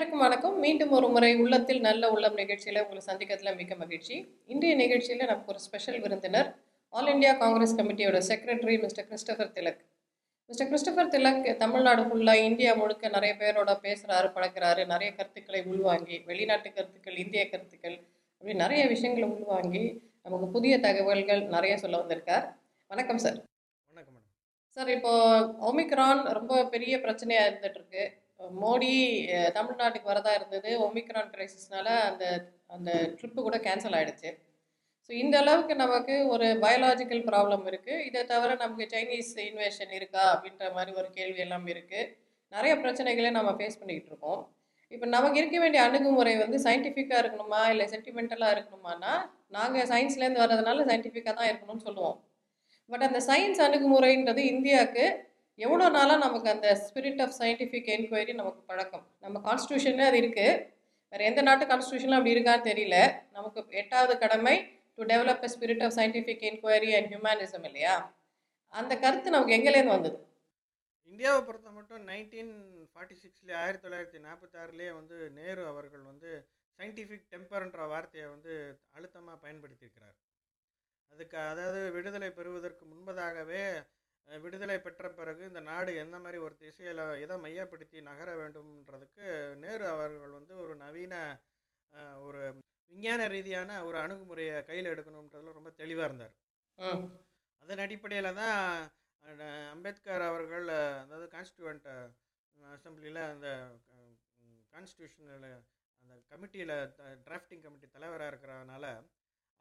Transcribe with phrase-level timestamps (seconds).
[0.00, 0.58] அனைவருக்கும் வணக்கம்.
[0.64, 4.14] மீண்டும் ஒரு முறை உள்ளத்தில் நல்ல உள்ளம் நிகழ்ச்சியில் உங்களை சந்திக்கிறதுல மிக்க மகிழ்ச்சி.
[4.46, 6.48] இன்றைய நிகழ்ச்சியில் நமக்கு ஒரு ஸ்பெஷல் விருந்தினர்
[6.88, 9.82] all India Congress கமிட்டியோட secretary mister Christopher Tilak.
[10.46, 16.72] Mister Christopher Tilak Tamil Nadu ஃபுல்லாக இந்தியா முழுக்க நிறைய பேரோட பேசுகிறாரு பழக்கிறாரு நிறைய கருத்துக்களை உள்வாங்கி வெளிநாட்டு
[16.72, 17.98] கருத்துக்கள் இந்திய கருத்துக்கள்
[18.38, 19.84] அப்படி நிறைய விஷயங்களை உள்வாங்கி
[20.22, 22.46] நமக்கு புதிய தகவல்கள் நிறைய சொல்ல வந்திருக்கார்.
[22.86, 23.38] வணக்கம் சார்.
[23.90, 24.26] வணக்கம் மேடம்.
[24.68, 25.12] சார் இப்போ
[25.70, 28.19] ஒமிக்ரான் ரொம்ப பெரிய பிரச்சனையாக இருந்துட்டு இருக்கு.
[28.62, 28.92] மோடி
[29.56, 30.70] தமிழ்நாட்டுக்கு வரதா இருந்தது.
[30.86, 32.24] ஒமிக்ரான் கிரைசிஸ்னால அந்த
[32.76, 34.30] அந்த ட்ரிப்பு கூட கேன்சல் ஆயிடுச்சு.
[35.06, 40.66] ஸோ இந்த அளவுக்கு நமக்கு ஒரு பயாலாஜிக்கல் ப்ராப்ளம் இருக்குது இதை தவிர நமக்கு சைனீஸ் இன்வேஷன் இருக்கா அப்படின்ற
[40.76, 42.08] மாதிரி ஒரு கேள்வி எல்லாம் இருக்குது
[42.52, 44.40] நிறைய பிரச்சனைகளை நம்ம ஃபேஸ் பண்ணிக்கிட்டு இருக்கோம்.
[44.92, 47.60] இப்போ நமக்கு இருக்க வேண்டிய அணுகுமுறை வந்து சயின்டிஃபிக்காக இருக்கணுமா?
[47.72, 49.12] இல்லை சென்டிமெண்டலாக இருக்கணுமானா
[49.56, 52.16] நாங்கள் சயின்ஸ்லேருந்து வர்றதுனால சயின்டிஃபிக்காக தான் இருக்கணும்னு சொல்லுவோம்.
[52.90, 55.04] பட் அந்த சயின்ஸ் அணுகுமுறைன்றது இந்தியாவுக்கு
[55.64, 59.04] எவ்வளோ நாளாக நமக்கு அந்த ஸ்பிரிட் ஆஃப் சயின்டிஃபிக் என்கொயரி நமக்கு பழக்கம்?
[59.24, 60.52] நம்ம கான்ஸ்டியூஷனே அது இருக்குது
[61.12, 62.96] வேறு எந்த நாட்டு கான்ஸ்டியூஷனில் அப்படி இருக்கான்னு தெரியல.
[63.36, 64.54] நமக்கு எட்டாவது கடமை
[64.96, 67.94] to develop a spirit of scientific enquiry and humanism இல்லையா?
[68.72, 70.18] அந்த கருத்து நமக்கு எங்கேலேருந்து வந்தது?
[71.10, 72.52] இந்தியாவை பொறுத்த மட்டும் நைன்டீன்
[72.90, 76.30] ஃபார்ட்டி சிக்ஸ்லேயே ஆயிரத்தி தொள்ளாயிரத்தி நாற்பத்தாறுலேயே வந்து நேரு அவர்கள் வந்து
[76.78, 78.52] சயின்டிஃபிக் டெம்பர்ன்ற வார்த்தையை வந்து
[78.96, 80.18] அழுத்தமாக பயன்படுத்தியிருக்கிறார்.
[81.12, 83.62] அதுக்கு அதாவது விடுதலை பெறுவதற்கு முன்பதாகவே
[84.28, 89.24] விடுதலை பெற்ற பிறகு இந்த நாடு எந்த மாதிரி ஒரு திசையில் எதை மையப்படுத்தி நகர வேண்டும்ன்றதுக்கு
[89.56, 91.14] நேரு அவர்கள் வந்து ஒரு நவீன
[92.26, 92.42] ஒரு
[92.90, 96.34] விஞ்ஞான ரீதியான ஒரு அணுகுமுறையை கையில் எடுக்கணுன்றதுல ரொம்ப தெளிவாக இருந்தார்.
[97.62, 98.58] அதன் அடிப்படையில் தான்
[99.72, 100.68] அம்பேத்கர் அவர்கள்
[101.02, 101.88] அதாவது கான்ஸ்டியூவன்ட்
[102.56, 103.48] அசம்பிளியில் அந்த
[104.72, 105.48] கான்ஸ்டியூஷனில்
[106.02, 106.76] அந்த கமிட்டியில்
[107.26, 108.84] டிராஃப்டிங் கமிட்டி தலைவராக இருக்கிறதுனால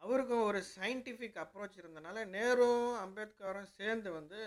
[0.01, 4.41] அவருக்கும் ஒரு சயின்டிஃபிக் அப்ரோச் இருந்தனால நேரும் அம்பேத்கரும் சேர்ந்து வந்து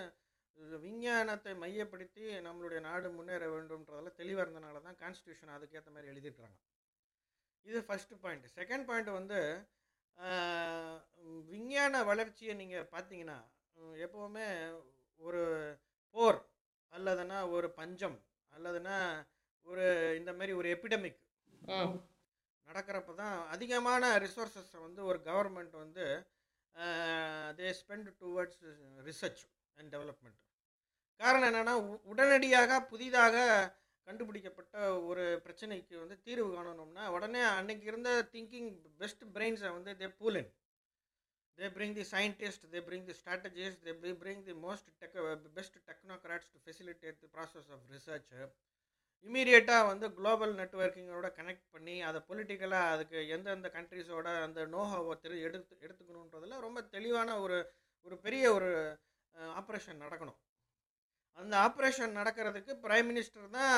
[0.81, 6.58] விஞ்ஞானத்தை மையப்படுத்தி நம்மளுடைய நாடு முன்னேற வேண்டும்ன்றதில் தெளிவாக இருந்தனால தான் கான்ஸ்டியூஷன் அதுக்கேற்ற மாதிரி எழுதிட்டுறாங்க
[7.67, 9.41] இது ஃபஸ்ட்டு பாயிண்ட் செகண்ட் பாயிண்ட் வந்து
[11.50, 13.39] விஞ்ஞான வளர்ச்சியை நீங்கள் பார்த்தீங்கன்னா
[13.98, 14.46] எப்போவுமே
[15.20, 15.42] ஒரு
[16.14, 16.41] போர்
[16.92, 18.18] அல்லதுன்னா ஒரு பஞ்சம்
[18.52, 18.96] அல்லதுன்னா
[19.67, 19.85] ஒரு
[20.18, 21.20] இந்த மாதிரி ஒரு எபிடமிக்
[22.68, 26.06] நடக்கிறப்ப தான் அதிகமான ரிசோர்ஸஸை வந்து ஒரு கவர்மெண்ட் வந்து
[27.58, 28.62] they spend towards
[29.05, 29.42] research
[29.78, 30.39] and development
[31.20, 31.74] காரணம் என்னென்னா
[32.05, 33.36] உடனடியாக புதிதாக
[34.06, 34.77] கண்டுபிடிக்கப்பட்ட
[35.08, 40.50] ஒரு பிரச்சனைக்கு வந்து தீர்வு காணணும்னா உடனே அன்னைக்கு இருந்த திங்கிங் பெஸ்ட் பிரெயின்ஸை வந்து they pool in
[41.58, 45.17] they bring the scientist they bring the strategist they bring the most tech
[45.55, 48.30] best technocrats to facilitate the process of research
[49.27, 55.75] இமீடியட்டாக வந்து குளோபல் நெட்ஒர்க்கிங்கோட கனெக்ட் பண்ணி அதை பொலிட்டிக்கலாக அதுக்கு எந்தெந்த கண்ட்ரிஸோட அந்த நோஹாவை தெரி எடுத்து
[55.85, 57.59] எடுத்துக்கணுன்றதுல ரொம்ப தெளிவான ஒரு
[58.07, 58.71] ஒரு பெரிய ஒரு
[59.61, 60.39] ஆப்ரேஷன் நடக்கணும்.
[61.39, 63.77] அந்த ஆப்ரேஷன் நடக்கிறதுக்கு பிரைம் மினிஸ்டர் தான்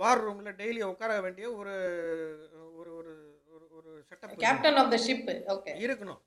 [0.00, 1.74] வார் ரூமில் டெய்லி உட்கார வேண்டிய ஒரு
[2.80, 3.12] ஒரு ஒரு
[3.54, 6.20] ஒரு ஒரு setup captain of the ship okay இருக்கணும்.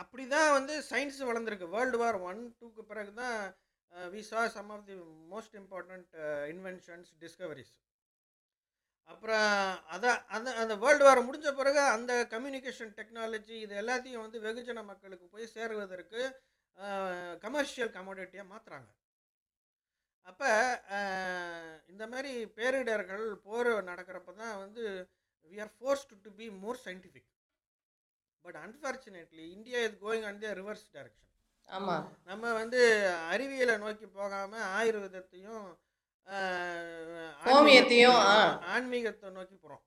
[0.00, 1.68] அப்படி தான் வந்து சயின்ஸ் வளர்ந்துருக்கு.
[1.74, 3.36] வேர்ல்டு வார் ஒன் டூக்கு பிறகு தான்
[4.12, 4.96] we saw some of the
[5.28, 6.12] most important
[6.48, 7.72] inventions discoveries
[9.08, 9.48] அப்புறம்
[9.86, 15.26] அதை அந்த அந்த வேர்ல்டு வார் முடிஞ்ச பிறகு அந்த கம்யூனிகேஷன் டெக்னாலஜி இது எல்லாத்தையும் வந்து வெகுஜன மக்களுக்கு
[15.28, 16.20] போய் சேருவதற்கு
[17.42, 18.90] கமர்ஷியல் கமோடிட்டியாக மாற்றுறாங்க
[20.26, 20.50] அப்போ
[21.88, 24.84] இந்த மாதிரி பேரிடர்கள் போர் நடக்கிறப்ப தான் வந்து
[25.50, 27.30] we are forced to be more scientific
[28.44, 31.29] but unfortunately India is going on the reverse direction
[31.70, 32.80] ஆமாம் நம்ம வந்து
[33.32, 35.66] அறிவியலை நோக்கி போகாமல் ஆயுர்வேதத்தையும்
[37.46, 38.18] ஹோமியத்தையும்.
[38.72, 39.84] ஆன்மீகத்தை நோக்கி போகிறோம்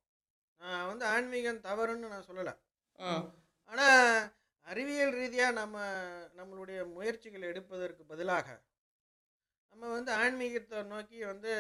[0.62, 2.54] நான் வந்து ஆன்மீகம் தவறுன்னு நான் சொல்லலை.
[3.72, 4.02] ஆனால்
[4.68, 5.78] அறிவியல் ரீதியாக நம்ம
[6.40, 8.48] நம்மளுடைய முயற்சிகளை எடுப்பதற்கு பதிலாக
[9.74, 11.52] நம்ம வந்து ஆன்மீகத்தை நோக்கி வந்து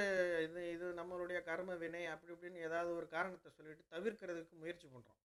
[0.45, 5.19] இது இது நம்மளுடைய கர்ம வினை அப்படி இப்படின்னு ஏதாவது ஒரு காரணத்தை சொல்லிட்டு தவிர்க்கிறதுக்கு முயற்சி பண்ணுறோம்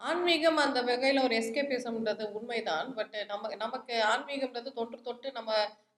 [0.00, 2.88] ஆன்மீகம் அந்த வகையில் ஒரு எஸ்கேபிசம்ன்றது உண்மைதான்.
[2.98, 5.50] பட் நம்ம நமக்கு ஆன்மீகம்ன்றது தொன்று தொட்டு நம்ம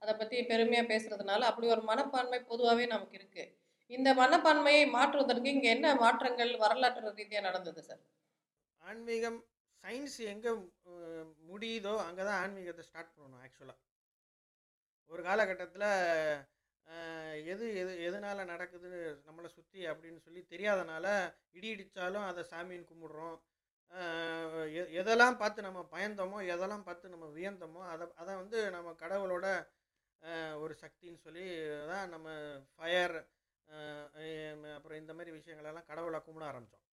[0.03, 3.51] அதை பற்றி பெருமையாக பேசுகிறதுனால அப்படி ஒரு மனப்பான்மை பொதுவாகவே நமக்கு இருக்குது
[3.91, 8.03] இந்த மனப்பான்மையை மாற்றுவதற்கு இங்கே என்ன மாற்றங்கள் வரலாற்று ரீதியாக நடந்தது சார்?
[8.83, 9.39] ஆன்மீகம்
[9.85, 10.51] சயின்ஸ் எங்கே
[11.51, 13.79] முடியுதோ அங்கே தான் ஆன்மீகத்தை ஸ்டார்ட் பண்ணணும் ஆக்சுவலாக
[15.11, 15.87] ஒரு காலகட்டத்தில்
[17.53, 18.89] எது எது எதனால் நடக்குது
[19.27, 21.07] நம்மளை சுற்றி அப்படின்னு சொல்லி தெரியாதனால
[21.57, 23.37] இடி இடித்தாலும் அதை சாமின்னு கும்பிடுறோம்.
[25.01, 29.47] எதெல்லாம் பார்த்து நம்ம பயந்தோமோ எதெல்லாம் பார்த்து நம்ம வியந்தோமோ அதை அதை வந்து நம்ம கடவுளோட
[30.59, 31.47] ஒரு சக்தின்னு சொல்லி
[31.91, 32.29] தான் நம்ம
[32.75, 33.17] ஃபயர்
[34.77, 36.87] அப்புறம் இந்த மாதிரி விஷயங்களெல்லாம் கடவுளை கும்பிட ஆரம்பித்தோம்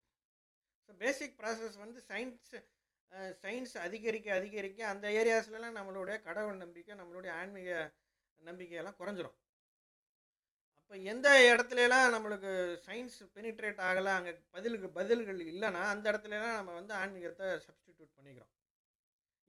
[0.89, 2.55] ஸோ பேசிக் ப்ராசஸ் வந்து சயின்ஸ்
[3.43, 7.71] சயின்ஸ் அதிகரிக்க அதிகரிக்க அந்த ஏரியாஸ்லலாம் நம்மளுடைய கடவுள் நம்பிக்கை நம்மளுடைய ஆன்மீக
[8.41, 9.37] நம்பிக்கையெல்லாம் குறைஞ்சிரும்.
[10.91, 12.51] அப்போ எந்த இடத்துலலாம் நம்மளுக்கு
[12.85, 18.53] சயின்ஸ் பெனிட்ரேட் ஆகலை அங்கே பதிலுக்கு பதில்கள் இல்லைன்னா அந்த இடத்துலலாம் நம்ம வந்து ஆன்மீகத்தை சப்ஸ்டிடியூட் பண்ணிக்கிறோம்.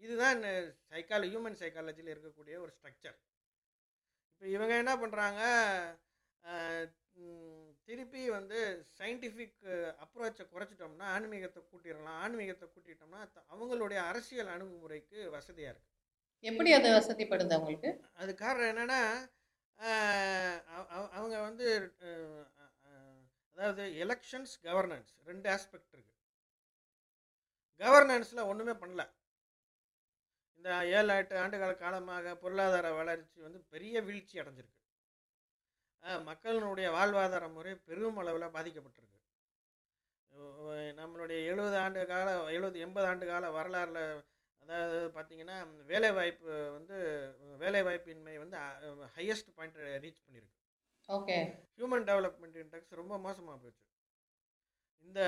[0.02, 0.40] இதுதான்
[0.94, 3.18] சைக்காலஜி ஹியூமன் சைக்காலஜியில் இருக்கக்கூடிய ஒரு ஸ்ட்ரக்சர்
[4.32, 5.42] இப்போ இவங்க என்ன பண்ணுறாங்க
[7.88, 8.58] திருப்பி வந்து
[9.00, 9.62] சயின்டிஃபிக்
[10.04, 12.20] அப்ரோச்சை குறைச்சிட்டோம்னா ஆன்மீகத்தை கூட்டிடலாம்.
[12.26, 13.22] ஆன்மீகத்தை கூட்டிட்டோம்னா
[13.54, 15.96] அவங்களுடைய அரசியல் அணுகுமுறைக்கு வசதியாக இருக்குது
[16.44, 17.92] எப்படி அது வசதிப்படுது அவங்களுக்கு?
[18.22, 19.02] அது காரணம் என்னென்னா
[21.18, 21.68] அவங்க வந்து
[23.58, 26.16] அதாவது எலெக்ஷன்ஸ் கவர்னன்ஸ் ரெண்டு ஆஸ்பெக்ட் இருக்குது
[27.82, 29.04] கவர்னன்ஸில் ஒன்றுமே பண்ணல.
[30.60, 34.74] இந்த ஏழு எட்டு ஆண்டுகால காலமாக பொருளாதார வளர்ச்சி வந்து பெரிய வீழ்ச்சி அடைஞ்சிருக்கு.
[36.30, 39.16] மக்களினுடைய வாழ்வாதார முறை பெரும் அளவில் பாதிக்கப்பட்டிருக்கு
[41.00, 44.02] நம்மளுடைய எழுபது ஆண்டு கால எழுபது எண்பது ஆண்டு கால வரலாறில்
[44.68, 45.58] அதாவது பார்த்தீங்கன்னா
[45.92, 46.96] வேலைவாய்ப்பு வந்து
[47.62, 48.58] வேலைவாய்ப்பின்மை வந்து
[49.16, 50.56] ஹையஸ்ட் பாயிண்ட் ரீச் பண்ணியிருக்கு
[51.10, 51.36] ஓகே.
[51.78, 53.84] ஹியூமன் டெவலப்மெண்ட் இண்டெக்ஸ் ரொம்ப மோசமாக போச்சு.
[55.06, 55.20] இந்த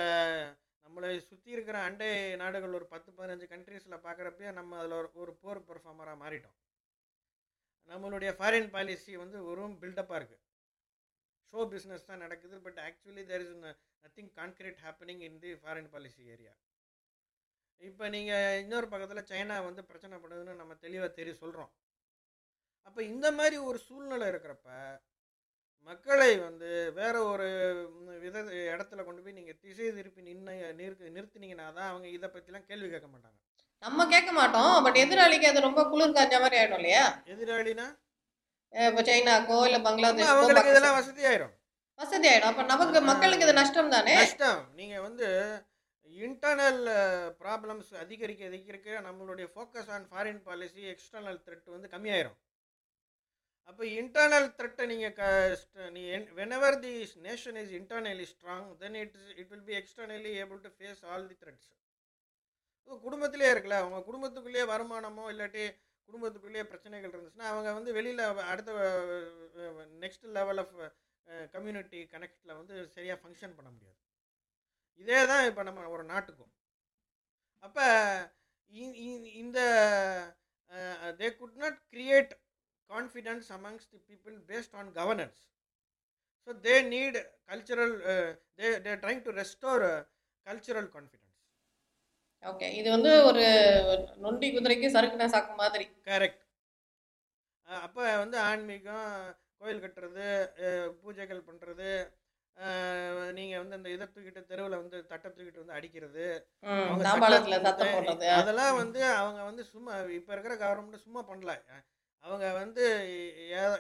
[0.86, 2.10] நம்மளை சுற்றி இருக்கிற அண்டை
[2.42, 6.58] நாடுகள் ஒரு பத்து பதினஞ்சு கண்ட்ரீஸில் பார்க்குறப்பயே நம்ம அதில் ஒரு ஒரு போர் பெர்ஃபார்மராக மாறிட்டோம்.
[7.90, 10.44] நம்மளுடைய ஃபாரின் பாலிசி வந்து வெறும் பில்டப்பாக இருக்குது
[11.54, 13.56] ஷோ பிஸ்னஸ் தான் நடக்குது but actually there is
[14.04, 16.54] nothing concrete happening in the foreign policy area
[17.82, 21.72] இப்போ நீங்கள் இன்னொரு பக்கத்தில் சைனா வந்து பிரச்சனை பண்ணுதுன்னு நம்ம தெளிவாக தெரிய சொல்கிறோம்
[22.88, 24.68] அப்போ இந்த மாதிரி ஒரு சூழ்நிலை இருக்கிறப்ப
[25.88, 27.46] மக்களை வந்து வேற ஒரு
[28.24, 28.38] வித
[28.74, 33.08] இடத்துல கொண்டு போய் நீங்கள் திசை திருப்பி நின்று நிறுத்து நிறுத்தினீங்கன்னா தான் அவங்க இதை பற்றிலாம் கேள்வி கேட்க
[33.08, 33.38] மாட்டாங்க.
[33.84, 34.74] நம்ம கேட்க மாட்டோம்.
[34.86, 37.06] பட் எதிராளிக்கு அது ரொம்ப குளிர் காஞ்ச மாதிரி ஆயிடும் இல்லையா?
[37.34, 37.88] எதிராளினா?
[38.74, 40.98] இப்ப சைனாக்கோ இல்ல ஆமா, பங்களாதேஷ்கோ அவங்களுக்கு இதெல்லாம்.
[41.00, 41.54] வசதி ஆயிரும்
[42.00, 44.62] வசதி ஆயிடும் அப்ப நமக்கு மக்களுக்கு இது நஷ்டம் தானே நஷ்டம்.
[44.80, 45.28] நீங்கள் வந்து
[46.10, 46.82] இன்டர்னல்
[47.42, 52.38] ப்ராப்ளம்ஸ் uh, அதிகரிக்க அதிகரிக்க நம்மளுடைய focus on foreign policy external threat வந்து கம்மியாயிரும்.
[53.70, 55.24] அப்போ இன்டர்னல் த்ரெட்டை நீங்கள் க
[55.96, 56.04] நீ
[56.40, 56.94] whenever the
[57.28, 61.38] nation is internally strong then it it will be externally able to face all the
[61.44, 61.70] threats
[63.06, 65.66] குடும்பத்திலே இருக்குல்ல அவங்க குடும்பத்துக்குள்ளேயே வருமானமோ இல்லாட்டி
[66.10, 68.72] குடும்பத்துக்குள்ளேயே பிரச்சனைகள் இருந்துச்சுன்னா அவங்க வந்து வெளியில் அடுத்த
[70.04, 70.76] நெக்ஸ்ட் லெவல் ஆஃப்
[71.56, 73.98] கம்யூனிட்டி கனெக்டில் வந்து சரியாக ஃபங்க்ஷன் பண்ண முடியாது.
[75.02, 76.52] இதே தான் இப்போ நம்ம ஒரு நாட்டுக்கும்.
[77.64, 77.86] அப்போ
[79.42, 79.60] இந்த
[81.20, 82.34] they could not create
[82.90, 85.40] confidence amongst the people based on governance
[86.48, 87.18] so they need
[87.50, 87.96] cultural
[88.60, 89.86] they they trying to restore
[90.46, 91.26] cultural confidence
[92.44, 93.46] okay இது வந்து ஒரு
[94.26, 95.86] நொண்டி குதிரைக்கு சறுக்குன சாக்கு மாதிரி.
[96.10, 96.44] கரெக்ட்
[97.68, 99.10] அப்போ வந்து ஆன்மீகம்
[99.60, 100.28] கோயில் கட்டுறது
[101.02, 101.90] பூஜைகள் பண்ணுறது
[103.38, 106.26] நீங்கள் வந்து இந்த இதை தூக்கிட்டு தெருவில் வந்து தட்டை தூக்கிட்டு வந்து அடிக்கிறது.
[108.40, 111.54] அதெல்லாம் வந்து அவங்க வந்து சும்மா இப்போ இருக்கிற கவர்மெண்ட் சும்மா பண்ணல.
[112.26, 112.84] அவங்க வந்து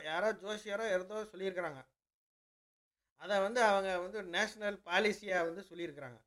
[0.07, 1.81] யாரோ ஜோசியாரோ ஏதோ சொல்லியிருக்கிறாங்க.
[3.21, 6.19] அதை வந்து அவங்க வந்து நேஷ்னல் பாலிசியாக வந்து சொல்லியிருக்கிறாங்க.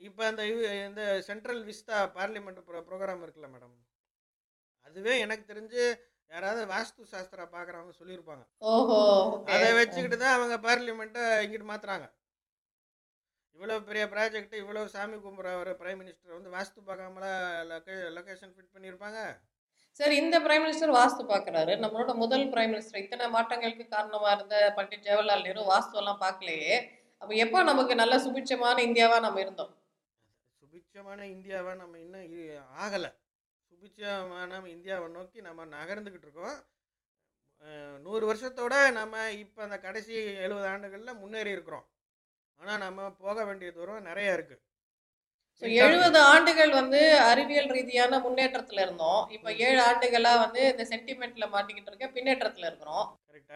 [0.00, 0.42] இப்போ அந்த
[0.88, 3.76] இந்த central Vista parliament pro programme இருக்குல்ல மேடம்
[4.86, 5.82] அதுவே எனக்கு தெரிஞ்சு
[6.30, 8.44] யாராவது வாஸ்து சாஸ்திரா பார்க்குறவங்க சொல்லியிருப்பாங்க.
[9.54, 12.06] அதை வச்சுக்கிட்டு தான் அவங்க பார்லிமெண்ட்டை இங்கிட்டு மாற்றுறாங்க
[13.56, 17.26] இவ்வளோ பெரிய ப்ராஜெக்ட் இவ்வளோ சாமி கும்பிட்ற ஒரு பிரைம் மினிஸ்டர் வந்து வாஸ்து பார்க்காமல
[17.68, 19.20] லொக்கே லொக்கேஷன் ஃபிட் பண்ணியிருப்பாங்க.
[20.00, 25.06] சரி இந்த பிரைம் மினிஸ்டர் வாஸ்து பார்க்கறாரு நம்மளோட முதல் பிரைம் மினிஸ்டர் இத்தனை மாற்றங்களுக்கு காரணமா இருந்த பண்டிட்
[25.08, 26.74] ஜவஹர்லால் நேரு வாஸ்து எல்லாம் பார்க்கலையே.
[27.22, 29.72] அப்ப எப்போ நமக்கு நல்ல சுபிட்சமான இந்தியாவா நம்ம இருந்தோம்?
[30.62, 32.26] சுபிட்சமான இந்தியாவை நம்ம இன்னும்
[32.84, 33.10] ஆகலை.
[33.84, 36.58] சுபிட்சமான இந்தியாவை நோக்கி நம்ம நகர்ந்துக்கிட்டு இருக்கோம்.
[38.04, 40.14] நூறு வருஷத்தோட நம்ம இப்போ அந்த கடைசி
[40.44, 41.84] எழுபது ஆண்டுகளில் முன்னேறி இருக்கிறோம்.
[42.60, 44.62] ஆனால் நம்ம போக வேண்டிய தூரம் நிறைய இருக்குது
[45.62, 47.00] ஸோ எழுபது ஆண்டுகள் வந்து
[47.30, 49.22] அறிவியல் ரீதியான முன்னேற்றத்துல இருந்தோம்.
[49.36, 53.06] இப்போ ஏழு ஆண்டுகளா வந்து இந்த சென்டிமெண்ட்ல மாட்டிக்கிட்டு இருக்க பின்னேற்றத்துல இருக்கிறோம்.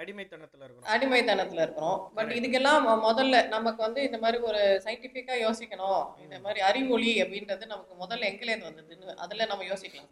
[0.00, 2.32] அடிமைத்தனத்தில் இருக்கிறோம் அடிமைத்தனத்துல இருக்கிறோம் பட்.
[2.38, 6.02] இதுக்கெல்லாம் முதல்ல நமக்கு வந்து இந்த மாதிரி ஒரு சயின்டிஃபிக்கா யோசிக்கணும்.
[6.24, 10.10] இந்த மாதிரி அறிவொளி அப்படின்றது நமக்கு முதல்ல எங்கேருந்து வந்ததுன்னு அதுல நம்ம யோசிக்கலாம்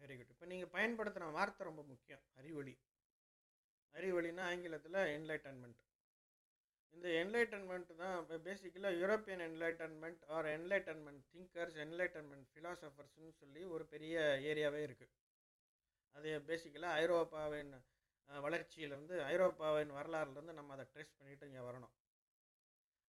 [0.00, 2.22] வெரி குட் இப்போ நீங்கள் பயன்படுத்துகிற வார்த்தை ரொம்ப முக்கியம்.
[2.40, 2.74] அறிவொளி.
[3.94, 5.80] அறிவொளினா ஆங்கிலத்தில் என்லைட்டன்மெண்ட்
[6.94, 14.16] இந்த என்லைட்டன்மெண்ட் தான் பேசிக்கலாக European enlightenment or enlightenment thinkers enlightenment ஃபிலாசபர்ஸ்னு சொல்லி ஒரு பெரிய
[14.50, 15.12] ஏரியாவே இருக்குது
[16.16, 17.72] அது பேசிக்கலாக ஐரோப்பாவின்
[18.28, 21.94] வளர்ச்சியிலேருந்து ஐரோப்பாவின் வரலாறுலேருந்து நம்ம அதை ட்ரேஸ் பண்ணிட்டு இங்கே வரணும்.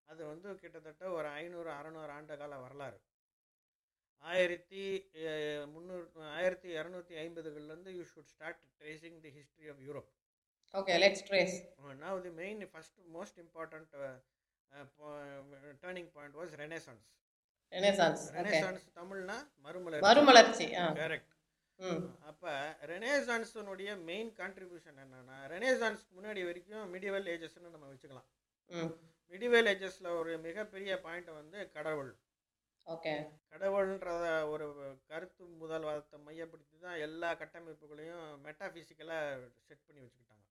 [0.09, 2.99] அது வந்து கிட்டத்தட்ட ஒரு ஐநூறு அறநூறு ஆண்டு கால வரலாறு.
[4.23, 4.81] ஆயிரத்தி
[5.65, 10.09] முந்நூறு ஆயிரத்தி இரநூத்தி ஐம்பதுகள்லேருந்து you should start tracing the history of Europe
[10.73, 11.55] okay let's trace
[11.99, 14.13] now the main first most important uh,
[14.71, 15.17] uh, po-
[15.83, 17.03] turning point was renaissance.
[17.71, 20.67] Renaissance okay renaissance தமிழ்னா மறுமலர்ச்சி மறுமலர்ச்சி
[21.01, 21.32] கரெக்ட்
[22.29, 22.51] அப்போ
[22.91, 28.29] ரெனேசான்ஸனுடைய மெயின் கான்ட்ரிபியூஷன் என்னன்னா ரெனேசான்ஸ்க்கு முன்னாடி வரைக்கும் மிடிவல் ஏஜஸ்னு நம்ம வச்சுக்கலாம்.
[29.33, 32.11] Medieval ஏஜஸில் ஒரு மிகப்பெரிய பாயிண்ட் வந்து கடவுள்.
[32.87, 33.13] ஓகே.
[33.51, 34.65] கடவுள்ன்றத ஒரு
[35.11, 40.45] கருத்து முதல்வாதத்தை மையப்படுத்தி தான் எல்லா கட்டமைப்புகளையும் மெட்டாஃபிசிக்கலாக செட் பண்ணி வச்சுக்கிட்டாங்க.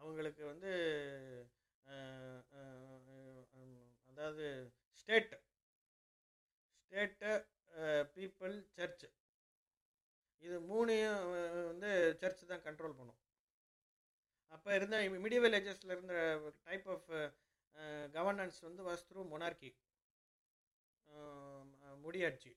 [0.00, 0.72] அவங்களுக்கு வந்து
[4.10, 4.46] அதாவது
[5.00, 5.34] ஸ்டேட்
[6.80, 7.32] ஸ்டேட்டு
[8.16, 9.06] பீப்புள் சர்ச்
[10.42, 11.20] இது மூணையும்
[11.70, 11.90] வந்து
[12.20, 13.20] சர்ச் தான் கண்ட்ரோல் பண்ணும்.
[14.52, 16.14] அப்போ இருந்த மிடிவல் ஏஜஸில் இருந்த
[16.68, 17.08] டைப் ஆஃப்
[18.16, 19.70] கவர்னன்ஸ் வந்து வாஸ் த்ரூ மொனார்கி
[22.06, 22.52] முடியாட்சி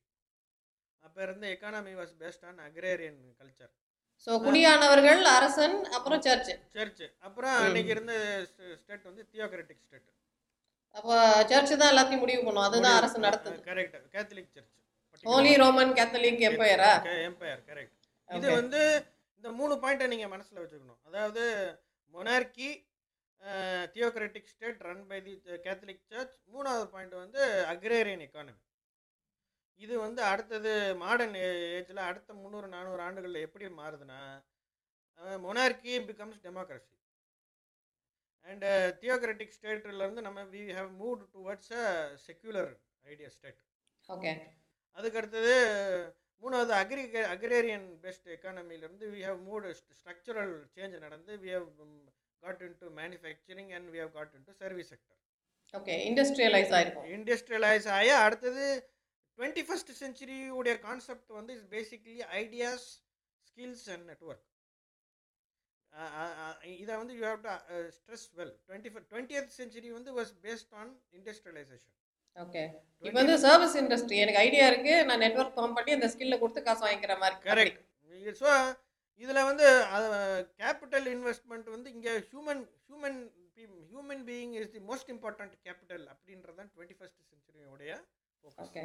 [1.03, 3.73] அப்போ இருந்த economy was based on agrarian culture
[4.27, 7.57] so குடியானவர்கள் அரசன் அப்புறம் சர்ச் சர்ச் அப்புறம்.
[7.65, 8.13] அன்னைக்கு இருந்த
[8.81, 10.09] ஸ்டேட் வந்து தியோக்ராட்டிக் ஸ்டேட்
[10.95, 11.15] அப்போ
[11.51, 12.65] சர்ச் தான் எல்லாத்தையும் முடிவு பண்ணும்.
[12.67, 13.57] அதுதான் அரசு நடத்துது.
[13.69, 14.75] Correct Catholic church
[15.25, 16.91] holy Roman Catholic எப்பயரா
[17.23, 17.95] empire correct
[18.29, 18.81] இது வந்து
[19.37, 21.01] இந்த மூணு பாயிண்ட்டை நீங்கள் மனசில் வச்சுக்கணும்.
[21.07, 21.43] அதாவது
[22.13, 22.69] monarchy
[23.95, 25.33] theocratic state run by the
[25.65, 27.41] Catholic church மூணாவது பாயிண்ட் வந்து
[27.73, 28.61] அக்ரேரியன் எக்கானமி
[29.81, 30.71] இது வந்து அடுத்தது
[31.03, 31.37] மாடர்ன்
[31.75, 34.19] ஏஜில் அடுத்த முந்நூறு நானூறு ஆண்டுகளில் எப்படி மாறுதுன்னா
[35.45, 36.95] monarchy becomes democracy
[38.47, 38.65] and
[39.01, 41.85] theocratic ஸ்டேட்லேருந்து நம்ம we have move towards a
[42.27, 42.71] secular
[43.05, 43.59] idea state
[44.09, 44.33] okay
[44.99, 45.53] அதுக்கு அடுத்தது
[46.43, 47.03] மூணாவது agri
[47.33, 49.65] agrarian best எக்கானமிலேருந்து we have moved
[49.97, 51.67] structural change நடந்து we have
[52.43, 55.17] got into manufacturing and we have got into service sector
[55.73, 57.09] okay industrialise ஆயிருக்கும்.
[57.15, 58.63] Industrialise ஆகி அடுத்தது
[59.37, 62.87] twenty first செஞ்சுரியுடைய concept வந்து is basically ideas
[63.47, 64.45] skills and network
[66.75, 67.53] இதை வந்து you have to
[67.97, 71.95] stress well twenty twentieth century வந்து was based on industrialisation
[72.37, 72.63] okay
[73.03, 74.93] இப்போ வந்து சர்வீஸ் இண்டஸ்ட்ரி எனக்கு ஐடியா இருக்கு.
[75.07, 77.79] நான் நெட்வொர்க் ஃபார்ம் பண்ணி அந்த ஸ்கில்ல கொடுத்து காசு வாங்கிக்கிற மாதிரி கரெக்ட்
[78.41, 78.49] ஸோ
[79.21, 79.65] இதில் வந்து
[80.61, 83.19] கேபிட்டல் இன்வெஸ்ட்மெண்ட் வந்து இங்கே human human
[83.89, 87.91] human being is the most important capital அப்படின்றது தான் twenty first செஞ்சுரியோடைய
[88.59, 88.83] okay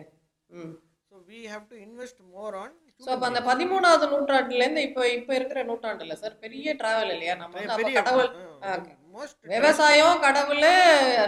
[0.50, 0.74] hmm
[1.10, 5.62] so we have to invest more on so அப்போ அந்த பதிமூணாவது நூற்றாண்டுலேருந்து இப்போ இப்போ இருக்கிற
[5.68, 7.34] நூற்றாண்டுல சார் பெரிய டிராவல் இல்லையா?
[7.40, 8.28] நம்ம வந்து கடவுள்.
[9.14, 10.64] மோஸ்ட் விவசாயம் கடவுள்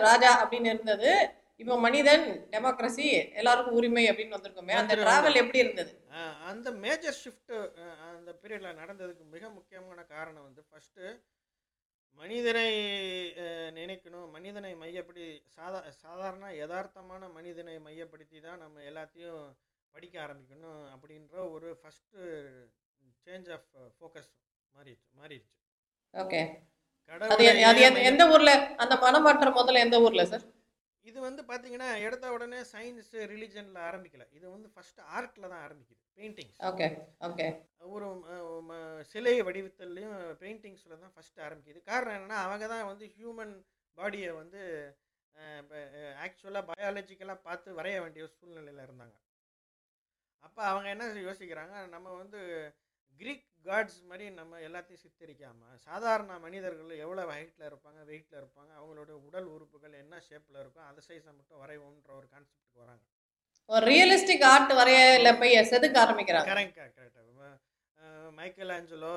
[0.06, 1.10] ராஜா அப்படின்னு இருந்தது.
[1.60, 3.04] இப்போ மனிதன் டெமோக்ரஸி
[3.40, 4.94] எல்லாருக்கும் உரிமை அப்படின்னு வந்திருக்கோமே அந்த.
[5.02, 5.92] டிராவல் எப்படி இருந்தது?
[6.50, 7.52] அந்த மேஜர் ஷிஃப்ட்
[8.10, 11.04] அந்த பீரியடில் நடந்ததுக்கு மிக முக்கியமான காரணம் வந்து ஃபஸ்ட்டு
[12.18, 12.66] மனிதனை
[13.78, 14.28] நினைக்கணும்.
[14.36, 15.24] மனிதனை மையப்படி
[15.56, 19.42] சாதா சாதாரண யதார்த்தமான மனிதனை மையப்படுத்தி தான் நம்ம எல்லாத்தையும்
[19.94, 22.20] படிக்க ஆரம்பிக்கணும் அப்படின்ற ஒரு ஃபஸ்ட்டு
[23.24, 24.30] சேஞ்ச் ஆஃப் ஃபோக்கஸ்
[24.74, 25.52] மாறிடுச்சு மாறிடுச்சு.
[26.14, 26.40] ஓகே
[27.10, 28.52] கடவுளை எந்த ஊர்ல
[28.84, 30.46] அந்த மனமாற்றம் முதல்ல எந்த ஊர்ல சார்
[31.10, 34.24] இது வந்து பார்த்தீங்கன்னா எடுத்த உடனே சயின்ஸ் ரிலிஜனில் ஆரம்பிக்கல.
[34.38, 36.86] இது வந்து ஃபஸ்ட்டு ஆர்ட்டில் தான் ஆரம்பிக்குது பெயிண்டிங்ஸ் ஓகே
[37.28, 37.46] ஓகே
[37.94, 38.06] ஒரு
[39.12, 41.80] சிலை வடிவத்திலையும் பெயிண்டிங்ஸில் தான் ஃபஸ்ட்டு ஆரம்பிக்குது.
[41.90, 43.54] காரணம் என்னென்னா அவங்க தான் வந்து ஹியூமன்
[43.98, 44.62] பாடியை வந்து
[46.24, 49.16] ஆக்சுவலாக பயாலஜிக்கலாக பார்த்து வரைய வேண்டிய சூழ்நிலையில் இருந்தாங்க.
[50.46, 52.40] அப்போ அவங்க என்ன யோசிக்கிறாங்க நம்ம வந்து
[53.12, 59.48] கிரீக் காட்ஸ் மாதிரி நம்ம எல்லாத்தையும் சித்தரிக்காமல் சாதாரண மனிதர்கள் எவ்வளோ ஹைட்டில் இருப்பாங்க வெயிட்டில் இருப்பாங்க அவங்களோட உடல்
[59.54, 63.04] உறுப்புகள் என்ன ஷேப்பில் இருக்கும் அதை சைஸை மட்டும் வரைவோன்ற ஒரு கான்செப்ட்டுக்கு வராங்க.
[63.70, 66.50] ஒரு ரியலிஸ்டிக் ஆர்ட் வரையல போய் செதுக்க ஆரம்பிக்கிறாங்க?
[66.52, 67.22] கரெக்ட் கரெக்ட்
[68.38, 69.12] மைக்கேல் ஆஞ்சலோ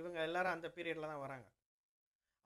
[0.00, 1.46] இவங்க எல்லாரும் அந்த பீரியடில் தான் வராங்க.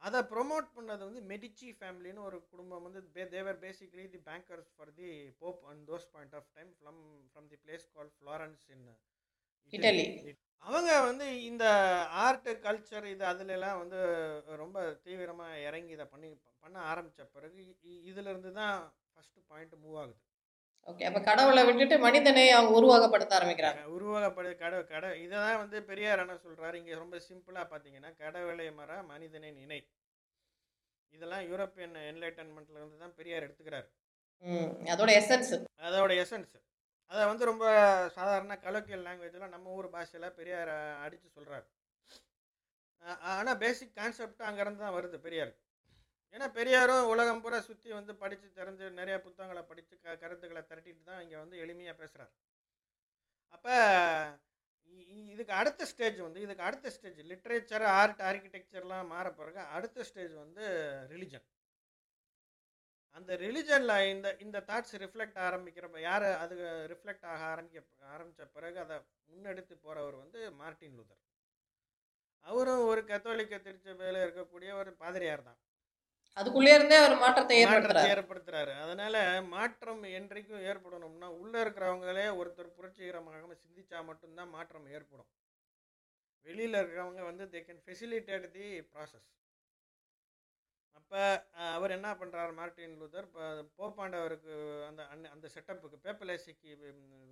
[0.03, 3.01] அதை ப்ரொமோட் பண்ணது வந்து மெடிச்சி ஃபேமிலின்னு ஒரு குடும்பம் வந்து
[3.35, 5.09] they were basically the bankers for the
[5.43, 8.85] pope and those point of time from from the place call Florence in
[9.73, 10.07] Italy.
[10.65, 11.65] அவங்க வந்து இந்த
[12.23, 13.99] ஆர்ட் கல்ச்சர் இது அதுல எல்லாம் வந்து
[14.61, 16.29] ரொம்ப தீவிரமாக இறங்கி இதை பண்ணி
[16.63, 18.75] பண்ண ஆரம்பித்த பிறகு இ- இதுல இருந்து தான்
[19.11, 20.17] ஃபஸ்ட்டு பாயிண்ட் மூவ் ஆகுது.
[20.87, 23.81] ஓகே அப்ப கடவுளை விட்டுட்டு மனிதனை அவங்க உருவகப்படுத்த ஆரம்பிக்கிறாங்க.
[23.95, 28.91] உருவகப்படு கடை கடை இதை தான் வந்து பெரியார் என்ன சொல்கிறாரு இங்கே ரொம்ப சிம்பிளாக பார்த்தீங்கன்னா கடவுளை மர
[29.11, 29.81] மனிதனை நினை
[31.15, 33.87] இதெல்லாம் யூரோப்பியன் என்லைட்டன்மெண்ட்ல இருந்து தான் பெரியார் எடுத்துக்கிறார்.
[34.93, 35.53] அதோட எசன்ஸ்
[35.87, 36.53] அதோட எசன்ஸ்
[37.13, 37.67] அதை வந்து ரொம்ப
[38.15, 40.73] சாதாரண கலோக்கியல் லாங்குவேஜில் நம்ம ஊர் பாஷையில் பெரியார்
[41.05, 41.67] அடித்து சொல்கிறார்
[43.31, 45.53] ஆனால் பேசிக் கான்செப்ட் அங்கேருந்து தான் வருது பெரியார்
[46.35, 51.23] ஏன்னா பெரியாரும் உலகம் பூரா சுற்றி வந்து படித்து தெரிஞ்சு நிறைய புத்தகங்களை படித்து க கருத்துக்களை திரட்டிட்டு தான்
[51.23, 52.33] இங்கே வந்து எளிமையாக பேசுகிறார்
[53.55, 53.77] அப்போ
[55.35, 60.65] இதுக்கு அடுத்த ஸ்டேஜ் வந்து இதுக்கு அடுத்த ஸ்டேஜ் லிட்ரேச்சர் ஆர்ட் ஆர்கிடெக்சர்லாம் மாற பிறகு அடுத்த ஸ்டேஜ் வந்து
[61.11, 61.47] ரிலிஜன்
[63.19, 66.57] அந்த ரிலிஜனில் இந்த இந்த தாட்ஸ் ரிஃப்ளெக்ட் ஆரம்பிக்கிறப்ப யார் அது
[66.93, 68.97] ரிஃப்ளெக்ட் ஆக ஆரம்பிக்க ஆரம்பித்த பிறகு அதை
[69.31, 71.23] முன்னெடுத்து போகிறவர் வந்து மார்ட்டின் லூதர்.
[72.47, 75.59] அவரும் ஒரு கத்தோலிக்க திருச்சபையில் இருக்கக்கூடிய ஒரு பாதிரியார் தான்.
[76.37, 78.73] அதுக்குள்ளே இருந்தே ஒரு மாற்றத்தை மாற்றத்தை ஏற்படுத்துறாரு.
[78.85, 79.17] அதனால
[79.55, 85.31] மாற்றம் என்றைக்கும் ஏற்படணும்னா உள்ள இருக்கிறவங்களே ஒருத்தர் புரட்சிகரமாக சிந்திச்சா மட்டும்தான் மாற்றம் ஏற்படும்.
[86.47, 89.29] வெளியில இருக்கிறவங்க வந்து they can facilitate the process
[90.99, 91.21] அப்போ
[91.77, 93.45] அவர் என்ன பண்ணுறாரு மார்ட்டின் லூதர் இப்போ
[93.79, 94.55] போப்பாண்டவருக்கு
[94.89, 96.71] அந்த அந் அந்த செட்டப்புக்கு பேப்பலேசிக்கு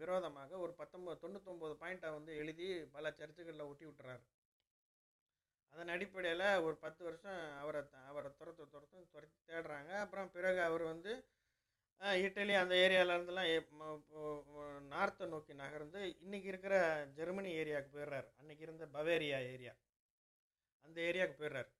[0.00, 4.22] விரோதமாக ஒரு பத்தொம்பது தொண்ணூத்தொம்பது பாயிண்ட்டை வந்து எழுதி பல சர்ச்சுகளில் ஒட்டி விட்டுறாரு.
[5.74, 7.80] அதன் அடிப்படையில் ஒரு பத்து வருஷம் அவரை
[8.10, 9.90] அவரை துரத்து துரத்து துரத்தி தேடுறாங்க.
[10.04, 11.12] அப்புறம் பிறகு அவர் வந்து
[12.24, 13.50] இட்டலி அந்த ஏரியாவிலேருந்துலாம்
[14.94, 16.76] நார்த்தை நோக்கி நகர்ந்து இன்றைக்கி இருக்கிற
[17.18, 18.28] ஜெர்மனி ஏரியாவுக்கு போயிடுறாரு.
[18.40, 19.74] அன்றைக்கி இருந்த பவேரியா ஏரியா.
[20.86, 21.70] அந்த ஏரியாவுக்கு போயிடுறாரு.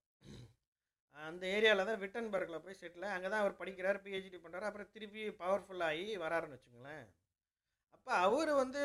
[1.17, 6.05] அந்த ஏரியாவில் தான் விட்டன்பர்கில் போய் செட்டில் அங்கே தான் அவர் படிக்கிறார் பிஹெச்டி பண்ணுறாரு அப்புறம் திருப்பி பவர்ஃபுல்லாகி
[6.17, 7.07] வராருன்னு வச்சுங்களேன்
[7.95, 8.83] அப்போ அவர் வந்து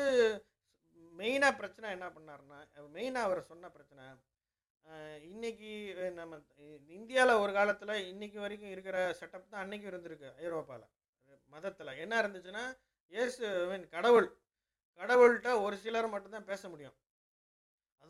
[1.14, 4.04] மெயினாக பிரச்சனை என்ன பண்ணாருன்னா மெயினாக அவர் சொன்ன பிரச்சனை
[5.24, 5.72] இன்றைக்கி
[6.14, 6.38] நம்ம
[6.90, 10.88] இந்தியாவில் ஒரு காலத்தில் இன்னைக்கு வரைக்கும் இருக்கிற செட்டப் தான் அன்னைக்கும் இருந்திருக்கு ஐரோப்பாவில்
[11.52, 12.64] மதத்தில் என்ன இருந்துச்சுன்னா
[13.12, 14.28] இயேசு மீன் கடவுள்
[15.00, 16.96] கடவுள்கிட்ட ஒரு சிலர் மட்டும்தான் பேச முடியும்.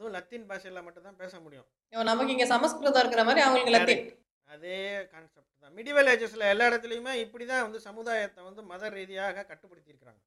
[0.02, 1.66] அதுவும் லத்தீன் பாஷையில் மட்டும்தான் பேச முடியும்.
[1.92, 4.02] நமக்கு இங்க சமஸ்கிருதம் இருக்கிற மாதிரி அவங்களுக்கு லத்தீன்.
[4.48, 5.74] அதே கான்செப்ட் தான்.
[5.74, 10.20] மிடிவல் ஏஜஸில் எல்லா இடத்துலையுமே இப்படி தான் வந்து சமுதாயத்தை வந்து மத ரீதியாக கட்டுப்படுத்தியிருக்கிறாங்க.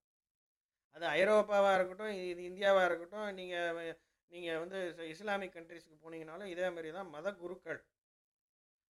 [0.95, 3.91] அது ஐரோப்பாவாக இருக்கட்டும் இது இந்தியாவாக இருக்கட்டும் நீங்கள்
[4.31, 7.81] நீங்கள் வந்து இஸ்- இஸ்லாமிக் கண்ட்ரிஸ்க்கு போனீங்கனாலும் இதே மாதிரி தான் மத குருக்கள்.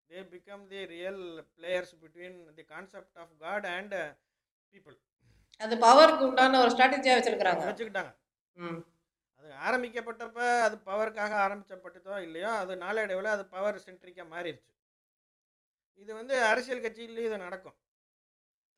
[0.10, 1.22] They become the real
[1.56, 3.96] players between the concept of god and
[4.74, 4.98] people
[5.62, 8.12] அது பவருக்கு உண்டான ஒரு ஸ்ட்ராட்டஜியா வச்சிருக்காங்க வச்சுக்கிட்டாங்க.
[8.58, 8.80] ம்.
[9.46, 14.72] அது ஆரம்பிக்கப்பட்டப்ப அது பவருக்காக ஆரம்பிச்சப்பட்டதோ இல்லையோ அது நாளடைவில் அது பவர் சென்ட்ரிக்காக மாறிடுச்சு
[16.02, 17.76] இது வந்து அரசியல் கட்சியிலையும் இது நடக்கும்.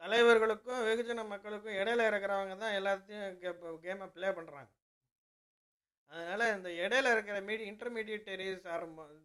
[0.01, 3.37] தலைவர்களுக்கும் வெகுஜன மக்களுக்கும் இடையில இருக்கிறவங்க தான் எல்லாத்தையும்
[3.85, 4.69] கேமை ப்ளே பண்ணுறாங்க
[6.11, 9.15] அதனால் இந்த இடையில இருக்கிற மீடி இன்டர்மீடியட்டரிஸ் ஆரம்பம்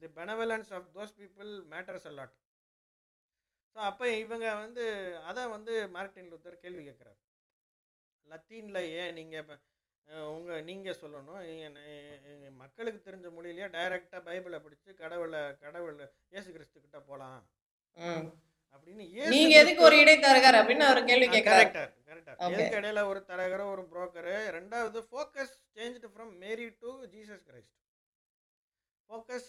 [0.00, 2.34] the benevolence of those people matters a lot
[3.76, 4.84] so அப்போ இவங்க வந்து
[5.30, 7.18] அதை வந்து மார்ட்டின் லூத்தர் கேள்வி கேட்குறாரு.
[8.26, 9.56] லத்தீனில் ஏன் நீங்கள் இப்போ
[10.32, 11.42] உங்கள் நீங்கள் சொல்லணும்.
[12.24, 16.00] நீங்கள் மக்களுக்கு தெரிஞ்ச மொழியிலேயே டைரெக்டாக பைபிளை பிடிச்சி கடவுளை கடவுள்
[16.34, 17.40] இயேசு கிறிஸ்துக்கிட்ட போகலாம்
[18.74, 19.04] அப்படின்னு
[19.34, 21.90] நீங்க எதுக்கு ஒரு இடைத்தரகர் அப்படின்னு அவர் கேள்வி கரெக்டர்
[22.36, 22.54] Okay.
[22.54, 24.34] எதுக்கு இடையில ஒரு தரகர் ஒரு புரோக்கரு?
[24.56, 27.74] ரெண்டாவது focus changed from Mary to Jesus Christ
[29.10, 29.48] focus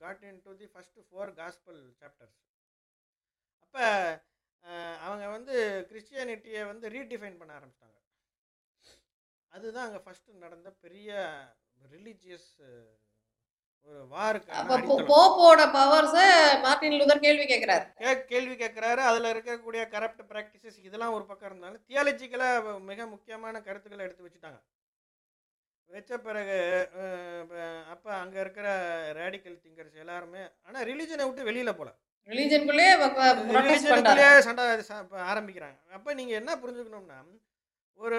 [0.00, 2.38] got into the first four gospel chapters
[3.64, 3.84] அப்போ
[5.04, 5.54] அவங்க வந்து
[5.90, 7.98] கிறிஸ்டியானிட்டியை வந்து ரீடிஃபைன் பண்ண ஆரம்பிச்சிட்டாங்க.
[9.54, 11.10] அதுதான் அங்கே ஃபஸ்ட்டு நடந்த பெரிய
[11.94, 12.50] ரிலீஜியஸ்
[13.88, 16.18] ஒரு வாருக்கு போப்போட பவர்ஸ
[16.66, 22.78] மார்ட்டின் லூதர் கேள்வி கேட்கிறாரு கேள்வி கேட்குறாரு அதில் இருக்கக்கூடிய கரப்ட் ப்ராக்டிசஸ் இதெல்லாம் ஒரு பக்கம் இருந்தாலும் தியாலஜிக்கலாக
[22.90, 24.58] மிக முக்கியமான கருத்துக்களை எடுத்து வச்சுட்டாங்க.
[25.90, 26.56] வச்ச பிறகு
[27.92, 28.68] அப்போ அங்கே இருக்கிற
[29.20, 31.90] ரேடிக்கல் திங்கர்ஸ் எல்லாருமே ஆனால் ரிலீஜனை விட்டு வெளியில் போல.
[32.28, 32.88] ரிலீஜனுக்குள்ளே
[34.46, 34.64] சண்டை
[35.32, 35.78] ஆரம்பிக்கிறாங்க.
[35.96, 37.18] அப்போ நீங்கள் என்ன புரிஞ்சுக்கணும்னா
[37.98, 38.18] ஒரு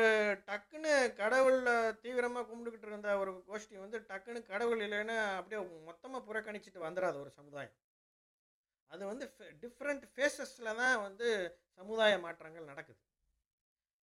[0.50, 5.60] டக்குன்னு கடவுளில் தீவிரமாக கும்பிட்டுக்கிட்டு இருந்த ஒரு கோஷ்டி வந்து டக்குன்னு கடவுள் இல்லைன்னு அப்படியே
[5.90, 7.76] மொத்தமாக புறக்கணிச்சிட்டு வந்துடாது ஒரு சமுதாயம்.
[8.92, 9.26] அது வந்து
[9.64, 11.28] டிஃப்ரெண்ட் ஃபேஸஸில் தான் வந்து
[11.80, 13.02] சமுதாய மாற்றங்கள் நடக்குது.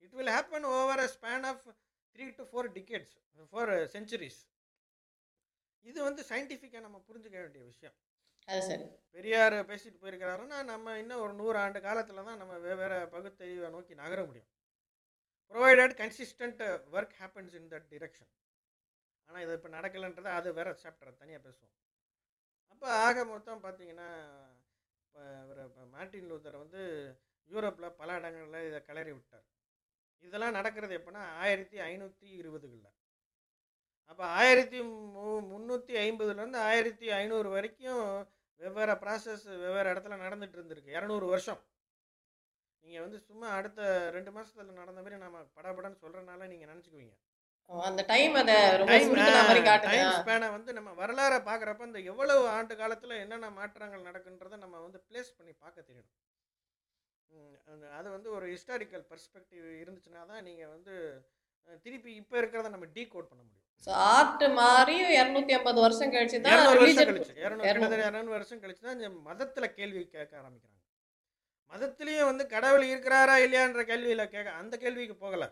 [0.05, 1.65] It will happen over a span of
[2.15, 3.15] three to four decades
[3.51, 4.39] four centuries
[5.86, 7.95] இது வந்து சயின்டிஃபிக்காக நம்ம புரிஞ்சுக்க வேண்டிய விஷயம்.
[9.15, 14.19] பெரியார் பேசிட்டு போயிருக்கிறாருன்னா நம்ம இன்னும் ஒரு நூறு ஆண்டு காலத்தில் தான் நம்ம வெவ்வேறு பகுத்தறிவை நோக்கி நகர
[14.29, 14.49] முடியும்.
[15.53, 16.61] Provided consistent
[16.97, 18.31] work happens in that direction.
[19.29, 21.75] ஆனால் இது இப்போ நடக்கலைன்றது அது வேறு சாப்டர் தனியாக பேசுவோம்.
[22.71, 24.09] அப்போ ஆக மொத்தம் பார்த்தீங்கன்னா
[25.05, 26.81] இப்போ இவர் இப்போ மார்ட்டின் லூத்தர் வந்து
[27.49, 29.45] யூரோப்பில் பல இடங்களில் இதை கிளறி விட்டார்.
[30.27, 32.91] இதெல்லாம் நடக்கிறது எப்போனா ஆயிரத்தி ஐநூற்றி இருபதுகளில்.
[34.11, 34.79] அப்போ ஆயிரத்தி
[35.15, 38.05] மு முந்நூற்றி ஐம்பதுலேருந்து ஆயிரத்தி ஐநூறு வரைக்கும்
[38.61, 40.95] வெவ்வேறு ப்ராசஸ் வெவ்வேறு இடத்துல நடந்துகிட்டு இருந்திருக்கு.
[40.97, 41.61] இரநூறு வருஷம்.
[42.83, 43.81] நீங்கள் வந்து சும்மா அடுத்த
[44.15, 47.15] ரெண்டு மாதத்தில் நடந்த மாதிரி நம்ம படபடன்னு சொல்கிறனால நீங்கள் நினச்சிக்குவீங்க.
[47.69, 48.53] அந்த டைம் அத
[48.89, 49.61] டைம் மாதிரி.
[50.21, 55.31] ஸ்பேனை வந்து நம்ம வரலாறை பார்க்குறப்ப இந்த எவ்வளவு ஆண்டு காலத்தில் என்னென்ன மாற்றங்கள் நடக்குன்றதை நம்ம வந்து ப்ளேஸ்
[55.37, 56.17] பண்ணி பார்க்க தெரியணும்.
[57.99, 60.95] அது வந்து ஒரு ஹிஸ்டாரிக்கல் பெர்ஸ்பெக்டிவ் இருந்துச்சுன்னா தான் நீங்கள் வந்து
[61.85, 63.67] திருப்பி இப்போ இருக்கிறத நம்ம டீ கோட் பண்ண முடியும்.
[63.85, 67.33] ஸோ ஆர்ட் மாறி இரநூத்தி ஐம்பது வருஷம் கழிச்சு தான் இரநூறு வருஷம் கழிச்சு.
[67.45, 68.35] இரநூறு.
[68.35, 70.80] வருஷம் கழிச்சு தான் இந்த மதத்தில் கேள்வி கேட்க ஆரம்பிக்கிறாங்க.
[71.71, 75.47] மதத்திலையும் வந்து கடவுள் இருக்கிறாரா இல்லையான்ற கேள்வியில் கேட்க அந்த கேள்விக்கு போகலை.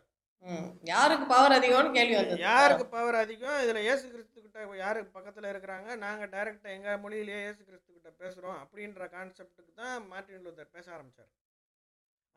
[0.91, 2.41] யாருக்கு பவர் அதிகம்னு கேள்வி வந்தது?
[2.49, 3.57] யாருக்கு பவர் அதிகம்?
[3.63, 5.89] இதில் இயேசு கிறிஸ்து கிட்ட யாரு பக்கத்தில் இருக்கிறாங்க?
[6.05, 11.31] நாங்கள் டைரெக்டாக எங்கள் மொழியிலேயே இயேசு கிறிஸ்து கிட்ட பேசுகிறோம் அப்படின்ற கான்செப்ட்டுக்கு தான் மார்ட்டின் லூத்தர் பேச ஆரம்பித்தார்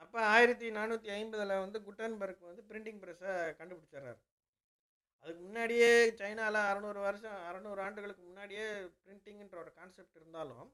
[0.02, 4.20] அப்போ ஆயிரத்தி நானூற்றி ஐம்பதில் வந்து குட்டன்பர்க் வந்து பிரிண்டிங் ப்ரெஸ்ஸை கண்டுபிடிச்சிடுறாரு.
[5.24, 5.90] அதுக்கு முன்னாடியே
[6.20, 8.64] சைனாவில் அறநூறு வருஷம் அறநூறு ஆண்டுகளுக்கு முன்னாடியே
[9.04, 10.66] பிரிண்டிங்ன்ற ஒரு கான்செப்ட் இருந்தாலும்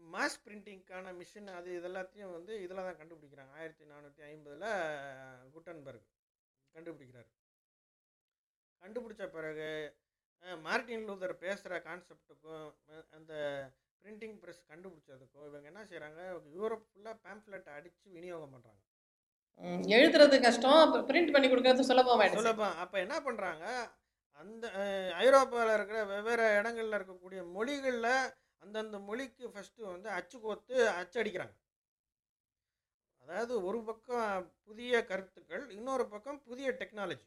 [0.00, 3.52] மாஸ் பிரிண்டிங்க்கான மிஷின் அது இதெல்லாத்தையும் வந்து இதில் தான் கண்டுபிடிக்கிறாங்க.
[3.58, 4.68] ஆயிரத்தி நானூற்றி ஐம்பதில்
[5.54, 6.08] குட்டன்பர்க்
[6.74, 7.30] கண்டுபிடிக்கிறார்.
[8.82, 9.68] கண்டுபிடிச்ச பிறகு
[10.42, 12.68] அஹ், மார்ட்டின் லூதர் பேசுகிற கான்செப்டுக்கும்
[13.12, 13.32] அந்த
[14.04, 16.20] பிரிண்டிங் ப்ரெஸ் கண்டுபிடிச்சதுக்கும் இவங்க என்ன செய்கிறாங்க
[16.54, 18.80] யூரோப் ஃபுல்லாக பேம்ப்ளெட் அடித்து விநியோகம் பண்ணுறாங்க
[19.94, 22.42] எழுதுறது கஷ்டம் பிரிண்ட் பண்ணி கொடுக்கறது சுலபமாயிடுச்சு.
[22.42, 22.76] சுலபம்.
[22.82, 23.64] அப்போ என்ன பண்ணுறாங்க
[24.38, 24.66] அந்த
[25.20, 28.12] ஐரோப்பாவில் இருக்கிற வெவ்வேறு இடங்கள்ல இருக்கக்கூடிய மொழிகளில்
[28.62, 31.54] அந்தந்த மொழிக்கு ஃபஸ்ட்டு வந்து அச்சு கோத்து அச்சடிக்கிறாங்க.
[33.24, 34.28] அதாவது ஒரு பக்கம்
[34.68, 37.26] புதிய கருத்துக்கள் இன்னொரு பக்கம் புதிய டெக்னாலஜி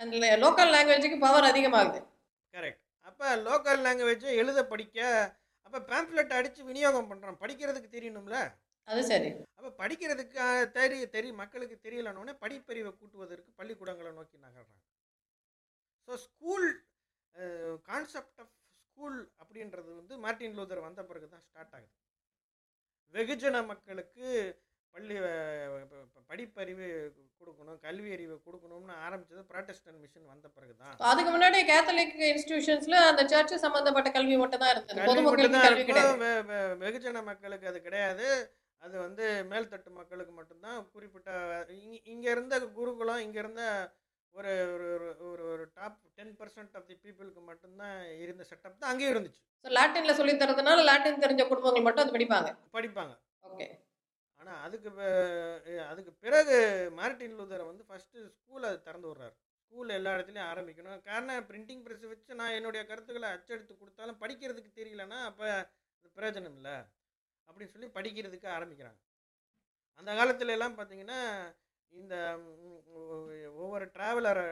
[0.00, 2.00] அந்த லோக்கல் லாங்குவேஜுக்கு பவர் அதிகமாகுது.
[2.54, 4.98] கரெக்ட் அப்போ லோக்கல் லாங்குவேஜை எழுத படிக்க
[5.66, 8.38] அப்போ பேம்ப்ளெட் அடித்து விநியோகம் பண்ணுறோம் படிக்கிறதுக்கு தெரியணும்ல?
[8.88, 9.30] அது சரி.
[9.58, 10.42] அப்போ படிக்கிறதுக்கு
[10.76, 14.82] தெரிய தெரிய மக்களுக்கு தெரியலனோடனே படிப்பறிவை கூட்டுவதற்கு பள்ளிக்கூடங்களை நோக்கி நகர்றாங்க.
[16.08, 16.68] So school
[17.88, 18.54] concept of
[18.96, 21.90] school அப்படின்றது வந்து மார்ட்டின் லூதர் வந்த பிறகு தான் ஸ்டார்ட் ஆகுது.
[23.14, 24.28] வெகுஜன மக்களுக்கு
[24.94, 25.16] பள்ளி
[26.28, 26.86] படிப்பறிவு
[27.40, 33.24] கொடுக்கணும் கல்வி அறிவு கொடுக்கணும்னு ஆரம்பிச்சது ப்ராட்டஸ்டன் மிஷன் வந்த பிறகு தான் அதுக்கு முன்னாடி கேத்தலிக் இன்ஸ்டிடியூஷன்ஸ்ல அந்த
[33.32, 35.02] சர்ச் சம்பந்தப்பட்ட கல்வி மட்டும் தான் இருந்தது
[36.82, 38.28] வெகுஜன மக்களுக்கு அது கிடையாது.
[38.82, 41.30] அது வந்து மேல்தட்டு மக்களுக்கு மட்டும்தான் குறிப்பிட்ட
[42.12, 43.62] இங்க இருந்த குருகுலம் இங்க இருந்த
[44.36, 44.86] ஒரு ஒரு
[45.18, 49.40] ஒரு- ஒரு top ten percent of the பீப்புளுக்கு மட்டும்தான் இருந்த செட்டப் தான் அங்கேயும் இருந்துச்சு.
[49.62, 52.50] ஸோ லாட்டின்ல சொல்லி தரதுனால லாட்டின் தெரிஞ்ச குடும்பங்கள் மட்டும் அது படிப்பாங்க?
[52.72, 53.14] படிப்பாங்க.
[53.42, 53.66] ஓகே
[54.34, 54.90] ஆனால் அதுக்கு
[55.88, 56.56] அதுக்கு பிறகு
[56.92, 59.34] மார்ட்டின் லூதர் வந்து ஃபஸ்ட்டு ஸ்கூலை திறந்து விட்றாரு.
[59.62, 61.00] ஸ்கூல் எல்லா இடத்துலையும் ஆரம்பிக்கணும்.
[61.02, 65.70] காரணம் பிரிண்டிங் ப்ரெஸ் வச்சு நான் என்னுடைய கருத்துக்களை அச்சடித்து கொடுத்தாலும் படிக்கிறதுக்கு தெரியலன்னா அப்போ
[66.16, 66.76] பிரயோஜனம் இல்லை.
[67.48, 69.00] அப்படின்னு சொல்லி படிக்கிறதுக்கு ஆரம்பிக்கிறாங்க.
[69.94, 71.20] அந்த காலத்துல எல்லாம் பார்த்தீங்கன்னா
[71.96, 72.14] இந்த
[73.56, 74.44] ஒவ்வொரு ட்ராவலரை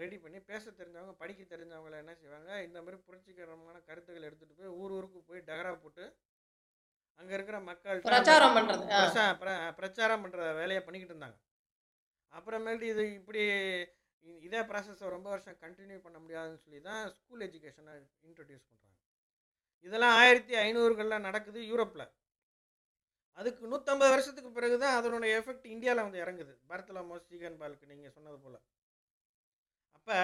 [0.00, 4.94] ரெடி பண்ணி பேச தெரிஞ்சவங்க படிக்க தெரிஞ்சவங்கள என்ன செய்வாங்க இந்த மாதிரி புரட்சிகரமான கருத்துக்களை எடுத்துகிட்டு போய் ஊர்
[4.96, 6.04] ஊருக்கு போய் டகரா போட்டு
[7.20, 7.98] அங்கே இருக்கிற மக்கள்
[8.96, 11.38] பிரச்சாரம் பிர- பிரச்சாரம் பண்ணுற வேலையை பண்ணிக்கிட்டு இருந்தாங்க.
[12.32, 13.42] அப்புறமேட்டு இது இப்படி
[14.42, 17.92] இதே ப்ராசஸை ரொம்ப வருஷம் கண்டினியூ பண்ண முடியாதுன்னு சொல்லி தான் ஸ்கூல் எஜுகேஷனை
[18.26, 18.98] இன்ட்ரடியூஸ் பண்ணுறாங்க
[19.86, 22.06] இதெல்லாம் ஆயிரத்தி ஐநூறுகளில் நடக்குது யூரோப்பில்
[23.40, 26.54] அதுக்கு நூற்றம்பது வருஷத்துக்கு பிறகு தான் அதனுடைய எஃபெக்ட் இந்தியாவில் வந்து இறங்குது.
[26.68, 28.58] பரத்லமோ ஸ்டீகன் பாலுக்கு நீங்கள் சொன்னது போல்.
[29.92, 30.16] அப்போ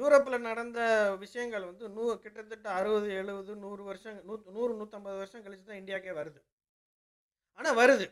[0.00, 0.80] யூரோப்பில் நடந்த
[1.16, 6.12] விஷயங்கள் வந்து நூ கிட்டத்தட்ட அறுபது எழுபது நூறு வருஷம் நூ நூறு நூற்றம்பது வருஷம் கழிச்சு தான் இந்தியாக்கே
[6.20, 6.40] வருது.
[7.58, 8.06] ஆனால் வருது.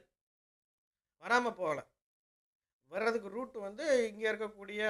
[1.23, 1.85] வராமல் போகலை.
[2.91, 4.83] வர்றதுக்கு ரூட் வந்து இங்கே இருக்கக்கூடிய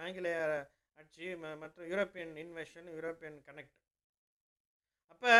[0.00, 0.38] ஆங்கிலேய
[0.98, 3.76] ஆட்சி ம- மற்ற யூரோப்பியன் இன்வெஷன் யூரோப்பியன் கனெக்ட்
[5.08, 5.32] அப்போ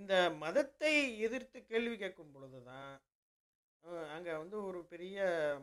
[0.00, 0.92] இந்த மதத்தை
[1.26, 2.92] எதிர்த்து கேள்வி கேட்கும் பொழுது தான்
[4.14, 5.18] அங்கே வந்து ஒரு பெரிய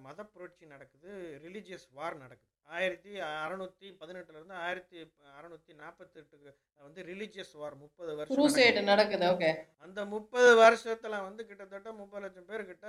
[0.06, 1.10] மத புரட்சி நடக்குது.
[1.44, 2.48] ரிலீஜியஸ் வார் நடக்குது.
[2.78, 3.12] ஆயிரத்தி
[3.44, 4.98] அறநூற்றி பதினெட்டுலேருந்து ஆயிரத்தி
[5.38, 6.50] அறநூற்றி நாற்பத்தெட்டுக்கு
[6.86, 9.26] வந்து ரிலீஜியஸ் வார் முப்பது வருஷம் நடக்குது.
[9.36, 9.52] ஓகே.
[9.86, 12.88] அந்த முப்பது வருஷத்தில் வந்து கிட்டத்தட்ட முப்பது லட்சம் பேர் கிட்ட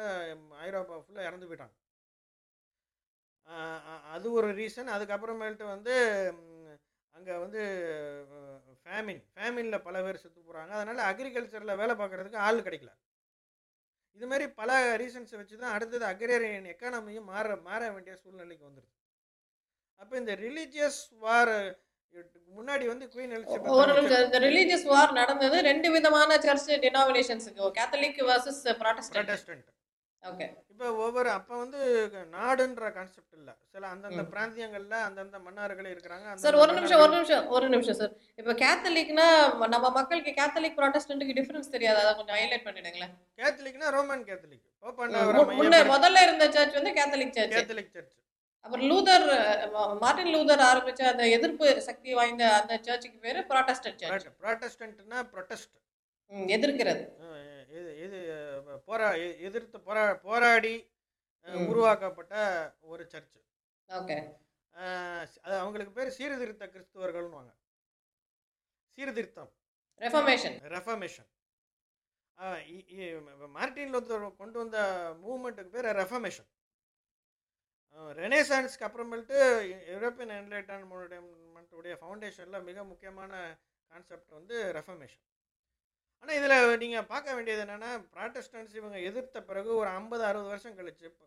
[0.66, 1.76] ஐரோப்பா ஃபுல்லாக இறந்து போயிட்டாங்க.
[4.14, 5.94] அது ஒரு ரீசன் அதுக்கப்புறமேல்ட்டு வந்து
[7.20, 7.62] அங்கே வந்து
[8.82, 12.92] ஃபேமின் ஃபேமினில் பல பேர் செத்து போகிறாங்க அதனால் அக்ரிகல்ச்சரில் வேலை பார்க்குறதுக்கு ஆள் கிடைக்கல.
[14.18, 14.70] இது மாதிரி பல
[15.02, 18.96] ரீசன்ஸை வச்சு தான் அடுத்தது அக்ரேரியன் எக்கானமியும் மாற மாற வேண்டிய சூழ்நிலைக்கு வந்துடுது
[20.00, 21.52] அப்போ இந்த ரிலீஜியஸ் வார்
[22.50, 29.68] முன்னாடி வந்து குயின் நிமிஷம் இந்த ரிலீஜியஸ் வார் நடந்தது ரெண்டு விதமான சர்ச் டினாமினேஷன்ஸுக்கு கேத்தலிக் வர்சஸ் ப்ரொட்டஸ்டன்ட்
[30.22, 30.46] ஓகே.
[30.72, 31.78] இப்போ ஒவ்வொரு அப்போ வந்து
[32.34, 33.52] நாடுன்ற கான்செப்ட் இல்லை.
[33.72, 34.22] சில அந்தந்த.
[34.32, 38.12] பிராந்தியங்கள்ல அந்தந்த மன்னர்கள் இருக்கிறாங்க சார் ஒரு நிமிஷம் ஒரு நிமிஷம் ஒரு நிமிஷம் சார்.
[38.38, 39.26] இப்போ கேத்தலிக்னா
[39.68, 42.00] நம்ம மக்களுக்கு கேத்தலிக் ப்ராட்டஸ்டன்ட்டுக்கு டிஃபரன்ஸ் தெரியாது.
[42.02, 43.14] அதை கொஞ்சம் ஹைலைட் பண்ணிடுங்களேன்.
[43.38, 44.64] கேத்தலிக்னா ரோமன் கேத்தலிக்
[45.52, 48.16] முன்ன முதல்ல இருந்த சர்ச் வந்து கேத்தலிக் சர்ச் கேத்தலிக் சர்ச்
[48.64, 54.26] அப்புறம் லூதர் அஹ், மார்ட்டின் லூதர் ஆரம்பிச்ச அந்த எதிர்ப்பு சக்தி வாய்ந்த அந்த சர்ச்சுக்கு பேரு ப்ராட்டஸ்டன்ட் சர்ச்
[54.42, 55.72] ப்ராட்டஸ்டன்ட்னா ப்ரொட்டஸ்ட்
[56.56, 57.04] எதிர்க்கிறது.
[58.88, 59.08] போரா
[59.48, 60.74] எதிர்த்து போரா போராடி.
[61.70, 62.34] உருவாக்கப்பட்ட
[62.90, 63.36] ஒரு சர்ச்
[63.88, 64.16] ஓகே.
[65.44, 67.52] அது அவங்களுக்கு பேர் சீர்திருத்த கிறிஸ்துவர்கள்னுவாங்க.
[68.98, 69.50] சீர்திருத்தம்.
[70.00, 71.28] ரெஃபர்மேஷன் ரெஃபர்மேஷன்
[73.56, 74.78] மார்ட்டின் லூத்தர் கொண்டு வந்த
[75.24, 76.48] மூவ்மெண்ட்டுக்கு பேர் ரெஃபர்மேஷன்
[78.20, 79.38] ரெனேசான்ஸ்க்கு அப்புறமேல்ட்டு
[79.92, 83.32] யூரோப்பியன் என்லைட்டன்மெண்ட்டுடைய ஃபவுண்டேஷனில் மிக முக்கியமான
[83.92, 85.24] கான்செப்ட் வந்து ரெஃபர்மேஷன்
[86.22, 91.04] ஆனால் இதில் நீங்கள் பார்க்க வேண்டியது என்னென்னா ப்ராட்டஸ்டன்ஸ் இவங்க எதிர்த்த பிறகு ஒரு ஐம்பது அறுபது வருஷம் கழிச்சு
[91.10, 91.26] இப்போ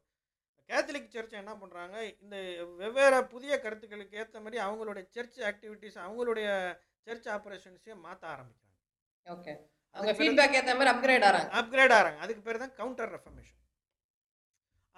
[0.70, 2.36] கேத்தலிக் சர்ச் என்ன பண்ணுறாங்க இந்த
[2.82, 6.48] வெவ்வேறு புதிய கருத்துக்களுக்கு ஏற்ற மாதிரி அவங்களுடைய சர்ச் ஆக்டிவிட்டீஸ் அவங்களுடைய
[7.08, 8.78] சர்ச் ஆப்ரேஷன்ஸையும் மாற்ற ஆரம்பிக்கிறாங்க.
[9.28, 9.54] ஓகே
[9.96, 11.50] அவங்க ஃபீட்பேக் ஏத்த மாதிரி அப்கிரேட் ஆறாங்க.
[11.60, 13.60] அப்கிரேட் ஆகிறாங்க அதுக்கு பேர் தான் கவுண்டர் ரெஃபர்மேஷன்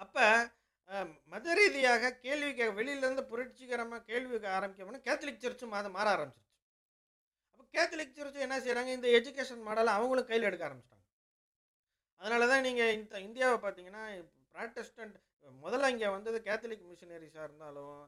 [0.00, 0.24] அப்போ
[1.32, 6.44] மத ரீதியாக கேள்வி கே வெளியிலேருந்து புரட்சிகரமாக கேள்வி ஆரம்பிக்கணும்னா கேத்தலிக் சர்ச்சும் மாத மாற ஆரம்பிச்சிருச்சு.
[6.44, 6.45] அப்போ
[7.76, 11.04] கேத்தலிக் சர்ச் என்ன செய்கிறாங்க இந்த எஜுகேஷன் மாடலை அவங்களும் கையில் எடுக்க ஆரம்பிச்சிட்டாங்க.
[12.20, 14.02] அதனால தான் நீங்கள் இந்த இந்தியாவை பார்த்தீங்கன்னா
[14.54, 15.16] ப்ராட்டஸ்டன்ட்
[15.62, 17.98] முதல்ல இங்கே வந்தது கேத்தலிக் மிஷினரிஸாக இருந்தாலும்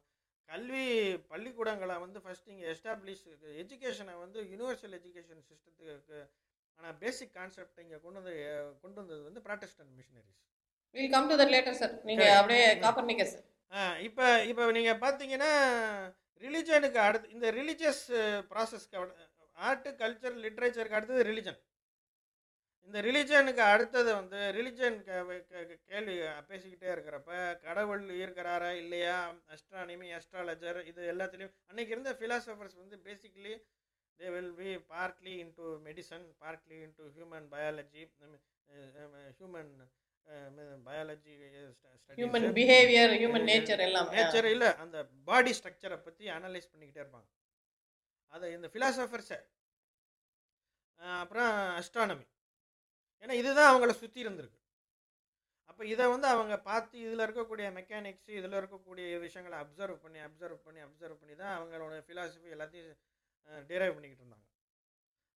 [0.48, 0.84] கல்வி
[1.30, 3.24] பள்ளிக்கூடங்களை வந்து ஃபஸ்ட் இங்கே எஸ்டாப்ளிஷ்
[3.62, 6.20] எஜுகேஷனை வந்து யூனிவர்சல் எஜுகேஷன் சிஸ்டத்துக்கு
[6.78, 8.34] ஆனால் பேசிக் கான்செப்ட் இங்கே கொண்டு வந்து
[8.82, 10.40] கொண்டு வந்தது வந்து Protestant missionaries
[10.96, 12.38] will come to that later sir நீங்க Correct.
[12.40, 13.34] அப்படியே காப்பர்னிக்கஸ்
[14.06, 15.50] இப்போ இப்போ நீங்கள் பார்த்தீங்கன்னா
[16.42, 18.04] ரிலிஜனுக்கு அடுத்து இந்த ரிலீஜியஸ்
[18.50, 18.96] ப்ராசஸ்க்கு
[19.58, 21.58] ஆர்ட்டு கல்ச்சர் லிட்ரேச்சருக்கு அடுத்தது ரிலிஜன்
[22.90, 24.96] இந்த ரிலிஜனுக்கு அடுத்தது வந்து ரிலிஜன்
[25.88, 26.14] கேள்வி
[26.50, 27.30] பேசிக்கிட்டே இருக்கிறப்ப
[27.64, 29.16] கடவுள் இருக்கிறாரா இல்லையா?
[29.54, 33.54] அஸ்ட்ரானமி அஸ்ட்ராலஜர் இது எல்லாத்துலேயும் அன்னைக்கு இருந்த ஃபிலாசபர்ஸ் வந்து basically
[34.20, 38.04] they will be partly into medicine partly into human biology
[39.34, 39.70] human
[40.86, 41.34] biology
[42.18, 47.28] human behaviour human nature எல்லாம் நேச்சர் இல்லை அந்த பாடி ஸ்ட்ரக்சரை பற்றி அனலைஸ் பண்ணிக்கிட்டே இருப்பாங்க.
[48.34, 49.38] அதை இந்த ஃபிலாசபர்ஸை
[51.20, 52.26] அப்புறம் அஸ்ட்ரானமி
[53.22, 54.58] ஏன்னா இதுதான் அவங்கள சுற்றி இருந்திருக்கு.
[55.70, 60.80] அப்போ இதை வந்து அவங்க பார்த்து இதில் இருக்கக்கூடிய மெக்கானிக்ஸ் இதில் இருக்கக்கூடிய விஷயங்களை அப்சர்வ் பண்ணி அப்சர்வ் பண்ணி
[60.86, 62.96] அப்சர்வ் பண்ணி தான் அவங்களோட ஃபிலாசபி எல்லாத்தையும்
[63.70, 64.46] டிரைவ் பண்ணிக்கிட்டு இருந்தாங்க.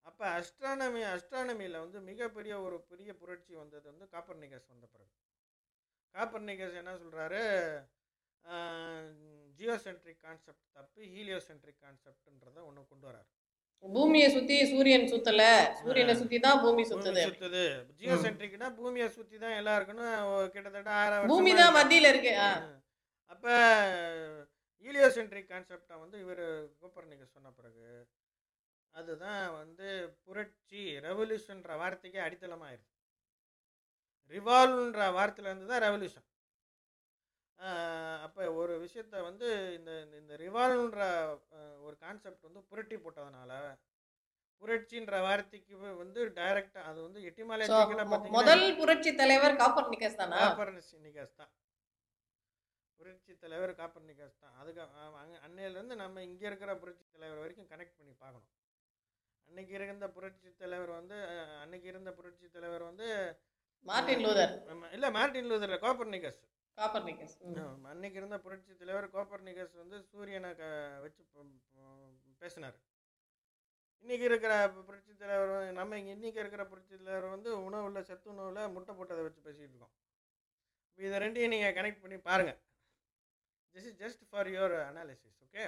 [0.06, 5.12] அப்போ அஸ்ட்ரானமி அஸ்ட்ரானமியில் வந்து மிகப்பெரிய ஒரு பெரிய புரட்சி வந்தது வந்து காப்பர்னிகஸ் வந்த பிறகு.
[6.14, 7.42] காப்பர்னிகஸ் என்ன சொல்கிறாரு
[9.58, 13.28] ஜியோசென்ட்ரிக் கான்செப்ட் தப்பு ஹீலியோசென்ட்ரிக் கான்செப்ட்ன்றத ஒன்று கொண்டு வராரு.
[13.84, 15.42] பூமியை சுத்தி சூரியன் சுத்தல.
[15.80, 17.22] சூரியனை சுத்தி தான் பூமி சுத்துது.
[17.28, 17.64] சுத்துது.
[18.00, 19.78] ஜியோசென்ட்ரிக்னா பூமியை சுற்றி தான் எல்லாம்
[20.54, 22.34] கிட்டத்தட்ட ஆயிரம் பூமி தான் மத்தியில இருக்கு.
[23.32, 23.54] அப்போ
[24.84, 26.44] ஹீலியோசென்ட்ரிக் கான்செப்டை வந்து இவர்
[26.80, 27.86] கோப்பர்னிகஸ் சொன்ன பிறகு
[28.94, 29.88] அதுதான் வந்து
[30.24, 32.88] புரட்சி ரெவல்யூஷன்ற வார்த்தைக்கே அடித்தளமாயிருது.
[34.32, 36.26] ரிவால்வ்ன்ற வார்த்தையிலேருந்து தான் ரெவல்யூஷன்.
[38.24, 41.02] அப்போ ஒரு விஷயத்த வந்து இந்த இந்த- ரிவால்வ்ன்ற
[41.86, 43.52] ஒரு கான்செப்ட் வந்து புரட்டி போட்டதுனால
[44.62, 47.20] புரட்சின்ற வார்த்தைக்கு வந்து டைரக்டாக அது வந்து
[48.08, 50.38] பார்த்தீங்கன்னா முதல் புரட்சி தலைவர் காப்பர்னிக்கஸ் தானா?
[50.42, 51.50] காப்பர்னிகஸ் தான்.
[53.00, 54.54] புரட்சி தலைவர் காப்பர்னிகஸ் தான்.
[54.60, 54.82] அதுக்கு
[55.46, 58.48] அன்னையிலேருந்து நம்ம இங்கே இருக்கிற புரட்சி தலைவர் வரைக்கும் கனெக்ட் பண்ணி பார்க்கணும்.
[59.48, 61.16] அன்னைக்கு இருந்த புரட்சி தலைவர் வந்து
[61.62, 63.08] அன்னைக்கு இருந்த புரட்சி தலைவர் வந்து
[63.86, 64.54] மார்ட்டின் லூதர்.
[64.92, 66.40] இல்லை Martin Luther Copernicus Copernicus
[67.42, 67.58] hmm.
[67.64, 70.64] ஆமா, அன்னைக்கு இருந்த புரட்சி தலைவர் கோப்பர்னிகஸ் வந்து சூரியனை க
[71.02, 71.22] வச்சு
[72.42, 72.78] பேசினார்.
[74.04, 78.92] இன்னைக்கு இருக்கிற புரட்சி தலைவர் நம்ம இங்கே இன்னைக்கு இருக்கிற புரட்சி தலைவர் வந்து உணவில் சத்து உணவில் முட்டை
[78.94, 79.94] போட்டதை வச்சு பேசிகிட்டு இருக்கோம்.
[80.98, 82.58] இதை ரெண்டையும் நீங்கள் கனெக்ட் பண்ணி பாருங்கள்
[83.76, 85.64] this is just for your analysis okay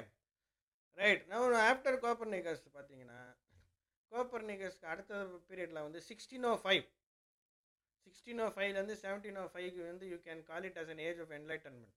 [0.99, 3.21] right நான் ஆஃப்டர் கோப்பர்னிகஸ் பார்த்தீங்கன்னா
[4.13, 5.15] கோப்பர்னிகஸ்க்கு அடுத்த
[5.49, 6.85] பீரியடில் வந்து sixteen o five
[8.07, 11.33] sixteen o ஃபைவ்லேருந்து செவன்டீன் ஓ ஃபைவ்க்கு வந்து you can call it as an age of
[11.39, 11.95] enlightenment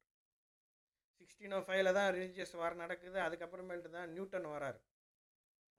[1.22, 3.18] sixteen o ஃபைவ்ல தான் ரிலீஜியஸ் வார் நடக்குது.
[3.26, 4.80] அதுக்கப்புறமேட்டு தான் நியூட்டன் வராரு.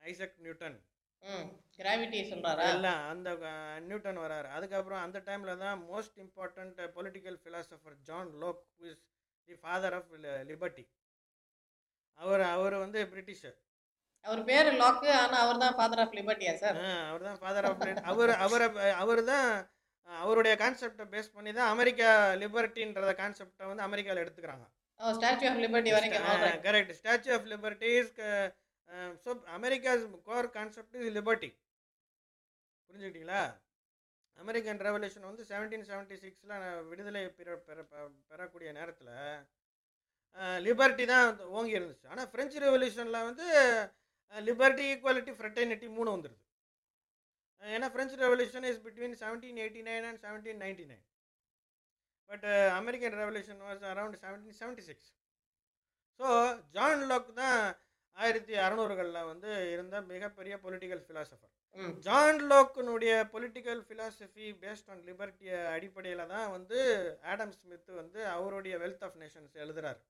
[0.02, 0.78] Isaac Newton.
[1.76, 2.64] கிராவிட்டி சொல்றாரா?
[2.74, 3.28] எல்லாம் அந்த
[3.86, 4.48] நியூட்டன் வராரு.
[4.56, 9.00] அதுக்கப்புறம் அந்த டைமில் தான் most important political philosopher John Locke is
[9.48, 10.12] the father of
[10.50, 10.84] liberty
[12.20, 13.56] அவர் அவர் வந்து பிரிட்டிஷர்
[14.24, 16.78] அவர் பேரு லாக்கு ஆனா அவர் தான் ஃபாதர் ஆஃப் லிபர்ட்டியா சார்
[17.10, 18.68] அவர் தான் ஃபாதர் ஆஃப் அவர் அவரை
[19.02, 19.50] அவர் தான்
[20.22, 22.08] அவருடைய கான்செப்டை பேஸ் பண்ணி தான் அமெரிக்கா
[22.42, 24.66] லிபர்ட்டின்றத கான்செப்டை வந்து அமெரிக்காவில் எடுத்துக்கிறாங்க.
[25.18, 26.28] ஸ்டாச்சு ஆஃப் லிபர்ட்டி வரைக்கும்.
[26.66, 28.12] Correct statue of liberty is
[29.24, 31.50] so America's core concept is liberty
[32.90, 33.42] புரிஞ்சுக்கிட்டீங்களா?
[34.38, 36.56] அமெரிக்கன் ரெவல்யூஷன் வந்து செவன்டீன் செவன்ட்டி சிக்ஸில்
[36.90, 37.78] விடுதலை பெற பெற
[38.30, 39.14] பெறக்கூடிய நேரத்தில்
[40.66, 42.06] லிபர்ட்டி தான் ஓங்கி இருந்துச்சு.
[42.12, 43.46] ஆனால் ஃப்ரெஞ்சு ரெவல்யூஷனில் வந்து
[44.48, 46.42] லிபர்ட்டி ஈக்குவாலிட்டி ஃப்ரெட்டர்னிட்டி மூணு வந்துடுது
[47.62, 51.04] ஏன்னா French revolution is between seventeen eighty nine and seventeen ninety nine
[52.30, 52.46] but
[52.78, 55.08] American revolution was around seventeen seventy six
[56.20, 56.28] so
[56.74, 57.60] John Locke தான்
[58.16, 61.52] ஆயிரத்தி அறநூறுகளில் வந்து இருந்த மிகப்பெரிய பொலிட்டிக்கல் ஃபிலாசபர்
[62.06, 66.78] ஜான் லோக்கினுடைய பொலிட்டிக்கல் ஃபிலாசபி பேஸ்ட் ஆன் லிபர்ட்டிய அடிப்படையில் தான் வந்து
[67.24, 70.00] ஆடம் ஸ்மித் வந்து அவருடைய வெல்த் ஆஃப் நேஷன்ஸ் எழுதுறாரு.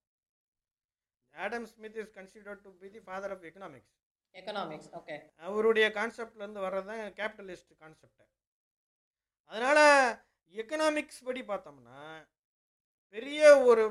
[1.34, 3.92] Adam Smith is considered to be the father of economics
[4.38, 5.16] economics okay
[5.48, 8.24] அவருடைய கான்செப்ட்லேருந்து வர்றது தான் கேபிட்டலிஸ்ட் கான்செப்ட்
[9.52, 9.84] அதனால்
[10.54, 12.00] எக்கனாமிக்ஸ் படி பார்த்தோம்னா
[13.14, 13.84] பெரிய ஒரு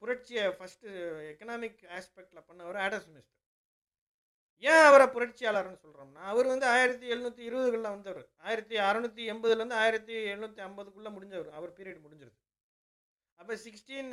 [0.00, 0.90] புரட்சியை ஃபஸ்ட்டு
[1.32, 3.30] எக்கனாமிக் ஆஸ்பெக்டில் பண்ணவர் ஆடம் ஸ்மித்
[4.62, 8.26] ஏன் அவரை புரட்சியாளர்னு சொல்கிறோம்னா அவர் வந்து ஆயிரத்தி எழுநூற்றி இருபதுகளில் வந்தவர்.
[8.48, 11.50] ஆயிரத்தி அறநூற்றி எண்பதுலேருந்து ஆயிரத்தி எழுநூற்றி ஐம்பதுக்குள்ளே முடிஞ்சவர்.
[11.58, 12.38] அவர் பீரியட் முடிஞ்சிருது.
[13.40, 14.12] அப்போ சிக்ஸ்டீன்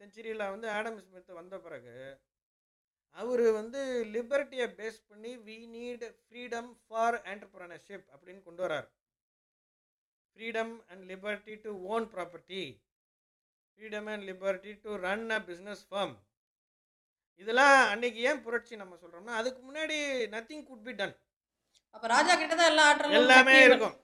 [0.00, 1.94] செஞ்சுரியில் வந்து ஆடம் ஸ்மித் வந்த பிறகு
[3.16, 3.80] அவர் வந்து
[4.16, 8.88] லிபர்ட்டியை பேஸ் பண்ணி we need freedom for entrepreneurship அப்படின்னு கொண்டு வரார்.
[10.32, 12.62] Freedom and liberty to own property
[13.72, 16.12] freedom and liberty to run a business firm.
[17.42, 19.96] இதெல்லாம் அன்னைக்கு ஏன் புரட்சி நம்ம சொல்றோம்னா அதுக்கு முன்னாடி
[20.34, 21.16] நத்திங் குட் பி டன்
[21.94, 23.96] அப்ப ராஜா கிட்ட தான் எல்லா ஆற்றலும் எல்லாமே இருக்கும்.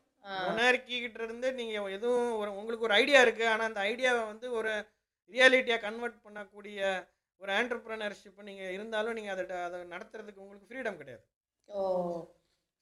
[0.45, 4.71] மொனார்கி கிட்ட இருந்து நீங்கள் எதுவும் ஒரு உங்களுக்கு ஒரு ஐடியா இருக்குது ஆனால் அந்த ஐடியாவை வந்து ஒரு
[5.33, 6.79] ரியாலிட்டியாக கன்வெர்ட் பண்ணக்கூடிய
[7.41, 11.25] ஒரு ஆண்டர்பிரினர்ஷிப் நீங்கள் இருந்தாலும் நீங்கள் அதை அதை நடத்துறதுக்கு உங்களுக்கு ஃப்ரீடம் கிடையாது.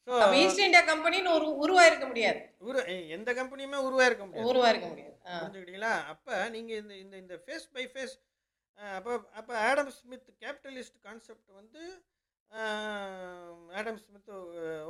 [0.09, 2.41] ஸோ ஈஸ்ட் இந்தியா கம்பெனின்னு ஒரு உருவாயிருக்க முடியாது.
[2.69, 2.81] உரு
[3.17, 4.49] எந்த கம்பெனியுமே உருவாயிருக்க முடியாது.
[4.53, 5.15] உருவாயிருக்க முடியாது.
[5.41, 5.93] புரிஞ்சுக்கிட்டீங்களா?
[6.13, 8.15] அப்போ நீங்கள் இந்த இந்த இந்த ஃபேஸ் பை ஃபேஸ்
[8.99, 11.83] அப்போ அப்போ ஆடம் ஸ்மித் கேபிட்டலிஸ்ட் கான்செப்ட் வந்து
[13.79, 14.31] ஆடம் ஸ்மித்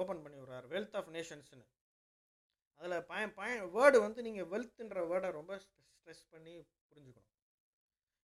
[0.02, 1.66] ஓப்பன் பண்ணி விடுறாரு வெல்த் ஆஃப் நேஷன்ஸ்னு
[2.80, 6.54] அதில் பய பய வேர்டு வந்து நீங்கள் வெல்த்ன்ற வேர்டை ரொம்ப ஸ்ட்ரெஸ் பண்ணி
[6.88, 7.31] புரிஞ்சுக்கணும்.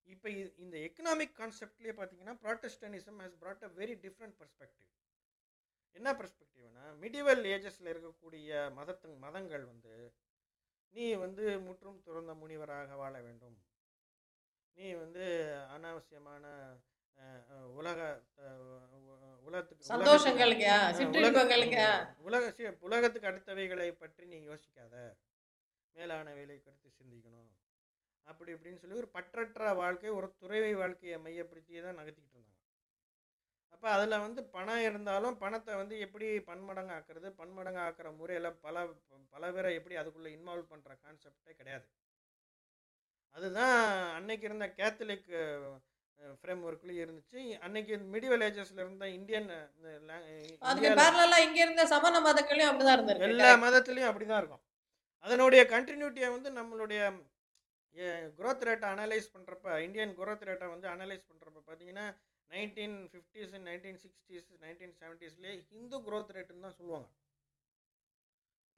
[0.08, 0.28] இப்போ
[0.64, 4.88] இந்த எக்கனாமிக் கான்செப்ட்லேயே பார்த்தீங்கன்னா protestantism has brought a very different perspective
[5.96, 9.94] என்ன பர்ஸ்பெக்டிவ்னா மிடிவல் ஏஜஸில் இருக்கக்கூடிய மதத்தின் மதங்கள் வந்து
[10.94, 13.56] நீ வந்து முற்றும் துறந்த முனிவராக வாழ வேண்டும்.
[14.78, 15.24] நீ வந்து
[15.74, 16.44] அனாவசியமான
[17.78, 18.00] உலக
[19.46, 19.84] உலகத்துக்கு.
[22.28, 22.48] உலக
[22.88, 24.94] உலகத்துக்கு அடுத்தவைகளை பற்றி நீ யோசிக்காத.
[25.94, 27.50] மேலானவைகளை குறித்து சிந்திக்கணும்.
[28.26, 32.54] அப்படி இப்படின்னு சொல்லி ஒரு பற்றற்ற வாழ்க்கை ஒரு துறைவை வாழ்க்கையை மையப்படுத்தியே தான் நகர்த்திக்கிட்டு இருந்தாங்க.
[33.74, 37.28] அப்போ அதில் வந்து பணம் இருந்தாலும் பணத்தை வந்து எப்படி பன்மடங்கு ஆக்குறது?
[37.40, 38.86] பன்மடங்கு ஆக்குற முறையில் பல
[39.34, 41.86] பல பேரை எப்படி அதுக்குள்ளே இன்வால்வ் பண்ணுற கான்செப்டே கிடையாது.
[43.36, 43.76] அதுதான்
[44.16, 45.28] அன்னைக்கு இருந்த கேத்தலிக்
[46.40, 47.40] ஃப்ரேம் ஒர்க்லேயும் இருந்துச்சு.
[47.64, 49.50] அன்னைக்கு மிடிவல் ஏஜஸில் இருந்த இந்தியன்
[51.44, 54.64] இங்க இருந்த சமண மதங்களையும் அப்படிதான் எல்லா மதத்துலேயும் அப்படி தான் இருக்கும்.
[55.26, 57.02] அதனுடைய கண்டினியூட்டியை வந்து நம்மளுடைய
[58.38, 62.06] growth ரேட்டை அனலைஸ் பண்ணுறப்ப இந்தியன் growth ரேட்டை வந்து அனலைஸ் பண்ணுறப்ப பார்த்தீங்கன்னா
[62.50, 67.08] nineteen fifties nineteen sixties nineteen செவன்ட்டீஸ்லேயே Hindu growth ரேட்டுன்னு தான் சொல்லுவாங்க.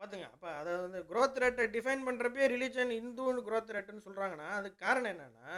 [0.01, 5.12] பார்த்துங்க அப்போ அதை வந்து growth ரேட்டை டிஃபைன் பண்ணுறப்பே ரிலீஜன் இந்துன்னு growth ரேட்டுன்னு சொல்கிறாங்கன்னா அதுக்கு காரணம்
[5.14, 5.51] என்னென்னா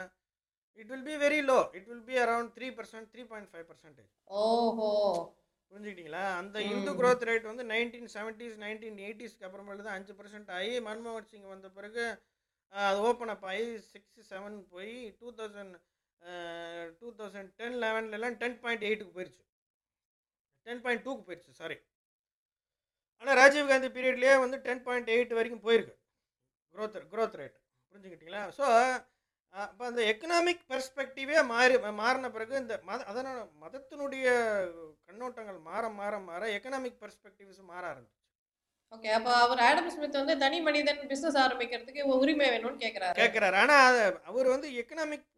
[0.78, 4.10] it will be very low it will be around three percent three point five percentage
[4.30, 4.90] ஓஹோ.
[5.72, 6.24] புரிஞ்சுக்கிட்டீங்களா?
[6.38, 6.56] அந்த.
[6.70, 11.48] இந்து growth ரேட் வந்து நைன்டீன் செவன்ட்டீஸ் நைன்டீன் எயிட்டிஸ்க்கு அப்புறமேல தான் அஞ்சு பர்சன்ட் ஆகி மன்மோகன் சிங்
[11.52, 12.04] வந்த பிறகு
[12.72, 15.76] அது ஓப்பன் அப் ஆகி சிக்ஸ் செவன் போய் two thousand
[17.00, 19.42] two thousand ten லெவன்லலாம் ten point எயிட்டுக்கு போயிடுச்சு
[20.66, 21.78] டென் பாயிண்ட் டூக்கு போயிடுச்சு சாரி
[23.22, 25.94] ஆனால் ராஜீவ்காந்தி பீரியட்லேயே வந்து டென் பாயிண்ட் எயிட் வரைக்கும் போயிருக்கு.
[26.74, 27.58] க்ரோத் க்ரோத் ரேட்
[27.90, 28.42] புரிஞ்சுக்கிட்டீங்களா?
[28.58, 28.64] ஸோ
[29.54, 34.26] அப்போ அந்த எக்கனாமிக் பெர்ஸ்பெக்டிவே மாறி மாறின பிறகு இந்த மத அதனால் மதத்தினுடைய
[35.08, 38.21] கண்ணோட்டங்கள் மாற மாற மாற எக்கனாமிக் பெர்ஸ்பெக்டிவ்ஸ் மாற ஆரம்பிச்சு.
[38.92, 43.98] ஓகே அப்போ அவர் ஆடம் ஸ்மித் வந்து தனி மனிதன் பிஸ்னஸ் ஆரம்பிக்கிறதுக்கு உரிமை வேணும்னு கேட்குறாரு கேட்குறாரு ஆனால்
[44.30, 45.28] அவர் வந்து எக்கனாமிக்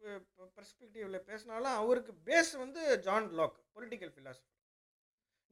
[0.57, 4.51] பெர்ஸ்பெக்டிவில் பேசினாலும் அவருக்கு பேஸ் வந்து ஜான் லாக் பொலிட்டிக்கல் ஃபிலாசபி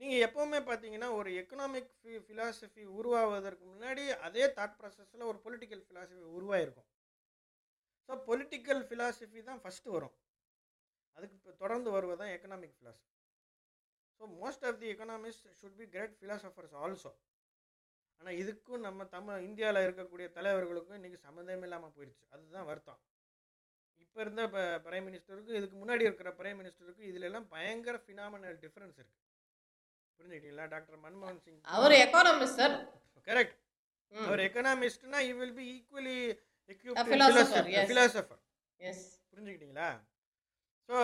[0.02, 1.92] நீங்கள் எப்போவுமே பார்த்தீங்கன்னா ஒரு எக்கனாமிக்
[2.26, 6.88] ஃபிலாசபி உருவாவதற்கு முன்னாடி அதே தாட் ப்ராசஸில் ஒரு பொலிட்டிக்கல் ஃபிலாசபி உருவாயிருக்கும்.
[8.10, 10.16] ஸோ பொலிட்டிக்கல் ஃபிலாசபி தான் ஃபஸ்ட்டு வரும்.
[11.18, 13.10] அதுக்கு தொடர்ந்து வருவது தான் economic philosophy
[14.20, 17.12] so most of the economist should be great philosophers also
[18.22, 23.00] ஆனால் இதுக்கும் நம்ம தமிழ் இந்தியாவில் இருக்கக்கூடிய தலைவர்களுக்கும் இன்றைக்கி சம்மந்தமே இல்லாமல் போயிடுச்சு அதுதான் வருத்தம்.
[24.04, 28.98] இப்போ இருந்த இப்போ பிரைம் மினிஸ்டருக்கு இதுக்கு முன்னாடி இருக்கிற பிரைம் மினிஸ்டருக்கு இதுல எல்லாம் பயங்கர ஃபினாமினல் டிஃப்ரென்ஸ்
[29.00, 29.22] இருக்குது
[30.20, 30.66] புரிஞ்சுக்கிட்டீங்களா?
[30.74, 32.76] டாக்டர் மன்மோகன் சிங் அவர் எக்கானமிஸ்ட் சார்
[33.28, 33.60] கரெக்ட்
[34.12, 36.18] அவர் எக்கனாமிஸ்ட்னா he will be equally
[37.10, 37.88] philosopher, yes.
[37.90, 38.42] Philosopher
[39.32, 39.88] புரிஞ்சுக்கிட்டீங்களா?
[40.90, 40.96] ஸோ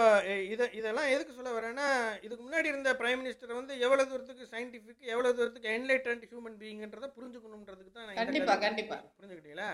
[0.49, 1.85] இதை இதெல்லாம் எதுக்கு சொல்ல வரேன்னா
[2.25, 7.91] இதுக்கு முன்னாடி இருந்த பிரைம் மினிஸ்டர் வந்து எவ்வளோ தூரத்துக்கு சயின்டிஃபிக் எவ்வளோ தூரத்துக்கு என்லைட்டன்ட் ஹியூமன் பீயிங்ன்றதை புரிஞ்சுக்கணுன்றதுக்கு
[7.91, 8.97] தான் நான் இந்த கண்டிப்பா கருத்து- கண்டிப்பா.
[9.17, 9.69] புரிஞ்சுக்கிட்டீங்களா?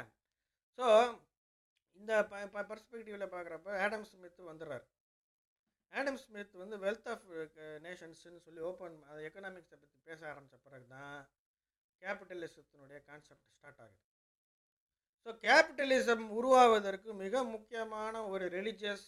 [0.79, 0.87] ஸோ
[1.97, 2.13] இந்த
[2.65, 4.85] பர்ஸ்பெக்டிவில் பார்க்குறப்ப ஆடம் ஸ்மித் வந்துடுறாரு
[5.93, 7.25] ஆடம் ஸ்மித் வந்து வெல்த் ஆஃப்
[7.83, 11.13] நேஷன்ஸ்னு சொல்லி ஓப்பன் அது எக்கனாமிக்ஸை பற்றி பேச ஆரம்பித்த பிறகு தான்
[12.01, 14.01] கேபிட்டலிசத்தினுடைய கான்செப்ட் ஸ்டார்ட் ஆகுது.
[15.25, 19.07] ஸோ கேபிட்டலிசம் உருவாவதற்கு மிக முக்கியமான ஒரு ரிலீஜியஸ்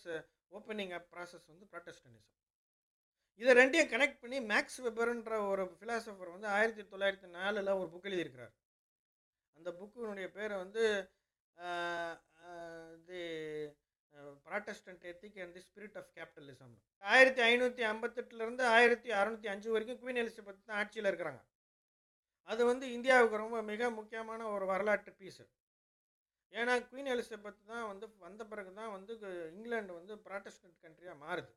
[0.51, 2.35] ஓப்பனிங் அப் ப்ராசஸ் வந்து ப்ராட்டஸ்டனிசம்
[3.41, 8.53] இதை ரெண்டையும் கனெக்ட் பண்ணி மேக்ஸ் வெபர்ன்ற ஒரு ஃபிலாசபர் வந்து ஆயிரத்தி தொள்ளாயிரத்தி நாலில் ஒரு புக் எழுதியிருக்கிறார்.
[9.57, 10.83] அந்த புக்கினுடைய பேரை வந்து
[13.09, 13.21] the
[14.45, 20.21] Protestant ethic and the spirit of capitalism ஆயிரத்தி ஐநூற்றி ஐம்பத்தெட்டுலேருந்து ஆயிரத்தி அறநூற்றி அஞ்சு வரைக்கும் குவீன்
[20.23, 21.41] எலிசபெத் தான் ஆட்சியில் இருக்கிறாங்க.
[22.49, 25.45] அது வந்து இந்தியாவுக்கு ரொம்ப மிக முக்கியமான ஒரு வரலாற்று பீஸு
[26.53, 29.13] ஏன்னா குவீன் எலிசபெத் தான் வந்து வந்த பிறகு தான் வந்து
[29.53, 31.51] இங்கிலாந்து வந்து ப்ராட்டஸ்டன்ட் கண்ட்ரியாக மாறுது.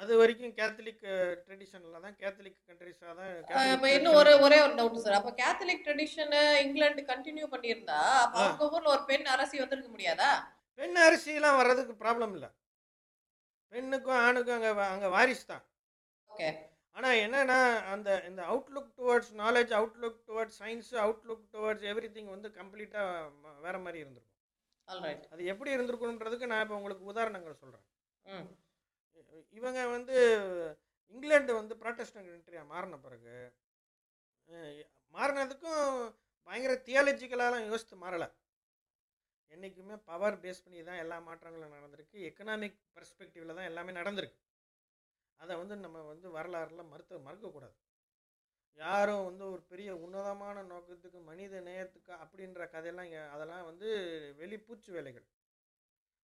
[0.00, 1.02] அது வரைக்கும் கேத்தலிக்
[1.42, 6.40] ட்ரெடிஷனில் தான் கேத்தலிக் கண்ட்ரிஸாக தான் இப்போ இன்னும் ஒரு ஒரே ஒரு டவுட் சார் அப்ப கேத்தலிக் ட்ரெடிஷனை
[6.64, 8.36] இங்கிலாந்து கண்டினியூ பண்ணியிருந்தா அப்ப.
[8.40, 10.30] அவங்க ஊர்ல ஒரு பெண் அரசி வந்திருக்க முடியாதா?
[10.78, 12.50] பெண் அரிசிலாம் வர்றதுக்கு ப்ராப்ளம் இல்லை.
[13.72, 15.64] பெண்ணுக்கும் ஆணுக்கும் அங்கே அங்கே வாரிசு தான்.
[16.30, 16.48] ஓகே.
[16.96, 17.58] ஆனால் என்னன்னா
[17.92, 23.98] அந்த இந்த outlook towards knowledge outlook towards science outlook towards every வந்து கம்ப்ளீட்டாக வேற மாதிரி
[24.04, 24.30] இருந்திருக்கும்.
[25.32, 27.86] அது எப்படி இருந்திருக்கணுன்றதுக்கு நான் இப்போ உங்களுக்கு உதாரணங்கள் சொல்கிறேன்
[29.58, 30.16] இவங்க வந்து
[31.14, 33.34] இங்கிலாந்து வந்து ப்ராட்டஸ்டன்ட் கண்ட்ரியாக மாறின பிறகு
[35.14, 35.84] மாறினதுக்கும்
[36.48, 38.28] பயங்கர தியாலஜிக்கலாலாம் யோசித்து மாறலை.
[39.52, 42.16] என்றைக்குமே பவர் பேஸ் பண்ணி தான் எல்லா மாற்றங்களும் நடந்திருக்கு.
[42.28, 44.38] எக்கனாமிக் பெர்ஸ்பெக்டிவில் தான் எல்லாமே நடந்திருக்கு.
[45.36, 47.76] அதை வந்து நம்ம வந்து வரலாறுல மறுத்த மறுக்கக்கூடாது.
[48.78, 53.88] யாரும் வந்து ஒரு பெரிய உன்னதமான நோக்கத்துக்கு மனித நேயத்துக்கு அப்படின்ற கதையெல்லாம் இங்க- அதெல்லாம் வந்து
[54.38, 55.26] வெளிப்பூச்சு வேலைகள்.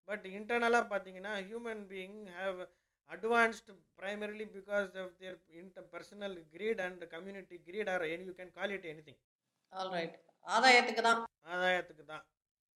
[0.03, 2.69] பட் இன்டர்னலாக பார்த்தீங்கன்னா human being have
[3.09, 5.41] advanced primarily because of their
[5.91, 9.19] interpersonal greed and community greed or any you can call it anything
[10.45, 11.27] ஆதாயத்துக்கு தான்.
[11.45, 12.25] ஆதாயத்துக்கு தான்.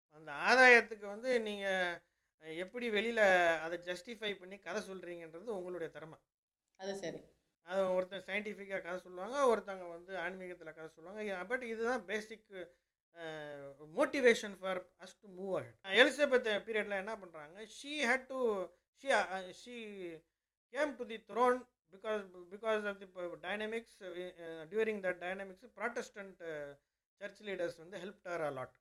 [0.10, 2.02] அந்த ஆதாயத்துக்கு வந்து நீங்கள்
[2.44, 3.24] எப்படி வெளியில்
[3.64, 6.18] அதை ஜஸ்டிஃபை பண்ணி கதை சொல்கிறீங்கன்றது உங்களுடைய திறமை.
[6.80, 7.22] அது சரி.
[7.68, 11.44] அது ஒருத்தன் சயின்டிஃபிக்காக கதை சொல்லுவாங்க ஒருத்தங்க வந்து ஆன்மீகத்தில் கதை சொல்லுவாங்க.
[11.52, 12.48] பட் இதுதான் basic
[13.98, 18.40] motivation for us to move ahead Elizabeth பீரியடில் என்ன பண்ணுறாங்க she had to
[19.04, 19.10] she
[19.62, 19.76] she
[20.74, 21.60] came to the throne
[21.94, 22.22] because
[22.54, 23.08] because of the
[23.42, 23.98] dynamics
[24.72, 26.42] during that dynamics Protestant
[27.22, 28.78] church leaders வந்து help her a lot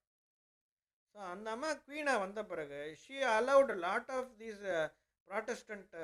[1.14, 4.62] so அந்த அம்மா குவீனாக வந்த பிறகு she allowed lot of these
[5.28, 5.94] Protestant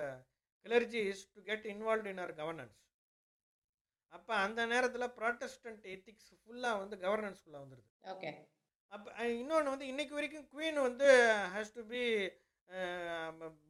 [0.67, 2.77] clergies to get involve in our governance
[4.13, 8.31] அப்போ அந்த நேரத்தில் Protestant ethics ஃபுல்லாக வந்து கவர்னன்ஸ்குள்ளே வந்துடுது ஓகே
[8.93, 11.09] அப்போ இன்னொன்று வந்து இன்னைக்கு வரைக்கும் குவீன் வந்து
[11.55, 12.03] has to be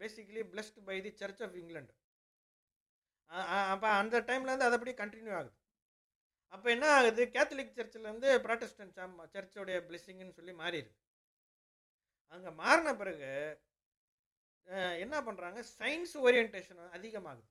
[0.01, 1.95] basically blessed by the church of England
[3.71, 5.51] அப்போ அந்த டைம்லேருந்து அது அப்படியே கண்டினியூ ஆகுது.
[6.53, 7.23] அப்போ என்ன ஆகுது?
[7.35, 8.99] கேத்தலிக் சர்ச்சிலேருந்து ப்ராட்டஸ்டன்ட்
[9.35, 10.93] சர்ச்சோடைய பிளெஸ்ஸிங்னு சொல்லி மாறிடுது.
[12.35, 13.31] அங்கே மாறின பிறகு
[15.05, 17.45] என்ன பண்ணுறாங்க சயின்ஸ் ஓரியன்டேஷன் அதிகமாகுது.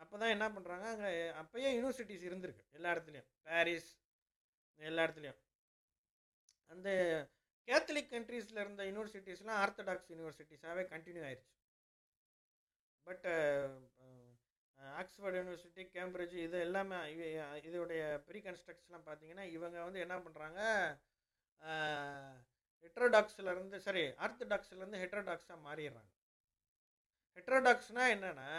[0.00, 1.10] அப்போ தான் என்ன பண்ணுறாங்க அங்கே
[1.42, 3.28] அப்போயே யூனிவர்சிட்டிஸ் இருந்திருக்கு எல்லா இடத்துலையும்.
[3.46, 3.90] பாரிஸ்
[4.80, 5.40] எல்லா இடத்துலையும்.
[6.72, 6.88] அந்த
[7.68, 11.54] கேத்தலிக் கண்ட்ரீஸில் இருந்த யூனிவர்சிட்டிஸ்லாம் ஆர்த்தடாக்ஸ் யூனிவர்சிட்டிஸாகவே கண்டினியூ ஆயிடுச்சு
[13.06, 13.26] பட்
[15.00, 16.98] ஆக்ஸ்ஃபோர்ட் யூனிவர்சிட்டி கேம்பிரிட்ஜ் இது எல்லாமே
[17.68, 20.60] இதோடைய ப்ரீ கன்ஸ்ட்ரக்ஷன்லாம் பார்த்தீங்கன்னா இவங்க வந்து என்ன பண்ணுறாங்க
[22.84, 26.12] ஹெட்ரோடாக்ஸ்லேருந்து சரி ஆர்த்தடாக்ஸ்லேருந்து ஹெட்ரோடாக்ஸாக மாறிடுறாங்க.
[27.38, 28.50] ஹெட்ரோடாக்ஸ்னால் என்னென்னா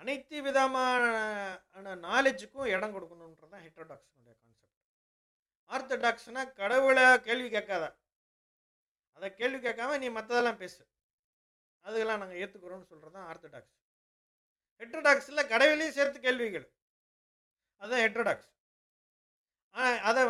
[0.00, 4.74] அனைத்து விதமான நாலேஜுக்கும் இடம் கொடுக்கணுன்றது தான் ஹெட்ரோடாக்ஸினுடைய கான்செப்ட்
[5.70, 7.84] ஆர்த்தடாக்ஸ்னால் கடவுளை கேள்வி கேட்காத.
[9.16, 10.82] அதை கேள்வி கேட்காம நீ மற்றதெல்லாம் பேசு.
[11.84, 13.74] அதுக்கெல்லாம் நாங்கள் ஏற்றுக்கிறோம்னு சொல்கிறது தான் ஆர்த்தடாக்ஸ்
[14.82, 16.66] ஹெட்ரோடாக்ஸில் கடவுளையும் சேர்த்து கேள்விகள்.
[17.80, 18.50] அதுதான் ஹெட்ரோடாக்ஸ்
[19.74, 20.20] ஆனால் அதை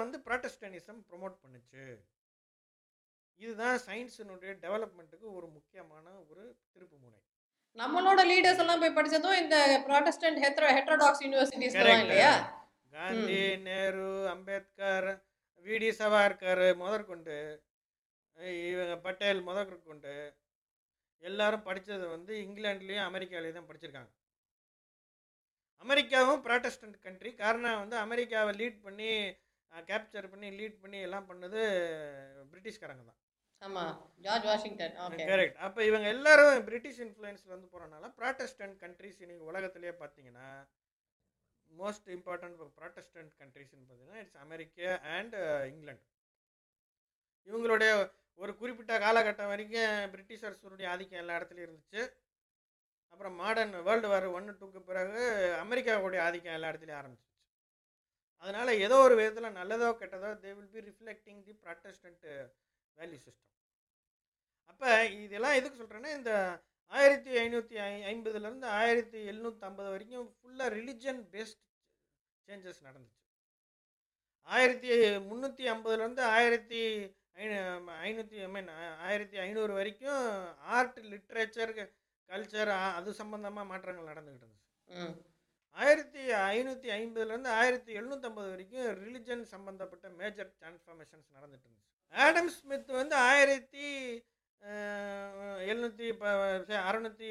[0.46, 1.84] ப்ராட்டஸ்டனிசம் ப்ரொமோட் பண்ணுச்சு.
[3.40, 6.42] இதுதான் சயின்ஸினுடைய டெவலப்மெண்ட்டுக்கு ஒரு முக்கியமான ஒரு
[6.72, 7.18] திருப்பு முனை.
[7.76, 11.76] நம்மளோட லீடர்ஸ் எல்லாம் போய் படிச்சதும் இந்த ப்ராட்டஸ்டன்ட் ஹெட்ரோ ஹெட்ரோடாக்ஸ் யூனிவர்சிட்டிஸ்.
[12.04, 12.32] இல்லையா?
[12.94, 15.08] காந்தி நேரு அம்பேத்கர்
[15.64, 17.36] விடி சவார்கர் முதற்கொண்டு
[18.70, 20.14] இவங்க பட்டேல் முதற்கொண்டு
[21.22, 24.10] எல்லாரும் படித்தது வந்து இங்கிலாந்துலேயும் அமெரிக்காலேயும் தான் படிச்சிருக்காங்க.
[25.84, 27.30] அமெரிக்காவும் ப்ராட்டஸ்டன்ட் கண்ட்ரி.
[27.42, 29.10] காரணம் வந்து அமெரிக்காவை லீட் பண்ணி
[29.72, 31.60] கேப்சர் பண்ணி லீட் பண்ணி எல்லாம் பண்ணது
[32.52, 33.20] பிரிட்டிஷ்காரங்க தான்
[33.62, 33.82] ஆமா.
[34.24, 34.46] George
[35.08, 35.28] Washington.
[35.30, 40.48] கரெக்ட் அப்போ இவங்க எல்லாரும் பிரிட்டிஷ் இன்ஃப்ளூயன்ஸ்ல வந்து போகிறனால ப்ராட்டஸ்டன்ட் கண்ட்ரிஸ் இன்னைக்கு உலகத்திலேயே பார்த்தீங்கன்னா
[41.70, 45.34] மோஸ்ட் இம்பார்ட்டன்ட் ப்ராட்டஸ்டன்ட் கண்ட்ரிஸ்னு பார்த்தீங்கன்னா இட்ஸ் அமெரிக்கா அண்ட்
[45.70, 46.06] இங்கிலாந்து
[47.48, 47.90] இவங்களுடைய
[48.40, 52.02] ஒரு குறிப்பிட்ட காலகட்டம் வரைக்கும் பிரிட்டிஷர்ஸுடைய ஆதிக்கம் எல்லா இடத்துலையும் இருந்துச்சு.
[53.12, 55.20] அப்புறம் மாடர்ன் வேர்ல்டு வார் ஒன்று டூக்கு பிறகு
[55.62, 57.25] அமெரிக்காவுடைய ஆதிக்கம் எல்லா இடத்துலையும் ஆரம்பிச்சிச்சு.
[58.42, 62.24] அதனால் ஏதோ ஒரு விதத்தில் நல்லதோ கெட்டதோ they will be reflecting the Protestant
[62.98, 63.52] value system
[64.70, 64.88] அப்போ
[65.26, 66.32] இதெல்லாம் எதுக்கு சொல்கிறேன்னா இந்த
[66.92, 71.62] ஆயிரத்தி ஐநூற்றி ஐ ஐம்பதுலேருந்து ஆயிரத்தி எழுநூற்றி ஐம்பது வரைக்கும் ஃபுல்லாக ரிலிஜன் பேஸ்ட்
[72.48, 73.22] சேஞ்சஸ் நடந்துச்சு.
[74.48, 74.88] ஆயிரத்தி
[75.28, 76.80] முந்நூற்றி ஐம்பதுலேருந்து ஆயிரத்தி
[78.08, 78.68] ஐநூற்றி ஐ மீன்
[79.06, 80.20] ஆயிரத்தி ஐநூறு வரைக்கும்
[80.76, 81.72] ஆர்ட் லிட்ரேச்சர்
[82.30, 84.70] கல்ச்சர் அது சம்மந்தமாக மாற்றங்கள் நடந்துக்கிட்டு இருந்துச்சு.
[85.84, 86.22] ஆயிரத்தி
[86.56, 91.92] ஐநூற்றி ஐம்பதுலேருந்து ஆயிரத்தி எழுநூற்றம்பது வரைக்கும் ரிலிஜன் சம்மந்தப்பட்ட மேஜர் டிரான்ஸ்ஃபார்மேஷன்ஸ் நடந்துட்டு இருந்துச்சு.
[92.26, 93.86] ஆடம் ஸ்மித் வந்து ஆயிரத்தி
[95.72, 96.28] எழுநூற்றி இப்போ
[96.88, 97.28] அறநூற்றி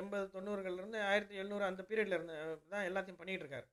[0.00, 2.36] எண்பது தொண்ணூறுகள்லேருந்து ஆயிரத்தி எழுநூறு அந்த பீரியடில் இருந்து
[2.74, 3.68] தான் எல்லாத்தையும் பண்ணிகிட்டு இருக்காரு.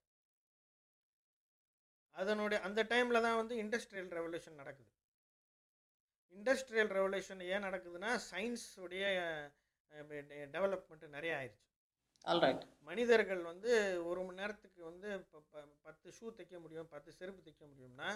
[2.15, 4.91] அதனுடைய அந்த டைமில் தான் வந்து இண்டஸ்ட்ரியல் ரெவல்யூஷன் நடக்குது.
[6.33, 9.05] இண்டஸ்ட்ரியல் ரெவல்யூஷன் ஏன் நடக்குதுன்னா சயின்ஸுடைய
[9.91, 11.69] டெவலப்மெண்ட்டு டெவலப்மெண்ட் நிறைய ஆயிடுச்சு
[12.25, 13.71] ஆல்ரைட் மனிதர்கள் வந்து
[14.09, 15.39] ஒரு மணி நேரத்துக்கு வந்து இப்போ
[15.87, 18.09] பத்து ஷூ தைக்க முடியும் பத்து செருப்பு தைக்க முடியும்னா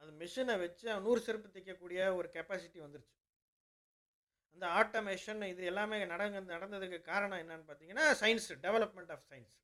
[0.00, 3.16] அந்த மிஷினை வச்சு நூறு செருப்பு தைக்கக்கூடிய ஒரு கெப்பாசிட்டி வந்துருச்சு.
[4.56, 9.54] அந்த ஆட்டோமேஷன் இது எல்லாமே நடங்க நடந்ததுக்கு காரணம் என்னன்னு பார்த்தீங்கன்னா சயின்ஸ் டெவலப்மெண்ட் ஆஃப் சயின்ஸ்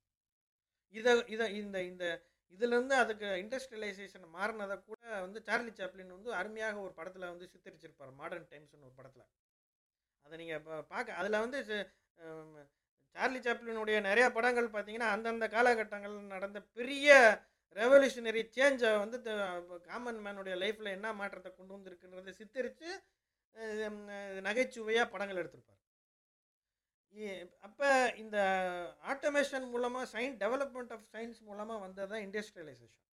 [0.95, 2.05] இதை இதை இந்த இந்த
[2.53, 8.49] இதுலேருந்து அதுக்கு இண்டஸ்ட்ரியலைசேஷன் மாறினதை கூட வந்து சார்லி சாப்ளின் வந்து அருமையாக ஒரு படத்தில் வந்து சித்தரிச்சிருப்பார் மாடர்ன்
[8.53, 9.27] டைம்ஸ்னு ஒரு படத்தில்.
[10.25, 11.59] அதை நீங்கள் இப்போ பார்க்க அதில் வந்து
[13.15, 17.17] சார்லி சாப்ளினுடைய நிறைய படங்கள் பார்த்தீங்கன்னா அந்தந்த காலகட்டங்கள் நடந்த பெரிய
[17.75, 19.17] ரெவல்யூஷனரி சேஞ்சை வந்து
[19.89, 22.89] காமன் மேனுடைய லைஃப்பில் என்ன மாற்றத்தை கொண்டு வந்திருக்குன்றதை சித்தரித்து
[24.47, 25.75] நகைச்சுவையாக படங்கள் எடுத்திருப்பார்.
[27.67, 27.89] அப்போ
[28.23, 28.37] இந்த
[29.11, 33.05] ஆட்டோமேஷன் மூலமாக சயின் டெவலப்மெண்ட் ஆஃப் சயின்ஸ் மூலமாக வந்தது தான் இண்டஸ்ட்ரியலைசேஷன்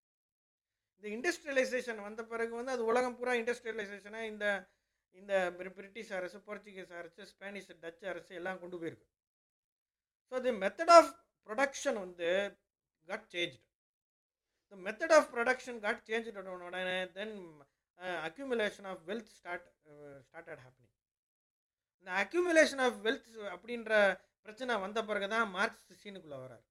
[0.98, 4.46] இந்த இண்டஸ்ட்ரியலைசேஷன் வந்த பிறகு வந்து அது உலகம் பூரா இண்டஸ்ட்ரியலைசேஷனாக இந்த
[5.18, 5.34] இந்த
[5.78, 9.08] பிரிட்டிஷ் அரசு போர்ச்சுகீஸ் அரசு ஸ்பானிஷ் டச் அரசு எல்லாம் கொண்டு போயிருக்கு.
[10.32, 11.12] So the method of
[11.48, 12.30] production வந்து
[13.08, 13.56] got change
[14.74, 16.30] the method of production got change
[16.68, 17.36] உடனே then
[18.28, 19.68] accumulation of wealth start
[20.28, 20.94] started happening
[22.00, 23.92] இந்த அக்யூமுலேஷன் ஆஃப் வெல்த் அப்படின்ற
[24.46, 26.66] பிரச்சனை வந்த பிறகு தான் மார்க்ஸ் சீனுக்குள்ளே வரார்.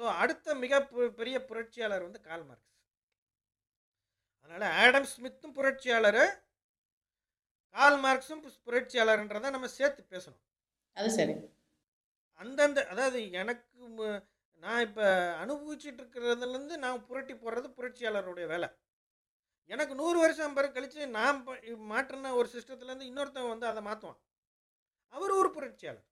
[0.00, 0.80] ஸோ அடுத்த மிக
[1.20, 2.72] பெரிய புரட்சியாளர் வந்து கால் மார்க்ஸ்.
[4.42, 6.22] அதனால் ஆடம் ஸ்மித்தும் புரட்சியாளர்
[7.74, 10.42] கால் மார்க்ஸும் புரட்சியாளர்ன்றதை நம்ம சேர்த்து பேசணும்.
[10.96, 11.34] அது சரி.
[12.40, 13.64] அந்தந்த அதாவது எனக்கு
[14.62, 15.06] நான் இப்போ
[15.42, 18.68] அனுபவிச்சுட்டு இருக்கிறதுலேருந்து நான் புரட்டி போடுறது புரட்சியாளருடைய வேலை.
[19.70, 21.38] எனக்கு நூறு வருஷம் பிறகு கழித்து நான்
[21.92, 24.20] மாற்றின ஒரு சிஸ்டத்துலேருந்து இன்னொருத்தன் வந்து அதை மாற்றுவான்
[25.14, 26.06] அவர் ஒரு புரட்சியாளர்.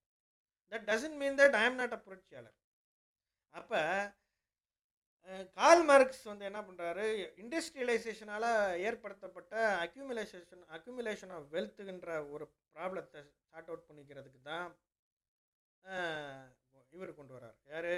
[0.72, 2.56] That doesn't mean that I am not a புரட்சியாளர்.
[3.54, 3.80] அப்போ
[5.58, 7.04] கால் மார்க்ஸ் வந்து என்ன பண்ணுறாரு
[7.42, 8.48] இண்டஸ்ட்ரியலைசேஷனால்
[8.86, 9.54] ஏற்படுத்தப்பட்ட
[9.84, 12.44] அக்யூமுலேஷன் அக்யூமுலேஷன் ஆஃப் வெல்த்துன்ற ஒரு
[12.76, 14.68] ப்ராப்ளத்தை சார்ட் அவுட் பண்ணிக்கிறதுக்கு தான்
[16.92, 17.56] இவர் கொண்டு வரார்.
[17.72, 17.94] யார்?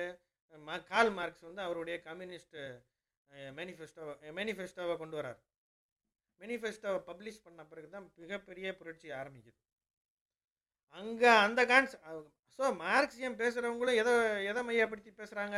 [0.93, 2.57] கால் மார்க்ஸ் வந்து அவருடைய கம்யூனிஸ்ட்
[3.59, 4.03] மேனிஃபெஸ்டோ
[4.39, 5.41] மேனிஃபெஸ்டோவை கொண்டு வரார்.
[6.41, 9.59] மேனிஃபெஸ்டோவை பப்ளிஷ் பண்ண பிறகு தான் மிகப்பெரிய புரட்சி ஆரம்பிக்குது.
[10.97, 11.95] அங்கே அந்த கான்ஸ்
[12.59, 14.13] ஸோ மார்க்சியம் பேசுகிறவங்களும் எதை
[14.51, 15.57] எதை மையப்படுத்தி பேசுகிறாங்க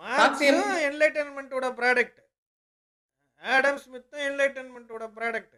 [0.00, 2.20] மார்க்ஸும் என்லைட்டன்மெண்ட்டோட ப்ராடக்ட்
[3.42, 5.56] ஆடம் ஸ்மித்தும் என்லைட்டன்மெண்ட்டோட ப்ராடக்ட்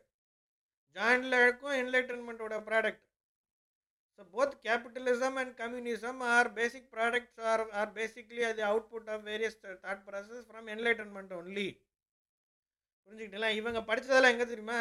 [0.96, 3.04] ஜான் லேக்கும் என்லைட்டன்மெண்ட்டோட product
[4.18, 9.54] So both capitalism and communism are basic products are, are basically the output of various
[9.62, 11.68] th- thought processes from enlightenment only.
[13.04, 13.50] புரிஞ்சுக்கிட்டீங்களா?
[13.50, 14.80] இவங்க படிச்சதெல்லாம் எங்கே தெரியுமா?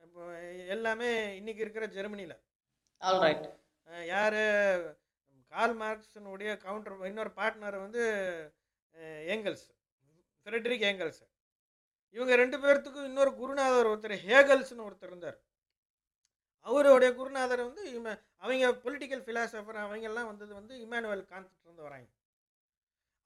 [0.00, 0.22] இப்போ
[0.66, 2.36] எல்லாமே இன்னைக்கு இருக்கிற ஜெர்மனியில்
[4.06, 4.40] யார்?
[5.52, 8.02] கால் மார்க்ஸினுடைய கவுண்டர் இன்னொரு பார்ட்னர் வந்து
[9.34, 9.64] ஏங்கல்ஸ்
[10.44, 11.22] ஃப்ரெட்ரிக் ஏங்கல்ஸ்
[12.10, 15.38] இவங்க ரெண்டு பேர்த்துக்கும் இன்னொரு குருநாதர் ஒருத்தர் ஹேகல்ஸ்னு ஒருத்தர் இருந்தார்.
[16.66, 22.08] அவருடைய குருநாதர் வந்து இம அவங்க பொலிட்டிக்கல் ஃபிலாசபர் அவங்கெல்லாம் வந்தது வந்து இமானுவல் கான்செப்ட் இருந்து வராங்க.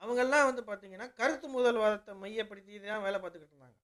[0.03, 3.78] அவங்கெல்லாம் வந்து பார்த்தீங்கன்னா கருத்து முதல்வாதத்தை மையப்படுத்தி தான் வேலை பார்த்துக்கிட்டு இருந்தாங்க.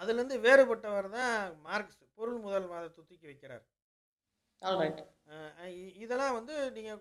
[0.00, 1.34] அதுலேருந்து வேறுபட்டவர் தான்
[1.66, 3.64] மார்க்ஸ் பொருள் முதல்வாதத்தை தூக்கி வைக்கிறார்.
[6.04, 7.00] இதெல்லாம் வந்து நீங்கள்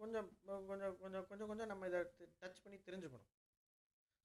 [0.00, 0.28] கொஞ்சம்
[0.70, 2.00] கொஞ்சம் கொஞ்சம் கொஞ்சம் கொஞ்சம் நம்ம இதை
[2.42, 3.28] டச் பண்ணி தெரிஞ்சுக்கணும்.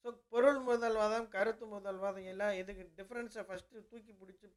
[0.06, 4.48] ஸோ பொருள் முதல்வாதம் கருத்து முதல்வாதம் எல்லாம் எதுக்கு டிஃப்ரென்ஸை ஃபஸ்ட்டு தூக்கி பிடிச்சி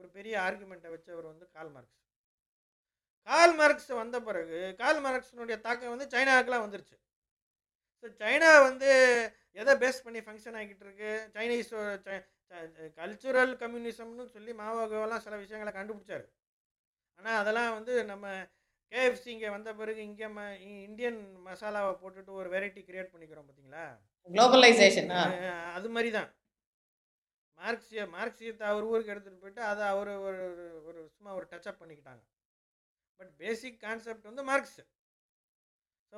[0.00, 1.96] ஒரு பெரிய ஆர்குமெண்ட்டை வச்சவர் வந்து கால் மார்க்ஸ்.
[3.28, 6.96] கால் மார்க்ஸ் வந்த பிறகு கால் மார்க்ஸினுடைய தாக்கம் வந்து சைனாவுக்குலாம் வந்துருச்சு.
[8.00, 8.90] ஸோ சைனா வந்து
[9.60, 11.10] எதை பேஸ் பண்ணி ஃபங்க்ஷன் ஆகிட்டு இருக்கு?
[11.36, 11.72] சைனீஸ்
[12.98, 16.26] கல்ச்சுரல் கம்யூனிசம்னு சொல்லி மாவோகோலாம் சில விஷயங்களை கண்டுபிடிச்சாரு.
[17.18, 18.26] ஆனால் அதெல்லாம் வந்து நம்ம
[18.92, 20.44] கேஎஃப்சி இங்கே வந்த பிறகு இங்கே ம
[20.86, 21.18] இந்தியன்
[21.48, 23.84] மசாலாவை போட்டுட்டு ஒரு வெரைட்டி கிரியேட் பண்ணிக்கிறோம் பார்த்தீங்களா
[24.30, 25.10] குளோபலைசேஷன்
[25.76, 26.30] அது மாதிரி தான்.
[27.60, 30.42] மார்க்சிய மார்க்சியத்தை அவர் ஊருக்கு எடுத்துகிட்டு போயிட்டு அதை அவர் ஒரு
[30.88, 32.22] ஒரு- சும்மா ஒரு டச்சப் பண்ணிக்கிட்டாங்க.
[33.20, 34.80] பட் பேசிக் கான்செப்ட் வந்து மார்க்ஸ்.
[36.12, 36.16] ஸோ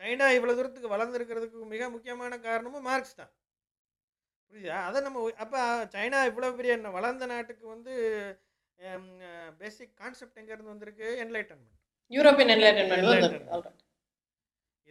[0.00, 3.32] சைனா இவ்வளோ தூரத்துக்கு வளர்ந்துருக்கிறதுக்கு மிக முக்கியமான காரணமும் மார்க்ஸ் தான்.
[4.52, 4.78] புரியுதா?
[4.88, 7.92] அதை நம்ம அப்போ சைனா இவ்வளோ பெரிய ந- வளர்ந்த நாட்டுக்கு வந்து
[9.58, 11.06] பேசிக் கான்செப்ட் எங்கேருந்து வந்திருக்கு?
[11.24, 11.76] என்லைட்டன்மெண்ட்
[12.10, 13.68] யூரோப்பியன் என்லைட்டன்மெண்ட்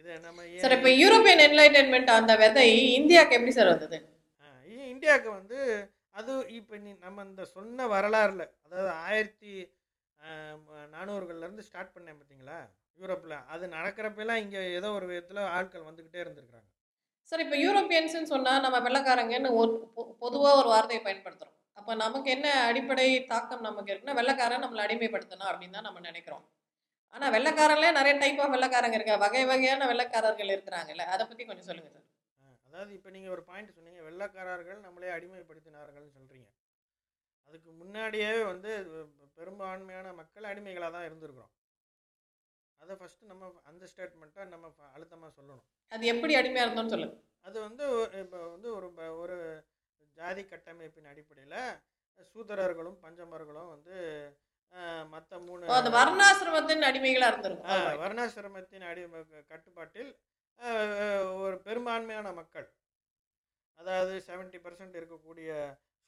[0.00, 3.98] இதை நம்ம சார் இப்போ யூரோப்பியன் என்லைட்டன்மெண்ட் அந்த விதை இந்தியாவுக்கு எப்படி சார் வந்தது?
[4.92, 5.58] இந்தியாவுக்கு வந்து
[6.18, 9.52] அது இப்போ நீ நம்ம இந்த சொன்ன வரலாறில் அதாவது ஆயிரத்தி
[10.94, 12.58] நானூறுகள்லேருந்து ஸ்டார்ட் பண்ணேன் பார்த்தீங்களா
[12.98, 16.68] யூரோப்பில் அது நடக்கிறப்பெல்லாம் இங்கே ஏதோ ஒரு விதத்தில் ஆட்கள் வந்துக்கிட்டே இருந்திருக்கிறாங்க.
[17.30, 19.72] சார் இப்போ யூரோப்பியன்ஸ்னு சொன்னால் நம்ம வெள்ளைக்காரங்கன்னு ஒரு
[20.22, 25.76] பொதுவாக ஒரு வார்த்தையை பயன்படுத்துகிறோம் அப்போ நமக்கு என்ன அடிப்படை தாக்கம் நமக்கு இருக்குன்னா வெள்ளக்காரன் நம்மளை அடிமைப்படுத்தணும் அப்படின்னு
[25.76, 26.44] தான் நம்ம நினைக்கிறோம்.
[27.14, 31.94] ஆனால் வெள்ளைக்காரங்களே நிறைய டைப் ஆஃப் வெள்ளக்காரங்க இருக்கா வகை வகையான வெள்ளைக்காரர்கள் இருக்கிறாங்கல்ல அதை பற்றி கொஞ்சம் சொல்லுங்கள்
[31.96, 32.06] சார்.
[32.70, 36.48] அதாவது இப்போ நீங்கள் ஒரு பாயிண்ட் சொன்னீங்க வெள்ளைக்காரர்கள் நம்மளே அடிமைப்படுத்தினார்கள்னு சொல்கிறீங்க
[37.48, 38.70] அதுக்கு முன்னாடியே வந்து
[39.38, 41.52] பெரும்பான்மையான மக்கள் அடிமைகளாக தான் இருந்திருக்கிறோம்.
[42.80, 45.64] அதை ஃபஸ்ட்டு நம்ம அந்த ஸ்டேட்மெண்ட்டை நம்ம அழுத்தமாக சொல்லணும்.
[45.92, 47.16] அது எப்படி அடிமையாக இருந்தோம்னு சொல்லுங்க.
[47.48, 47.84] அது வந்து
[48.22, 48.88] இப்போ வந்து ஒரு
[49.22, 49.38] ஒரு
[50.20, 51.58] ஜாதி கட்டமைப்பின் அடிப்படையில்
[52.30, 53.96] சூதரர்களும் பஞ்சமர்களும் வந்து
[55.14, 58.00] மற்ற மூணு வர்ணாசிரமத்தின் அடிமைகளாக இருந்திருக்கும்.
[58.04, 59.02] வர்ணாசிரமத்தின் அடி
[59.52, 60.10] கட்டுப்பாட்டில்
[61.42, 62.66] ஒரு பெரும்பான்மையான மக்கள்.
[63.78, 65.50] அதாவது 70% பர்சன்ட் இருக்கக்கூடிய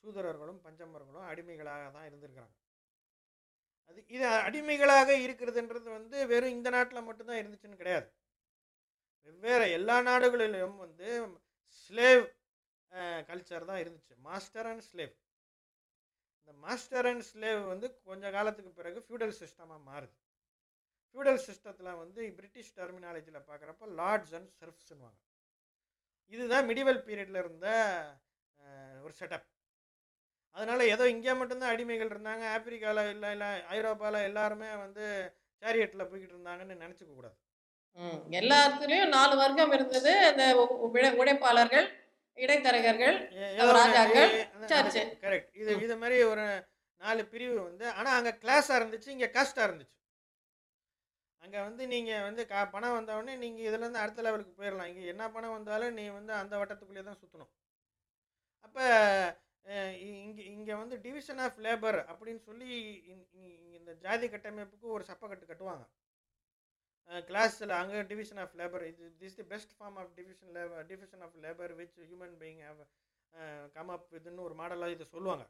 [0.04, 2.54] சூதரர்களும் பஞ்சமர்களும் அடிமைகளாக தான் இருந்திருக்கிறாங்க.
[3.88, 8.08] அது இது அடிமைகளாக இருக்கிறதுன்றது வந்து வெறும் இந்த நாட்டில் மட்டும்தான் இருந்துச்சுன்னு கிடையாது.
[9.26, 11.08] வெவ்வேறு எல்லா நாடுகளிலும் வந்து
[11.82, 12.24] ஸ்லேவ்
[13.30, 14.14] கல்ச்சர் தான் இருந்துச்சு.
[14.28, 15.12] மாஸ்டர் அண்ட் ஸ்லேவ்
[16.40, 20.14] இந்த மாஸ்டர் அண்ட் ஸ்லேவ் வந்து கொஞ்ச காலத்துக்கு பிறகு ஃபியூடல் சிஸ்டமாக மாறுது.
[21.12, 25.20] ஃபியூடல் சிஸ்டத்தில் வந்து பிரிட்டிஷ் டெர்மினாலஜியில் பார்க்குறப்ப லார்ட்ஸ் அண்ட் சர்ஃப்ஸ்னுவாங்க
[26.26, 28.00] இதுதான் மிடிவல் பீரியடில் இருந்த
[29.02, 29.42] ஒரு செட்டப்.
[30.50, 32.48] அதனால் ஏதோ இங்கே மட்டும்தான் அடிமைகள் இருந்தாங்க.
[32.48, 37.34] ஆப்பிரிக்காவில் இல்லை இல்லை ஐரோப்பாவில் எல்லாருமே வந்து சேரியட்டில் போய்கிட்டு இருந்தாங்கன்னு நினச்சிக்க கூடாது.
[37.92, 38.32] ம்.
[38.32, 40.26] எல்லாத்துலேயும் நாலு வர்க்கம் இருந்தது.
[40.26, 41.88] அந்த உ- உழை- உழைப்பாளர்கள்
[42.34, 43.30] இடைத்தரகர்கள்.
[45.20, 45.56] கரெக்ட்.
[45.56, 46.66] இது இது மாதிரி ஒரு
[46.98, 49.90] நாலு பிரிவு வந்து ஆனால் அங்கே கிளாஸாக இருந்துச்சு இங்கே காஸ்ட்டாக இருந்துச்சு.
[51.42, 55.56] அங்கே வந்து நீங்கள் வந்து கா பணம் வந்தவொடனே நீங்கள் இதுலேருந்து அடுத்த லெவலுக்கு போயிடலாம் இங்கே என்ன பணம்
[55.56, 57.52] வந்தாலும் நீ வந்து அந்த வட்டத்துக்குள்ளேயே தான் சுற்றணும்
[58.66, 58.84] அப்போ
[60.26, 62.68] இங்கே இங்கே வந்து டிவிஷன் ஆஃப் லேபர் அப்படின்னு சொல்லி
[63.78, 65.84] இந்த ஜாதி கட்டமைப்புக்கு ஒரு சப்பக்கட்டு கட்டுவாங்க.
[67.28, 71.36] கிளாஸில் அங்கே டிவிஷன் ஆஃப் லேபர் இது this the best form of division labour division of
[71.44, 72.80] labour which human being have
[73.74, 75.44] come up இதுன்னு ஒரு மாடலாக இதை சொல்லுவாங்க.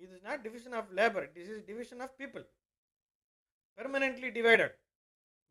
[0.00, 2.44] இது is not division of labour this is division of people
[3.78, 4.74] permanently divided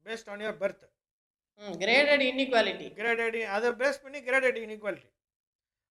[0.05, 0.85] based on your birth
[1.79, 5.09] graded inequality graded அதை base பண்ணி graded inequality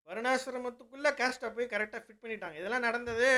[0.08, 2.54] வருணாசிரமத்துக்குள்ளே காஸ்ட்டை போய் கரெக்டாக ஃபிட் பண்ணிட்டாங்க.
[2.54, 3.28] இதெல்லாம் நடந்தது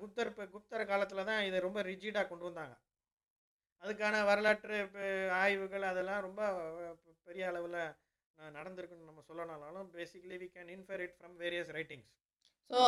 [0.00, 2.74] குப்தர் ப- குப்தர் காலத்தில் தான் இதை ரொம்ப ரிஜிடாக கொண்டு வந்தாங்க.
[3.82, 6.40] அதுக்கான வரலாற்று ப- ஆய்வுகள் அதெல்லாம் ரொம்ப
[7.26, 7.78] பெரிய அளவில்
[8.38, 12.10] நடந்திருக்குன்னு நம்ம சொல்லனாலும் basically we can infer it from various writings
[12.70, 12.78] so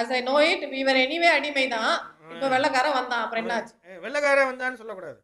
[0.00, 1.92] as I know it we were anyway அடிமை தான்
[2.32, 3.74] இப்போ வெள்ளக்காரன் வந்தான் அப்புறம் என்னாச்சு?
[4.04, 5.20] வெள்ளக்காரன் வந்தான்னு சொல்லக்கூடாது.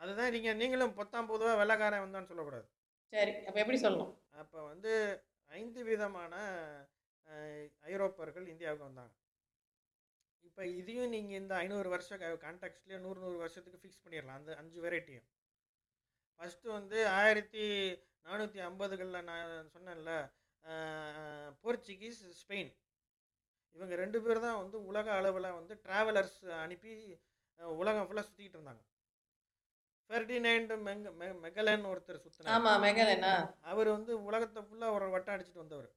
[0.00, 2.66] அதுதான் நீங்கள் நீங்களும் பொத்தாம் பொதுவாக வெள்ளக்காரன் வந்தான்னு சொல்லக்கூடாது.
[3.12, 4.12] சரி அப்போ எப்படி சொல்லணும்?
[4.42, 4.92] அப்போ வந்து
[5.60, 6.34] ஐந்து விதமான
[7.92, 9.12] ஐரோப்பர்கள் இந்தியாவுக்கு வந்தாங்க.
[10.48, 14.38] இப்போ இதையும் நீங்கள் இந்த ஐநூறு வருஷம் கான்டாக்ட்ஸ்லேயே நூறு நூறு வருஷத்துக்கு ஃபிக்ஸ் பண்ணிடலாம்.
[14.40, 15.26] அந்த அஞ்சு வெரைட்டியும்
[16.40, 17.64] ஃபஸ்ட்டு வந்து ஆயிரத்தி
[18.28, 20.12] நானூற்றி ஐம்பதுகளில் நான் சொன்னேன்ல
[21.64, 22.70] போர்ச்சுகீஸ் ஸ்பெயின்.
[23.72, 27.20] இவங்க ரெண்டு பேர் தான் வந்து உலக அளவில் வந்து ட்ராவலர்ஸ் அனுப்பி
[27.60, 28.82] உலகம் ஃபுல்லாக சுற்றிக்கிட்டு இருந்தாங்க.
[30.10, 32.54] ஃபெர்டினைண்ட் மெங்க மெ- மெகலன் ஒருத்தர் சுற்றினார்
[33.60, 35.90] அவர் வந்து உலகத்தை ஃபுல்லாக ஒரு வட்டம் அடிச்சுட்டு வந்தவர்.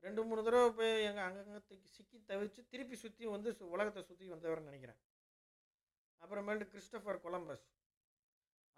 [0.00, 4.98] ரெண்டு மூணு தடவை போய் எங்கள் அங்கங்கே சிக்கி தவிச்சு திருப்பி சுற்றி வந்து உலகத்தை சுற்றி வந்தவர்னு நினைக்கிறேன்.
[6.22, 7.77] அப்புறமேல்ட்டு கிறிஸ்டபர் கொலம்பஸ்.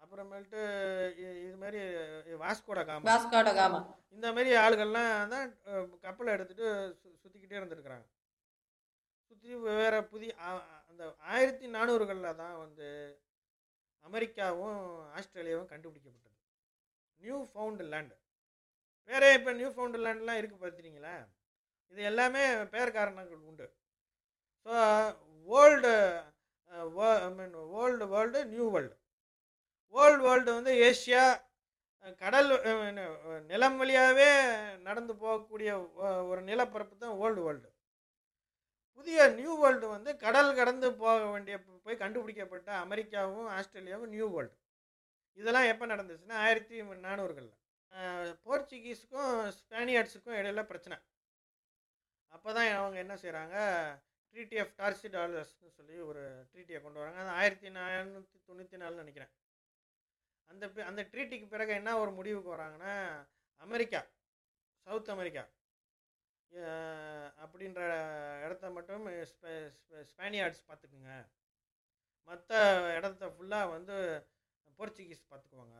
[0.01, 0.61] அப்புறமேல்ட்டு
[1.21, 1.79] இ- இது மாதிரி
[2.41, 3.79] வாஸ்கோட காமா வாஸ்காட காமா
[4.15, 5.49] இந்த மாதிரி ஆளுகள்லாம் தான்
[6.01, 6.67] கப்பலை எடுத்துகிட்டு
[6.99, 8.05] சு சுற்றிக்கிட்டே இருந்திருக்கிறாங்க.
[9.31, 10.31] சுற்றி வேறு புதிய
[10.89, 12.87] அந்த ஆயிரத்தி நானூறுகளில் தான் வந்து
[14.05, 14.79] அமெரிக்காவும்
[15.17, 16.37] ஆஸ்திரேலியாவும் கண்டுபிடிக்கப்பட்டது.
[17.21, 18.15] Newfoundland.
[19.09, 21.15] பேரே இப்போ நியூ ஃபவுண்டு லேண்ட்லாம் இருக்குது பார்த்துறீங்களா
[21.93, 23.67] இது எல்லாமே பேர் காரணங்கள் உண்டு.
[24.65, 24.73] So
[25.47, 25.93] world
[26.71, 26.81] I
[27.37, 28.95] mean world world new world.
[29.93, 31.23] Old world வந்து ஏஷியா
[32.21, 32.49] கடல்
[33.51, 34.29] நிலம் வழியாகவே
[34.87, 35.71] நடந்து போகக்கூடிய
[36.31, 37.69] ஒரு நிலப்பரப்பு தான் ஓல்டு வேர்ல்டு
[38.95, 44.55] புதிய நியூ வேர்ல்டு வந்து கடல் கடந்து போக வேண்டிய போய் கண்டுபிடிக்கப்பட்ட அமெரிக்காவும் ஆஸ்திரேலியாவும் நியூ வேர்ல்டு
[45.37, 46.75] இதெல்லாம் எப்போ நடந்துச்சுன்னா ஆயிரத்தி
[47.07, 47.57] நானூறுகளில்.
[48.45, 50.97] போர்ச்சுகீஸுக்கும் ஸ்பானியார்ட்ஸுக்கும் இடையில பிரச்சனை.
[52.35, 53.55] அப்போ தான் அவங்க என்ன செய்கிறாங்க
[54.35, 56.21] ட்ரீட்டி ஆஃப் டார்சி டாலர்ஸ்னு சொல்லி ஒரு
[56.51, 57.19] ட்ரீட்டியை கொண்டு வராங்க.
[57.23, 59.31] அது ஆயிரத்தி நானூற்றி தொண்ணூற்றி நாலுன்னு நினைக்கிறேன்.
[60.51, 62.93] அந்த அந்த ட்ரீட்டிக்கு பிறகு என்ன ஒரு முடிவுக்கு வராங்கன்னா
[63.57, 64.01] அமெரிக்கா
[64.85, 65.43] சவுத் அமெரிக்கா.
[67.43, 67.79] அப்படின்ற
[68.45, 71.11] இடத்த மட்டும் ஸ்பெ- ஸ்பெ- ஸ்பானியார்ட்ஸ் பார்த்துக்குங்க.
[72.23, 72.55] மற்ற
[72.95, 73.97] இடத்த ஃபுல்லாக வந்து
[74.77, 75.77] போர்ச்சுகீஸ் பார்த்துக்குவாங்க.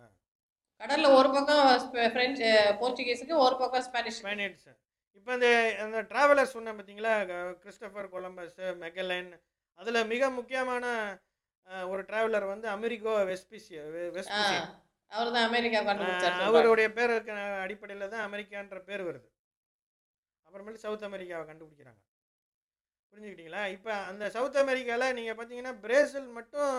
[0.80, 4.70] கடல்ல ஒரு பக்கம் ஸ்பெ- பிரெஞ்சு போர்ச்சுகீஸுக்கு ஒரு பக்கம் ஸ்பானிஷ் ஸ்பானியர்ட்ஸ்
[5.12, 7.14] இப்போ இந்த அந்த டிராவலர் சொன்னேன் பார்த்தீங்களா
[7.58, 9.42] கிறிஸ்டபர் கொலம்பஸ் மெகலன்
[9.74, 10.86] அதில் மிக முக்கியமான
[11.92, 13.76] ஒரு டிராவலர் வந்து அமெரிக்கோ வெஸ்பிசி
[14.18, 14.56] வெஸ்பிசி
[15.12, 15.80] அவர் தான் அமெரிக்கா.
[16.48, 17.14] அவருடைய பேர்
[17.66, 19.28] அடிப்படையில் தான் அமெரிக்கான்ற பேர் வருது.
[20.48, 22.02] அப்புறமேட்டு சவுத் அமெரிக்காவை கண்டுபிடிக்கிறாங்க.
[23.14, 23.64] புரிஞ்சுக்கிட்டீங்களா?
[23.76, 26.72] இப்போ அந்த சவுத் அமெரிக்காவில் நீங்கள் பார்த்தீங்கன்னா பிரேசில் மட்டும்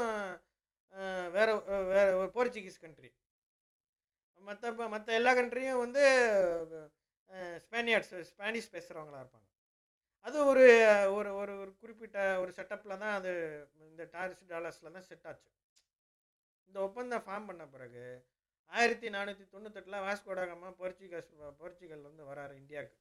[1.36, 1.48] வேற
[1.92, 2.06] வேற
[2.36, 3.10] போர்ச்சுகீஸ் கண்ட்ரி
[4.42, 6.02] மற்ற மற்ற எல்லா கண்ட்ரியும் வந்து
[7.66, 9.46] ஸ்பானியார்ட்ஸ் ஸ்பானிஷ் பேசுகிறவங்களா இருப்பாங்க.
[10.26, 10.64] அது ஒரு
[11.16, 13.30] ஒரு ஒரு ஒரு குறிப்பிட்ட ஒரு செட்டப்பில் தான் அது
[13.88, 15.48] இந்த டாரிஸ் டாலர்ஸில் தான் செட் ஆச்சு.
[16.68, 18.04] இந்த ஒப்பந்தம் ஃபார்ம் பண்ண பிறகு
[18.72, 22.98] ஆயிரத்தி நானூற்றி தொண்ணூத்தெட்டில் வாஸ்கோடாகமா போர்ச்சுகஸ் போர்ச்சுகல்லேருந்து வராரு இந்தியாவுக்கு.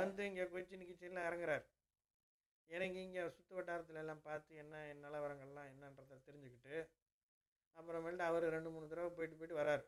[0.00, 1.64] வந்து வந்து இங்கே கொச்சின் கிச்சின்லாம் இறங்குறாரு.
[2.70, 4.74] இறங்கி இங்கே சுற்று வட்டாரத்துல எல்லாம் பார்த்து என்ன
[5.04, 6.74] நிலவரங்கள்லாம் என்னன்றதை தெரிஞ்சுக்கிட்டு
[7.76, 9.84] அப்புறமேல்ட்டு அவர் ரெண்டு மூணு தடவை போயிட்டு போயிட்டு வராரு.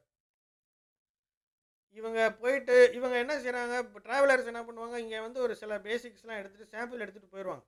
[1.96, 6.74] இவங்க போயிட்டு இவங்க என்ன செய்கிறாங்க இப்போ ட்ராவலர்ஸ் என்ன பண்ணுவாங்க இங்கே வந்து ஒரு சில பேசிக்ஸ்லாம் எடுத்துகிட்டு
[6.74, 7.64] சாம்பிள் எடுத்துகிட்டு போயிடுவாங்க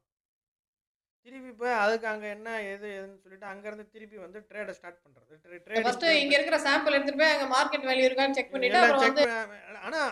[1.27, 6.07] திருப்பி போய் அதுக்கு அங்கே என்ன எது எதுன்னு சொல்லிட்டு அங்கேருந்து திருப்பி வந்து ட்ரேடை ஸ்டார்ட் பண்ணுறது ஃபர்ஸ்ட்
[6.23, 9.25] இங்க இருக்கிற சாம்பிள் எடுத்துட்டு போய் அங்க மார்க்கெட் வேல்யூ இருக்கான்னு செக் பண்ணிட்டு வந்து
[9.85, 10.11] ஆனால்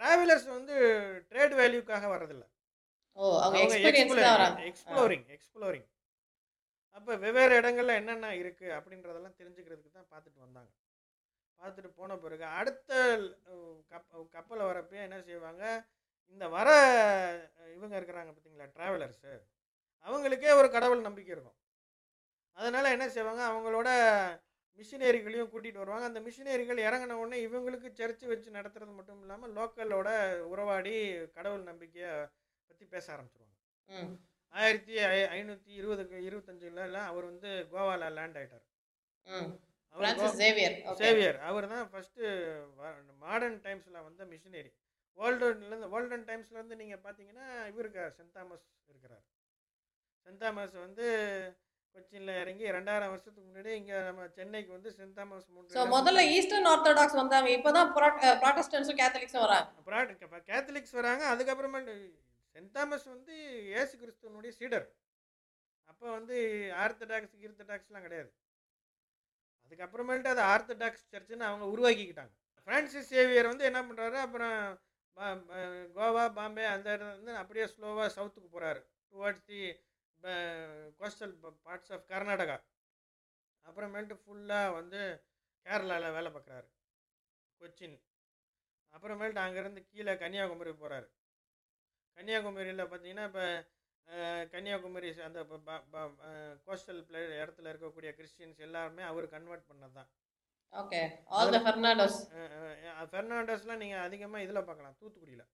[0.00, 0.76] ட்ராவலர்ஸ் வந்து
[1.30, 2.44] ட்ரேட் வேல்யூக்காக வர்றதில்ல.
[3.18, 3.58] ஓ அவங்க
[4.70, 5.86] எக்ஸ்ப்ளோரிங் எக்ஸ்ப்ளோரிங்
[6.96, 10.70] அப்போ வெவ்வேறு இடங்கள்ல என்னென்ன இருக்குது அப்படின்றதெல்லாம் தெரிஞ்சுக்கிறதுக்கு தான் பார்த்துட்டு வந்தாங்க.
[11.60, 12.92] பார்த்துட்டு போன பிறகு அடுத்த
[13.90, 15.64] கப் கப்பலில் வரப்போ என்ன செய்வாங்க?
[16.32, 16.68] இந்த வர
[17.74, 19.32] இவங்க இருக்கிறாங்க பார்த்தீங்களா ட்ராவலர்ஸு
[20.06, 21.58] அவங்களுக்கே ஒரு கடவுள் நம்பிக்கை இருக்கும்.
[22.56, 23.42] அதனால் என்ன செய்வாங்க?
[23.50, 23.88] அவங்களோட
[24.78, 26.06] மிஷினரிகளையும் கூட்டிகிட்டு வருவாங்க.
[26.06, 30.08] அந்த மிஷினரிகள் இறங்கின உடனே இவங்களுக்கு சர்ச்சு வச்சு நடத்துறது மட்டும் இல்லாமல் லோக்கலோட
[30.52, 30.94] உறவாடி
[31.26, 32.12] கடவுள் நம்பிக்கையை
[32.66, 33.52] பற்றி பேச ஆரம்பிச்சிருவாங்க.
[34.54, 38.72] ஆயிரத்தி ஐ- ஐநூற்றி இருபதுக்கு இருபத்தஞ்சுல அவர் வந்து கோவாவில் லேண்ட் பிரான்சிஸ்
[41.02, 42.22] சேவியர் அவர் தான் ஃபஸ்ட்டு
[43.24, 44.72] மாடர்ன் டைம்ஸில் வந்த மிஷினரி
[45.18, 49.24] ஓல்டன்லேருந்து ஓல்டன் டைம்ஸ்லேருந்து நீங்கள் பார்த்தீங்கன்னா இவர் இருக்கார் சென்ட் தாமஸ் இருக்கிறார்.
[50.26, 51.06] சென்ட் தாமஸ் வந்து
[51.94, 57.20] கொச்சினில் இறங்கி ரெண்டாயிரம் வருஷத்துக்கு முன்னாடி இங்கே நம்ம சென்னைக்கு வந்து சென்ட் தாமஸ் மூன்று முதல்ல ஈஸ்டர்ன் ஆர்த்தடாக்ஸ்
[57.20, 57.48] வந்தாங்க.
[57.58, 57.90] இப்பதான்
[58.44, 60.40] ப்ராட்டஸ்டன்ஸும் கேத்தலிக்ஸும் வராங்க.
[60.50, 61.24] கேத்தலிக்ஸ் வராங்க.
[61.34, 61.94] அதுக்கப்புறமேட்டு
[62.56, 63.34] சென்ட் தாமஸ் வந்து
[63.72, 64.88] இயேசு கிறிஸ்துவனுடைய சீடர்.
[65.90, 66.36] அப்போ வந்து
[66.84, 68.30] ஆர்த்தடாக்ஸ் கீர்த்தடாக்ஸ்லாம் கிடையாது.
[69.74, 72.32] அதுக்கப்புறமேட்டு அது ஆர்த்தடாக்ஸ் சர்ச்சுன்னு அவங்க உருவாக்கிக்கிட்டாங்க.
[72.68, 74.56] ஃப்ரான்சிஸ் சேவியர் வந்து என்ன பண்ணுறாரு அப்புறம்
[75.96, 78.80] கோவா பாம்பே அந்த இடத்துல இருந்து அப்படியே ஸ்லோவாக சவுத்துக்கு போகிறாரு
[79.12, 79.60] towards the
[81.00, 81.34] coastal
[81.66, 82.56] parts of Karnataka
[83.66, 85.00] அப்புறமேட்டு ஃபுல்லாக வந்து
[85.66, 86.66] கேரளாவில் வேலை பார்க்குறாரு.
[87.60, 87.98] கொச்சின்.
[88.94, 91.08] அப்புறமேல்ட்டு அங்கேருந்து கீழே கன்னியாகுமரி போகிறாரு
[92.18, 93.44] கன்னியாகுமரியில் பார்த்தீங்கன்னா இப்போ
[94.52, 95.40] கன்னியாகுமரி அந்த
[96.66, 100.10] கோஸ்டல் பிளே இடத்துல இருக்கக்கூடிய கிறிஸ்டியன்ஸ் எல்லாருமே அவர் கன்வெர்ட் பண்ணது தான்
[100.72, 101.00] ஓகே
[101.30, 102.18] ஆல் த ஃபெர்னாண்டோஸ்
[103.10, 105.44] ஃபெர்னாண்டஸ்லாம் நீங்கள் அதிகமாக இதில் பார்க்கலாம் தூத்துக்குடியில்.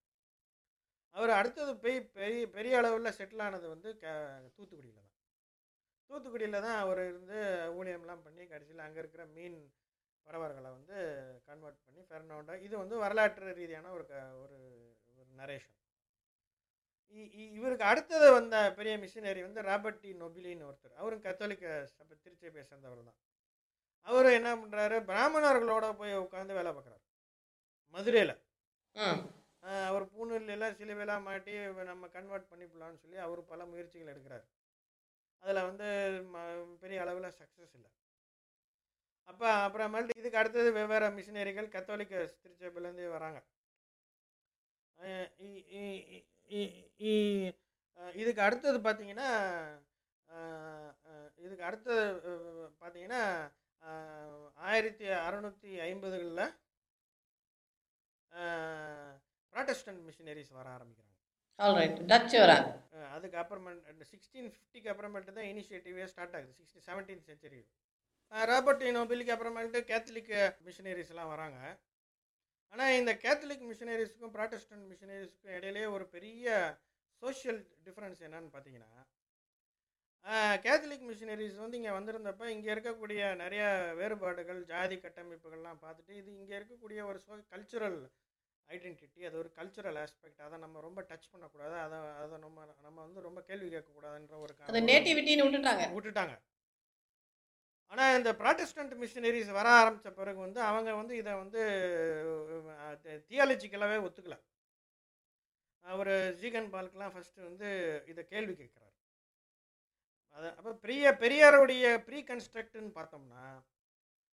[1.14, 4.06] அவர் அடுத்தது போய் பெரிய பெரிய அளவில் செட்டில் ஆனது வந்து க
[4.56, 5.10] தூத்துக்குடியில் தான்.
[6.10, 7.38] தூத்துக்குடியில் தான் அவர் இருந்து
[7.76, 9.58] ஊழியம்லாம் பண்ணி கடைசியில் அங்கே இருக்கிற மீன்
[10.26, 10.96] பறவர்களை வந்து
[11.48, 14.58] கன்வெர்ட் பண்ணி ஃபெர்னாண்டோ இது வந்து வரலாற்று ரீதியான ஒரு க ஒரு
[15.12, 15.76] ஒரு நரேஷன்
[17.58, 20.94] இவருக்கு அடுத்தது வந்த பெரிய மிஷினரி வந்து ராபர்ட் டி நொபிலின்னு ஒருத்தர்.
[21.00, 23.18] அவரும் கத்தோலிக்க சபை திருச்சபையை சேர்ந்தவர் தான்.
[24.06, 27.04] அவர் என்ன பண்ணுறாரு பிராமணர்களோட போய் உட்காந்து வேலை பார்க்குறாரு.
[27.94, 28.34] மதுரையில்.
[29.88, 31.54] அவர் பூனூர்ல எல்லாம் சிலுவையெல்லாம் மாட்டி
[31.90, 34.46] நம்ம கன்வெர்ட் பண்ணிப்பலாம்னு சொல்லி அவர் பல முயற்சிகள் எடுக்கிறார்.
[35.42, 35.86] அதில் வந்து
[36.82, 37.90] பெரிய அளவில் சக்ஸஸ் இல்லை.
[39.30, 43.38] அப்போ அப்புறமேல்ட்டு இதுக்கு அடுத்தது வெவ்வேறு மிஷினரிகள் கத்தோலிக்க திருச்சபையிலேருந்து வராங்க.
[48.14, 49.28] இதுக்கு அடுத்தது பார்த்தீங்கன்னா
[51.38, 52.02] இதுக்கு அடுத்தது
[52.80, 53.22] பார்த்தீங்கன்னா
[54.68, 56.42] ஆயிரத்தி அறநூற்றி ஐம்பதுகளில்
[59.52, 61.06] ப்ராட்டஸ்டன்ட் மிஷினரிஸ் வர ஆரம்பிக்கிறாங்க.
[62.10, 66.52] டச் வராங்க அஹ் அதுக்கு அப்புறமேட்டு சிக்ஸ்டீன் ஃபிஃப்டிக்கு அப்புறமேட்டு தான் இனிஷியேட்டிவே ஸ்டார்ட் ஆகுது.
[66.58, 67.60] சிக்ஸ்டி செவன்டீன் செஞ்சுரி
[68.32, 70.32] ராபர்ட் நோபிலுக்கு அப்புறமேட்டு கேத்தலிக்
[70.66, 71.58] மிஷினரிஸ்லாம் வராங்க.
[72.72, 76.46] ஆனால் இந்த கேத்தலிக் மிஷினரிஸ்க்கும் ப்ராட்டஸ்டன்ட் மிஷினரிஸ்க்கும் இடையிலே ஒரு பெரிய
[77.22, 78.92] சோஷியல் டிஃப்ரென்ஸ் என்னன்னு பார்த்தீங்கன்னா
[80.64, 83.62] கேத்தலிக் மிஷினரிஸ் வந்து இங்கே வந்திருந்தப்ப இங்கே இருக்கக்கூடிய நிறைய
[84.00, 87.98] வேறுபாடுகள் ஜாதி கட்டமைப்புகள்லாம் பார்த்துட்டு இது இங்கே இருக்கக்கூடிய ஒரு சோ கல்ச்சுரல்
[88.68, 93.26] ஐடென்டிட்டி அது ஒரு கல்ச்சுரல் ஆஸ்பெக்ட் அதை நம்ம ரொம்ப டச் பண்ணக்கூடாது அதை அதை நம்ம நம்ம வந்து
[93.28, 94.54] ரொம்ப கேள்வி கேட்கக்கூடாதுன்ற ஒரு
[95.46, 95.86] விட்டுட்டாங்க.
[95.96, 96.34] விட்டுட்டாங்க.
[97.92, 101.60] ஆனால் இந்த ப்ராட்டஸ்டன்ட் மிஷினரிஸ் வர ஆரம்பித்த பிறகு வந்து அவங்க வந்து இதை வந்து
[103.30, 104.36] தியாலஜிக்கலாகவே ஒத்துக்கல.
[105.84, 107.68] அவர் ஜீகன் பால்க்கெலாம் ஃபஸ்ட்டு வந்து
[108.06, 108.94] இதை கேள்வி கேட்குறாரு.
[110.38, 113.44] அது அப்போ பெரிய பெரியாருடைய ப்ரீ கன்ஸ்ட்ரக்ட்னு பார்த்தோம்னா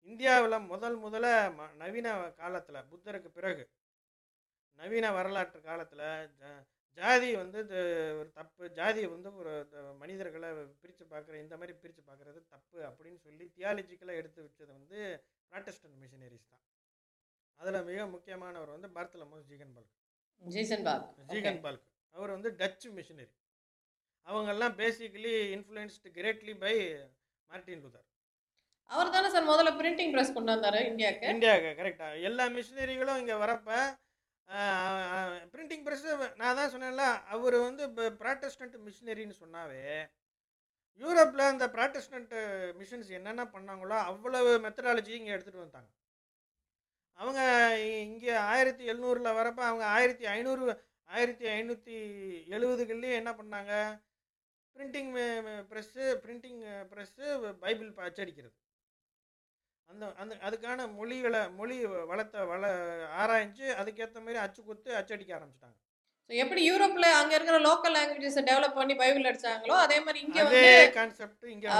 [0.09, 1.29] இந்தியாவில் முதல் முதல்ல
[1.59, 2.09] ம நவீன
[2.41, 3.65] காலத்தில் புத்தருக்கு பிறகு
[4.79, 6.07] நவீன வரலாற்று காலத்தில்
[6.99, 7.79] ஜாதி வந்து இது
[8.19, 9.53] ஒரு தப்பு ஜாதி வந்து ஒரு
[10.01, 10.49] மனிதர்களை
[10.83, 14.99] பிரித்து பார்க்குற இந்த மாதிரி பிரித்து பார்க்குறது தப்பு அப்படின்னு சொல்லி தியாலஜிக்கலாக எடுத்து வச்சது வந்து
[15.53, 16.63] ப்ராட்டஸ்டன்ட் மிஷினரிஸ் தான்.
[17.61, 19.97] அதில் மிக முக்கியமானவர் வந்து பார்த்தலமோஸ் ஜீகன் பால்க்
[20.43, 23.33] ஜீசன் பாக் ஜீகன் பால்க் அவர் வந்து டச்சு மிஷினரி
[24.27, 26.75] அவங்கெல்லாம் basically influenced greatly by
[27.51, 28.09] Martin Luther
[28.91, 31.29] அவர் தானே சார் முதல்ல பிரிண்டிங் பிரஸ் கொண்டு வந்தாரு இந்தியாவுக்கு?
[31.33, 33.71] இந்தியாவுக்கு கரெக்டாக எல்லா மிஷினரிகளும் இங்கே வரப்ப
[35.53, 36.07] பிரிண்டிங் ப்ரெஸ்
[36.41, 39.83] நான் தான் சொன்னேன்ல அவர் வந்து இப்போ ப்ராட்டஸ்டன்ட் மிஷினரின்னு சொன்னாவே
[41.01, 42.35] யூரோப்பில் அந்த ப்ராட்டஸ்டன்ட்
[42.81, 45.91] மிஷின்ஸ் என்னென்ன பண்ணாங்களோ அவ்வளவு மெத்தடாலஜி இங்கே எடுத்துகிட்டு வந்தாங்க.
[47.19, 47.41] அவங்க
[48.07, 50.65] இங்கே ஆயிரத்தி எழுநூறில் வரப்போ அவங்க ஆயிரத்தி ஐநூறு
[51.11, 51.97] ஆயிரத்தி ஐநூற்றி
[52.57, 53.73] எழுபதுகள்லேயே என்ன பண்ணாங்க?
[54.77, 55.13] Printing
[55.71, 57.25] press printing press
[57.65, 58.57] Bible அச்சடிக்கிறது.
[59.93, 61.77] அந்த அந்த அதுக்கான மொழிகளை மொழி
[62.11, 62.65] வளத்தை வள
[63.19, 65.77] ஆராய்ஞ்சு அதுக்கேற்ற மாதிரி அச்சு குத்து அச்சடிக்க ஆரம்பிச்சிட்டாங்க.
[66.31, 70.63] ஸோ எப்படி யூரோப்ல அங்க இருக்கிற லோக்கல் லாங்குவேஜஸை டெவலப் பண்ணி பைபிள் அடிச்சாங்களோ அதே மாதிரி இங்க வந்து
[70.95, 71.71] கான்செப்ட் இங்கே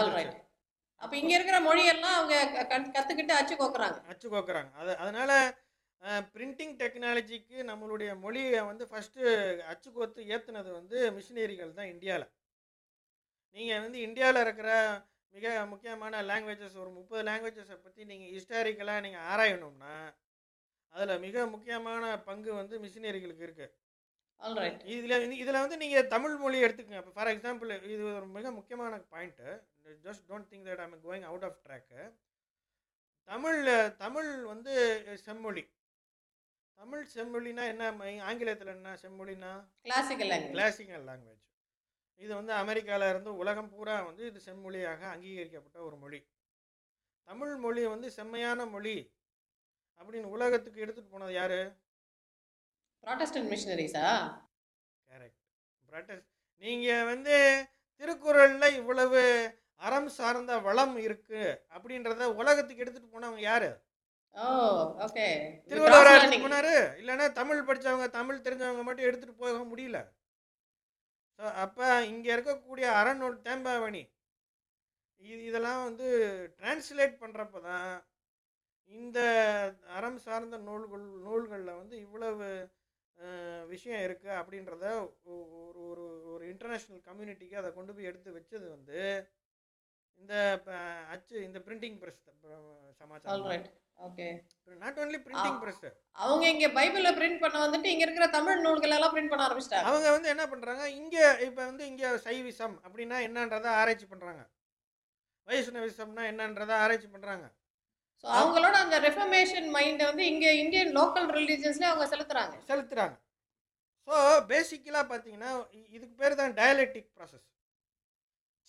[1.01, 3.97] அப்ப இங்க இருக்கிற மொழியெல்லாம் அவங்க க- கத்- கத்துக்கிட்டு அச்சு கோக்குறாங்க.
[4.11, 4.71] அச்சு கோக்குறாங்க.
[4.77, 5.35] அது அதனால்
[6.29, 9.23] பிரிண்டிங் டெக்னாலஜிக்கு நம்மளுடைய மொழியை வந்து ஃபஸ்ட்டு
[9.69, 12.29] அச்சு கோத்து ஏற்றுனது வந்து மிஷினரிகள் தான் இந்தியாவில்
[13.57, 14.71] நீங்கள் வந்து இந்தியாவில் இருக்கிற
[15.35, 19.95] மிக முக்கியமான லாங்குவேஜஸ் ஒரு முப்பது லாங்குவேஜஸை பற்றி நீங்கள் ஹிஸ்டாரிக்கலாக நீங்கள் ஆராயணும்னா
[20.95, 23.79] அதில் மிக முக்கியமான பங்கு வந்து மிஷினரிகளுக்கு இருக்குது
[24.95, 27.01] இதில் இதில் வந்து நீங்கள் தமிழ் மொழி எடுத்துக்கங்க.
[27.03, 29.51] இப்போ ஃபார் எக்ஸாம்பிள் இது ஒரு மிக முக்கியமான point
[30.07, 32.01] just don't think that I'm going out of track
[33.29, 33.61] Tamil
[34.05, 34.73] Tamil வந்து
[35.27, 35.65] செம்மொழி.
[36.79, 37.85] தமிழ் செம்மொழினா என்ன?
[38.31, 39.53] ஆங்கிலத்தில் என்ன செம்மொழினா?
[39.87, 41.42] கிளாசிக்கல் கிளாசிக்கல் லாங்குவேஜ்
[42.21, 46.21] இது வந்து அமெரிக்காவில் இருந்து உலகம் பூரா வந்து இது செம்மொழியாக அங்கீகரிக்கப்பட்ட ஒரு மொழி.
[47.29, 48.97] தமிழ் மொழி வந்து செம்மையான மொழி
[50.01, 51.59] அப்படின்னு உலகத்துக்கு எடுத்துகிட்டு போனது யார்?
[53.05, 54.07] ப்ராட்டஸ்டன்ட் மிஷினரிஸா
[55.09, 55.41] கரெக்ட்
[55.89, 56.27] பிரட்டஸ்
[56.63, 57.37] நீங்கள் வந்து
[58.03, 59.23] திருக்குறளில் இவ்வளவு
[59.87, 61.41] அறம் சார்ந்த வளம் இருக்கு
[61.77, 63.71] அப்படின்றத உலகத்துக்கு எடுத்துட்டு போனவங்க யாரு?
[65.71, 66.75] திருவள்ளுவர் போனாரு.
[67.01, 69.99] இல்லைன்னா தமிழ் படிச்சவங்க தமிழ் தெரிஞ்சவங்க மட்டும் எடுத்துட்டு போக முடியல.
[71.43, 74.03] ஸோ அப்போ இங்கே இருக்கக்கூடிய அறநூல் தேம்பாவணி
[75.25, 76.09] இது இதெல்லாம் வந்து
[76.59, 77.89] டிரான்ஸ்லேட் பண்ணுறப்ப தான்
[78.93, 79.19] இந்த
[79.93, 82.47] அறம் சார்ந்த நூல்கள் நூல்களில் வந்து இவ்வளவு
[83.69, 84.85] விஷயம் இருக்குது அப்படின்றத
[85.31, 89.01] ஒரு ஒரு ஒரு இன்டர்நேஷ்னல் கம்யூனிட்டிக்கு அதை கொண்டு போய் எடுத்து வச்சது வந்து
[90.21, 90.35] இந்த
[91.11, 92.25] அச்சு இந்த பிரிண்டிங் ப்ரெஸ்
[93.01, 93.69] சமாச்சாரம்
[94.03, 94.29] okay
[94.81, 95.85] not only printing press
[96.19, 99.89] அவங்க இங்க பைபிள்ல பிரிண்ட் பண்ண வந்துட்டு இங்க இருக்கிற தமிழ் நூல்கள் எல்லாம் பிரிண்ட் பண்ண ஆரம்பிச்சிட்டாங்க.
[99.91, 104.43] அவங்க வந்து என்ன பண்ணுறாங்க இங்கே இப்போ வந்து இங்கே சைவிசம் அப்படின்னா என்னன்றதை ஆராய்ச்சி பண்ணுறாங்க
[105.49, 107.47] வைஷ்ணவிசம்னா என்னன்றதை ஆராய்ச்சி பண்ணுறாங்க
[108.25, 112.55] ஸோ அவங்களோட அந்த ரெஃபர்மேஷன் மைண்டை வந்து இங்க இந்தியன் லோக்கல் ரிலீஜியன்ஸ்ல அவங்க செலுத்துறாங்க.
[112.69, 113.17] செலுத்துறாங்க.
[114.09, 114.15] ஸோ
[114.53, 115.51] பேசிக்கலாக பார்த்தீங்கன்னா
[115.97, 117.47] இதுக்கு பேர் தான் dialectic process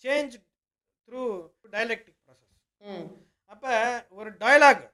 [0.04, 0.34] change
[1.08, 1.22] through
[1.74, 2.52] dialectic process
[3.52, 3.72] அப்போ
[4.20, 4.84] ஒரு டயலாக்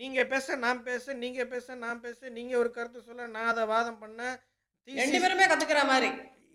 [0.00, 4.00] நீங்கள் பேச நான் பேச நீங்கள் பேச நான் பேச நீங்கள் ஒரு கருத்து சொல்ல நான் அதை வாதம்
[4.02, 4.20] பண்ண
[4.88, 6.08] ரெண்டு பேருமே கத்துக்கிற மாதிரி.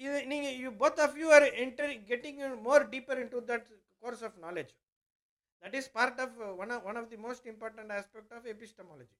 [0.05, 3.67] இது நீங்கள் you both of you are enter getting more deeper into that
[4.01, 4.71] course of knowledge
[5.63, 9.15] that is part of one of one of the most important aspect of epistemology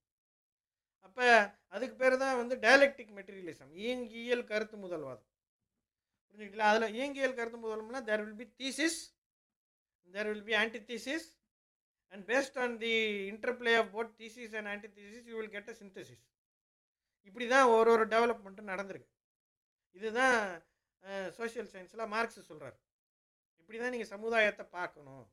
[1.06, 1.26] அப்போ
[1.74, 5.28] அதுக்கு பேர் தான் வந்து டயலெக்டிக் மெட்டீரியலிசம் இயங்கியல் கருத்து முதல்வாதம்.
[6.26, 6.70] புரிஞ்சுக்கிட்டீங்களா?
[6.72, 8.98] அதில் இயங்கியல் கருத்து முதல்வம்னா there will be thesis
[10.10, 10.56] there will be
[10.90, 11.28] antithesis
[12.16, 12.94] and based on the
[13.32, 16.24] interplay of both thesis and antithesis you will get a synthesis
[17.30, 19.12] இப்படி தான் ஒரு ஒரு டெவலப்மெண்ட்டும் நடந்திருக்கு.
[20.00, 20.38] இதுதான்
[21.32, 22.78] சோஷியல் சயின்ஸில் மார்க்ஸ் சொல்கிறார்
[23.62, 25.26] இப்படி தான் நீங்கள் சமுதாயத்தை பார்க்கணும்.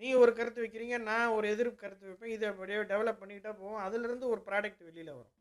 [0.00, 3.82] நீங்கள் ஒரு கருத்து வைக்கிறீங்க நான் ஒரு எதிர்ப்பு கருத்து வைப்பேன் இதை அப்படியே டெவலப் பண்ணிக்கிட்டே போவோம்.
[3.86, 5.34] அதுலேருந்து ஒரு ப்ராடக்ட் வெளியில் வரும்.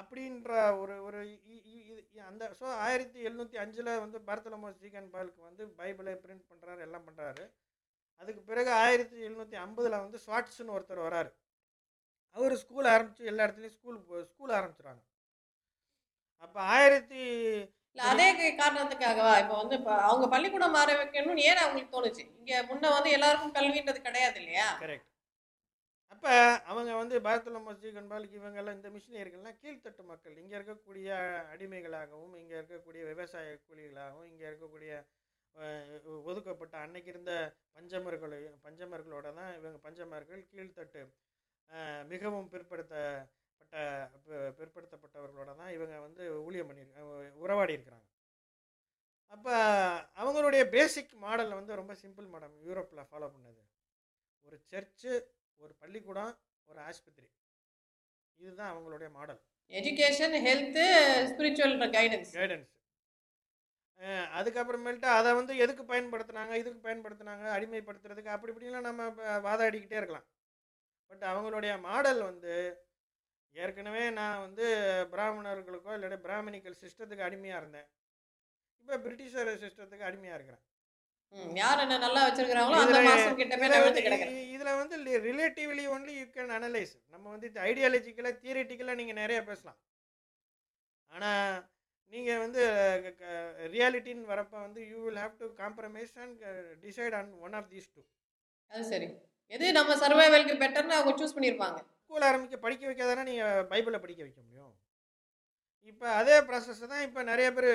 [0.00, 0.50] அப்படின்ற
[0.82, 5.64] ஒரு ஒரு இ- இ- இது- அந்த ஸோ ஆயிரத்தி எழுநூற்றி அஞ்சில் வந்து பரத்தலமோ சீகன் பாலுக்கு வந்து
[5.80, 7.44] பைபிளை பிரிண்ட் பண்ணுறாரு எல்லாம் பண்ணுறாரு
[8.20, 11.30] அதுக்கு பிறகு ஆயிரத்தி எழுநூற்றி ஐம்பதில் வந்து ஸ்வாட்ஸ்னு ஒருத்தர் வராரு.
[12.36, 13.98] அவர் ஸ்கூல் ஆரம்பித்து எல்லா இடத்துலையும் ஸ்கூல்
[14.32, 15.02] ஸ்கூல் ஆரம்பிச்சிடுறாங்க
[16.44, 17.22] அப்போ ஆயிரத்தி
[17.92, 18.26] இல்ல அதே
[18.60, 19.32] காரணத்துக்காகவா?
[19.42, 22.24] இப்போ வந்து இப்போ அவங்க பள்ளிக்கூடம் மாற வைக்கணும்னு ஏன் அவங்களுக்கு தோணுச்சு?
[22.40, 24.66] இங்க முன்ன வந்து எல்லாருக்கும் கல்வின்றது கிடையாது இல்லையா?
[24.82, 25.08] கரெக்ட்
[26.12, 26.32] அப்போ
[26.70, 30.34] அவங்க வந்து பாரத்துல மஸ்ஜித் கண்பாலுக்கு இவங்கெல்லாம் இந்த மிஷினரிகள்லாம் கீழ்த்தட்டு மக்கள்.
[30.42, 31.08] இங்கே இருக்கக்கூடிய
[31.52, 34.92] அடிமைகளாகவும் இங்கே இருக்கக்கூடிய விவசாய கூலிகளாகவும் இங்கே இருக்கக்கூடிய
[36.28, 37.32] ஒதுக்கப்பட்ட அன்னைக்கு இருந்த
[37.76, 41.02] பஞ்சமர்களை பஞ்சமர்களோட தான் இவங்க பஞ்சமர்கள் கீழ்த்தட்டு
[42.12, 43.74] மிகவும் பிற்படுத்தப்பட்ட
[44.58, 46.84] பிற்படுத்தப்பட்டவர்களோட தான் இவங்க வந்து ஊழியம் பண்ணி
[47.44, 48.06] உறவாடி இருக்கிறாங்க.
[49.34, 49.54] அப்போ
[50.22, 53.62] அவங்களுடைய பேசிக் மாடல் வந்து ரொம்ப சிம்பிள் மேடம் யூரோப்பில் ஃபாலோ பண்ணது.
[54.46, 55.12] ஒரு சர்ச்சு
[55.60, 56.32] ஒரு பள்ளிக்கூடம்
[56.68, 57.28] ஒரு ஆஸ்பத்திரி.
[58.40, 59.40] இதுதான் அவங்களுடைய model
[59.78, 60.82] education health
[61.32, 62.70] spiritual guidance guidance
[64.38, 69.08] அதுக்கப்புறமேல்ட்டு அதை வந்து எதுக்கு பயன்படுத்துனாங்க இதுக்கு பயன்படுத்துனாங்க அடிமைப்படுத்துறதுக்கு அப்படி இப்படிலாம் நம்ம
[69.48, 70.26] வாதாடிக்கிட்டே இருக்கலாம்.
[71.10, 72.54] பட் அவங்களுடைய மாடல் வந்து
[73.54, 74.66] ஏற்கனவே நான் வந்து
[75.12, 77.88] பிராமணர்களுக்கோ இல்லாட்டி பிராமணிக்கல் சிஸ்டத்துக்கு அடிமையாக இருந்தேன்.
[78.82, 80.64] இப்போ பிரிட்டிஷர் சிஸ்டத்துக்கு அடிமையாக இருக்கிறேன்.
[84.54, 84.94] இதுல வந்து
[85.28, 89.78] relatively only you can analyse நம்ம வந்து ஐடியாலஜிக்கலாக தியரிட்டிக்கலாக நீங்கள் நிறைய பேசலாம்.
[91.12, 91.52] ஆனால்
[92.12, 92.62] நீங்கள் வந்து
[93.74, 96.40] ரியாலிட்டின்னு வரப்போ வந்து you will have to compromise and
[96.84, 98.02] decide on one of these two
[98.70, 99.08] அது சரி.
[99.54, 104.40] எது நம்ம சர்வைவலுக்கு பெட்டர்னு அவங்க சூஸ் பண்ணியிருப்பாங்க ஸ்கூல் ஆரம்பிக்க படிக்க வைக்காதானே நீங்கள் பைபிளை படிக்க வைக்க
[104.46, 104.72] முடியும்?
[105.90, 107.68] இப்போ அதே ப்ராசஸ் தான் இப்போ நிறைய பேர்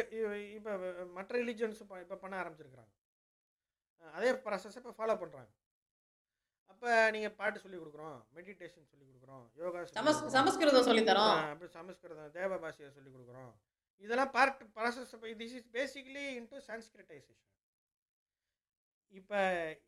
[0.58, 0.72] இப்போ
[1.18, 2.92] மற்ற ரிலீஜன்ஸ் இப்போ பண்ண ஆரம்பிச்சிருக்கிறாங்க.
[4.02, 5.52] அதே ப்ராசஸை இப்போ ஃபாலோ பண்ணுறாங்க
[6.72, 10.34] அப்போ நீங்கள் பாட்டு சொல்லி கொடுக்குறோம் மெடிடேஷன் சொல்லி கொடுக்குறோம் யோகா சொல்லிக்.
[10.38, 11.38] சமஸ்கிருதம் சொல்லித் தரோம்.
[11.54, 13.52] அப்படி சமஸ்கிருதம் தேவ பாஷையை சொல்லி கொடுக்குறோம்.
[14.04, 17.42] இதெல்லாம் part process this is basically into Sanskritization
[19.14, 19.40] இப்போ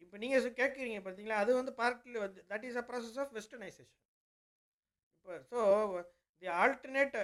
[0.04, 4.04] இப்போ நீங்கள் கேட்குறீங்க பார்த்தீங்களா அது வந்து பார்ட்லி வந்து that is a process of westernization
[5.16, 5.60] இப்போ so
[6.44, 7.18] the alternate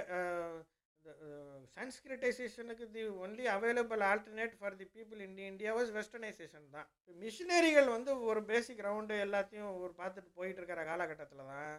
[1.74, 6.88] சான்ஸ்கிரிட்டைசேஷனுக்கு the only available alternate for the people in India was westernization தான்.
[7.18, 11.74] மிஷினரிகள் வந்து ஒரு பேசிக் ரவுண்டு எல்லாத்தையும் ஒரு பார்த்துட்டு போயிட்டு இருக்கிற காலகட்டத்தில் தான்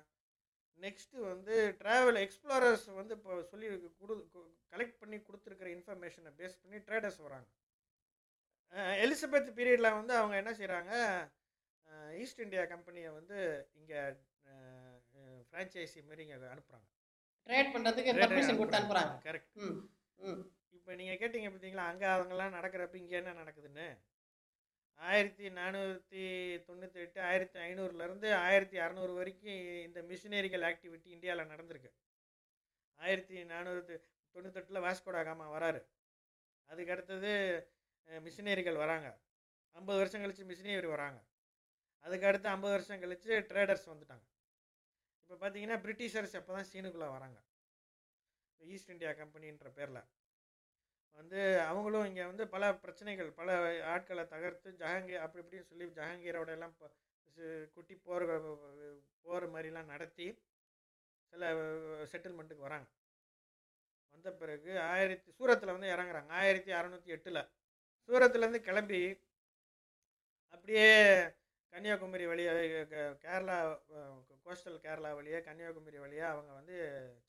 [0.79, 3.67] நெக்ஸ்ட்டு வந்து ட்ராவல் எக்ஸ்ப்ளோரர்ஸ் வந்து இப்போ சொல்லி
[3.99, 4.15] கொடு
[4.73, 7.47] கலெக்ட் பண்ணி கொடுத்துருக்கிற இன்ஃபர்மேஷனை பேஸ் பண்ணி ட்ரேடர்ஸ் வராங்க.
[9.03, 10.93] எலிசபெத் பீரியடில் வந்து அவங்க என்ன செய்கிறாங்க
[12.23, 13.39] ஈஸ்ட் இந்தியா கம்பெனியை வந்து
[13.79, 14.01] இங்கே
[15.49, 16.87] ஃப்ரான்ச்சைசி மாரி இங்கே அனுப்புகிறாங்க
[17.49, 19.61] ட்ரேட் பண்ணுறதுக்கு பர்மிஷன் கொடுத்து அனுப்புகிறாங்க கரெக்ட்
[20.77, 23.87] இப்போ நீங்கள் கேட்டிங்க பார்த்தீங்களா அங்கே அவங்கெல்லாம் நடக்கிறப்ப இங்கே என்ன நடக்குதுன்னு?
[25.01, 26.23] ஆயிரத்தி நானூற்றி
[26.67, 31.91] தொண்ணூற்றி எட்டு ஆயிரத்தி ஐநூறுலேருந்து ஆயிரத்தி அறநூறு வரைக்கும் இந்த மிஷினரிகள் ஆக்டிவிட்டி இந்தியாவில் நடந்திருக்கு.
[33.01, 33.97] ஆயிரத்தி நானூற்றி
[34.35, 35.81] தொண்ணூத்தெட்டில் வாஸ்கோடாகாமா வராரு.
[36.71, 37.33] அதுக்கு அடுத்தது
[38.27, 39.09] மிஷினரிகள் வராங்க.
[39.79, 41.21] ஐம்பது வருஷம் கழித்து மிஷினரி வராங்க.
[42.05, 44.27] அதுக்கு அடுத்து ஐம்பது வருஷம் கழித்து ட்ரேடர்ஸ் வந்துட்டாங்க.
[45.23, 47.39] இப்போ பார்த்தீங்கன்னா பிரிட்டிஷர்ஸ் அப்போ தான் சீனுக்குள்ளே வராங்க.
[48.61, 50.03] ஈஸ்ட் இந்தியா கம்பெனின்ற பேரில்.
[51.19, 51.41] வந்து
[51.71, 53.51] அவங்களும் இங்கே வந்து பல பிரச்சனைகள் பல
[53.95, 56.75] ஆட்களை தகர்த்து ஜஹாங்கீர் அப்படி இப்படின்னு சொல்லி ஜஹாங்கீரோட எல்லாம்
[57.77, 58.27] குட்டி போர்
[59.27, 60.27] போர் மாதிரிலாம் நடத்தி
[61.33, 61.45] சில
[62.13, 62.89] செட்டில்மெண்ட்டுக்கு வராங்க.
[64.15, 66.31] வந்த பிறகு ஆயிரத்தி சூரத்தில் வந்து இறங்குறாங்க.
[66.41, 67.41] ஆயிரத்தி அறநூற்றி எட்டில்
[68.09, 69.01] சூரத்துலேருந்து கிளம்பி
[70.55, 70.87] அப்படியே
[71.73, 72.85] கன்னியாகுமரி வழியாக
[73.25, 73.57] கேரளா
[74.45, 76.77] கோஸ்டல் கேரளா வழியாக கன்னியாகுமரி வழியாக அவங்க வந்து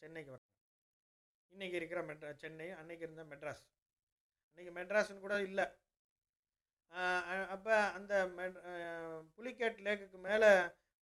[0.02, 0.45] சென்னைக்கு வராங்க.
[1.56, 3.62] இன்றைக்கி இருக்கிற மெட்ரா சென்னை அன்னைக்கு இருந்த மெட்ராஸ்.
[4.48, 5.66] அன்றைக்கி மெட்ராஸ்னு கூட இல்லை.
[7.54, 8.58] அப்போ அந்த மெட்
[9.38, 10.50] புலிகேட் லேக்குக்கு மேலே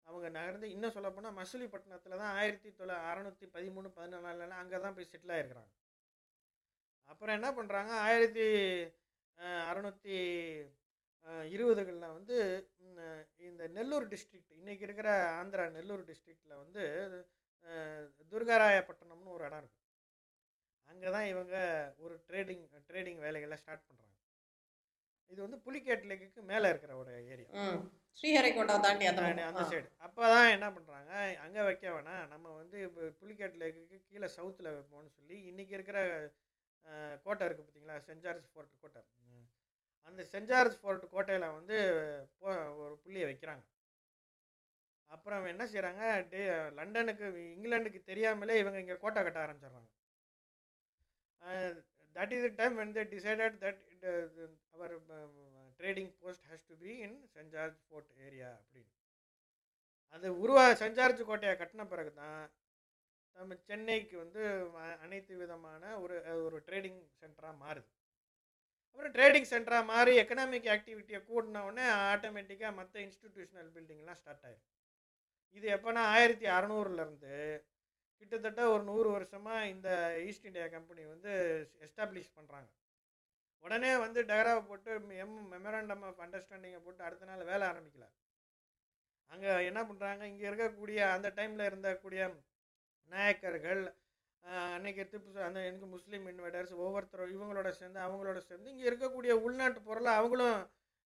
[0.07, 5.35] அவங்க நகர்ந்து இன்னும் சொல்லப்போனால் மசூலிப்பட்டினத்தில் தான் ஆயிரத்தி தொள்ள அறநூற்றி பதிமூணு பதினாலுலாம் அங்கே தான் போய் செட்டில்
[5.35, 5.71] ஆகிருக்கிறாங்க
[7.09, 8.47] அப்புறம் என்ன பண்ணுறாங்க ஆயிரத்தி
[9.69, 10.17] அறநூற்றி
[11.55, 12.37] இருபதுகளில் வந்து
[13.49, 16.83] இந்த நெல்லூர் டிஸ்ட்ரிக்ட் இன்றைக்கி இருக்கிற ஆந்திரா நெல்லூர் டிஸ்ட்ரிக்டில் வந்து
[18.31, 19.82] துர்காராயப்பட்டினம்னு ஒரு இடம் இருக்குது
[20.93, 21.55] அங்கே தான் இவங்க
[22.05, 24.01] ஒரு ட்ரேடிங் ட்ரேடிங் வேலைகளை ஸ்டார்ட் பண்ணுறாங்க
[25.31, 27.49] இது வந்து புலிகேட் லேக்குக்கு மேலே இருக்கிற ஒரு ஏரியா
[28.17, 29.21] ஸ்ரீஹரிகோட்டா தாண்டி அந்த.
[29.69, 31.11] சைடு அப்போ தான் என்ன பண்ணுறாங்க
[31.45, 35.99] அங்கே வைக்க வேணாம் நம்ம வந்து இப்போ புலிகேட் லேக்குக்கு கீழே சவுத்தில் வைப்போம்னு சொல்லி இன்றைக்கி இருக்கிற
[37.25, 39.01] கோட்டை இருக்குது பார்த்தீங்களா சென்ட் ஜார்ஜ் ஃபோர்ட் கோட்டை.
[40.07, 41.75] அந்த சென்ட் ஜார்ஜ் ஃபோர்ட் கோட்டையில் வந்து
[42.39, 42.47] போ
[42.83, 43.63] ஒரு புள்ளியை வைக்கிறாங்க.
[45.11, 46.41] அப்புறம் என்ன செய்கிறாங்க டே
[46.79, 47.25] லண்டனுக்கு
[47.55, 49.89] இங்கிலாந்துக்கு தெரியாமலே இவங்க இங்கே கோட்டை கட்ட ஆரம்பிச்சிடுறாங்க.
[52.15, 55.29] That is the time when they decided that it, uh, our our
[56.23, 58.91] post trading to be in be saint George fort area அப்படின்னு.
[60.15, 62.43] அது உருவா சென்ட் ஜார்ஜ் கோட்டையை கட்டின பிறகு தான்
[63.35, 64.41] நம்ம சென்னைக்கு வந்து
[65.05, 66.15] அனைத்து விதமான ஒரு
[66.45, 67.89] ஒரு ட்ரேடிங் சென்டராக மாறுது.
[68.89, 74.69] அப்புறம் ட்ரேடிங் சென்டராக மாறி எக்கனாமிக் ஆக்டிவிட்டியை கூட்டினவுடனே ஆட்டோமேட்டிக்காக மற்ற இன்ஸ்டிடியூஷனல் பில்டிங்லாம் ஸ்டார்ட் ஆயிடும்
[75.57, 77.33] இது எப்போனா ஆயிரத்தி அறநூறுலேருந்து
[78.23, 79.89] கிட்டத்தட்ட ஒரு நூறு வருஷமாக இந்த
[80.25, 81.31] ஈஸ்ட் இந்தியா கம்பெனி வந்து
[81.79, 82.69] எஸ்டாப்ளிஷ் பண்ணுறாங்க
[83.63, 88.05] உடனே வந்து டயராவை போட்டு எம் மெமராண்டம் ஆஃப் அண்டர்ஸ்டாண்டிங்கை போட்டு அடுத்த நாள் வேலை ஆரம்பிக்கல.
[89.31, 92.23] அங்கே என்ன பண்ணுறாங்க இங்கே இருக்கக்கூடிய அந்த டைமில் இருந்தக்கூடிய
[93.11, 93.83] நாயக்கர்கள்
[94.43, 99.81] அன்றைக்கி அன்னைக்கு திப்பு அந்த எனக்கு முஸ்லீம் இன்வைடர்ஸ் ஒவ்வொருத்தரும் இவங்களோட சேர்ந்து அவங்களோட சேர்ந்து இங்கே இருக்கக்கூடிய உள்நாட்டு
[99.81, 100.57] பொருளை அவங்களும்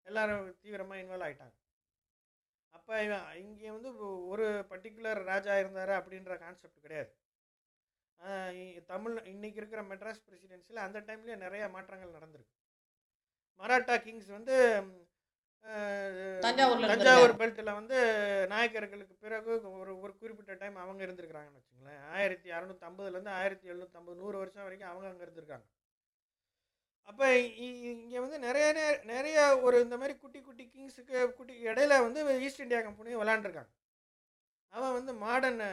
[0.07, 1.55] எல்லாரும் தீவிரமாக இன்வால்வ் ஆகிட்டாங்க
[2.77, 2.95] அப்போ
[3.43, 3.89] இங்கே வந்து
[4.31, 7.11] ஒரு பர்டிகுலர் ராஜா இருந்தார் அப்படின்ற கான்செப்ட் கிடையாது.
[8.91, 12.55] தமிழ் இன்னைக்கு இருக்கிற மெட்ராஸ் பிரசிடென்சியில் அந்த டைம்லேயே நிறைய மாற்றங்கள் நடந்திருக்கு.
[13.59, 14.55] மராட்டா கிங்ஸ் வந்து
[16.89, 17.97] தஞ்சாவூர் பெல்ட்டில் வந்து
[18.51, 22.01] நாயக்கர்களுக்கு பிறகு ஒரு ஒரு குறிப்பிட்ட டைம் அவங்க இருந்திருக்கிறாங்கன்னு வச்சுங்களேன்.
[22.17, 25.67] ஆயிரத்தி அறநூற்றம்பதுலேருந்து ஆயிரத்தி எழுநூற்றம்பது நூறு வருஷம் வரைக்கும் அவங்க அங்கே இருந்திருக்காங்க.
[27.07, 27.25] அப்போ
[27.97, 28.65] இங்கே வந்து நிறைய
[29.11, 33.71] நிறைய ஒரு இந்த மாதிரி குட்டி குட்டி கிங்ஸுக்கு குட்டி இடையில வந்து ஈஸ்ட் இந்தியா கம்பெனியும் விளாண்டுருக்காங்க
[34.73, 35.63] அவன் வந்து மாடர்ன்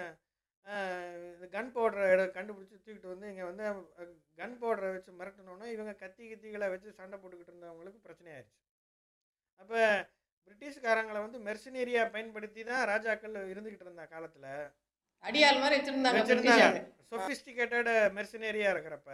[1.55, 3.64] கன் பவுடரை கண்டுபிடிச்சி தூக்கிட்டு வந்து இங்கே வந்து
[4.39, 8.57] கன் பவுடரை வச்சு மிரட்டணுன்னா இவங்க கத்தி கத்திகளை வச்சு சண்டை போட்டுக்கிட்டு இருந்தவங்களுக்கு பிரச்சனை ஆயிடுச்சு.
[9.61, 9.80] அப்போ
[10.47, 14.49] பிரிட்டிஷ்காரங்களை வந்து மெர்சினேரியா பயன்படுத்தி தான் ராஜாக்கள் இருந்துக்கிட்டு இருந்த காலத்தில்
[15.24, 16.80] அடியாள் மாதிரி வச்சிருந்தாங்க வச்சிருந்தாங்க.
[17.11, 19.11] சொஃபிஸ்டிகேட்டட் மெர்சினேரியா இருக்கிறப்ப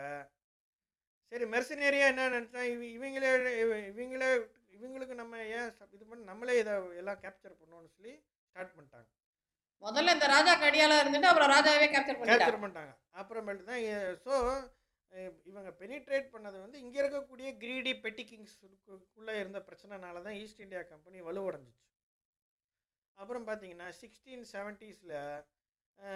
[1.32, 4.28] சரி மெர்சினேரியா என்ன நினச்சா இவ இவங்களே இவ- இவங்களே
[4.76, 8.12] இவங்களுக்கு நம்ம ஏன் இது பண்ணி நம்மளே இதை எல்லாம் கேப்சர் பண்ணணும்னு சொல்லி
[8.46, 9.08] ஸ்டார்ட் பண்ணிட்டாங்க.
[9.82, 12.92] முதல்ல இந்த ராஜாக்கு அடியாளா இருந்துட்டு அப்புறம் ராஜாவே கேப்சர் கேப்சர் பண்ணிட்டாங்க.
[13.14, 13.82] அப்புறமேட்டு தான்
[14.24, 14.34] ஸோ
[15.44, 21.20] இவங்க பெனிட்ரேட் பண்ணது வந்து இங்கே இருக்கக்கூடிய கிரீடி பெட்டி கிங்ஸ்க்குள்ளே இருந்த பிரச்சனைனால தான் ஈஸ்ட் இந்தியா கம்பெனி
[21.20, 21.86] வலுவடைஞ்சிச்சு.
[23.18, 25.16] அப்புறம் பார்த்தீங்கன்னா சிக்ஸ்டீன் செவன்ட்டீஸில்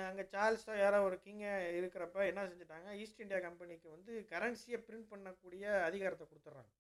[0.09, 1.47] அங்கே சார்ல்ஸோ யாரோ ஒரு கிங்க
[1.79, 2.89] இருக்கிறப்ப என்ன செஞ்சுட்டாங்க?
[3.03, 6.73] ஈஸ்ட் இந்தியா கம்பெனிக்கு வந்து கரன்சியை பிரிண்ட் பண்ணக்கூடிய அதிகாரத்தை கொடுத்துட்றாங்க.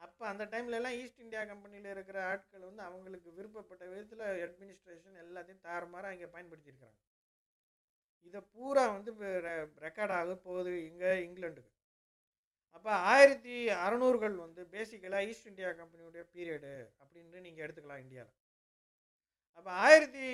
[0.00, 6.14] அப்போ அந்த டைம்லலாம் ஈஸ்ட் இந்தியா கம்பெனியில் இருக்கிற ஆட்கள் வந்து அவங்களுக்கு விருப்பப்பட்ட விதத்தில் அட்மினிஸ்ட்ரேஷன் எல்லாத்தையும் தாறுமாறாக
[6.16, 6.98] இங்கே பயன்படுத்தியிருக்கிறாங்க.
[8.28, 9.10] இதை பூரா வந்து
[9.86, 11.72] ரெக்கார்ட் ஆக போகுது இங்கே இங்கிலாண்டுக்கு
[12.76, 18.36] அப்போ ஆயிரத்தி அறநூறுகள் வந்து பேசிக்கலாக ஈஸ்ட் இந்தியா கம்பெனியுடைய பீரியடு அப்படின்னு நீங்கள் எடுத்துக்கலாம் இந்தியாவில்
[19.58, 20.26] அப்போ ஆயிரத்தி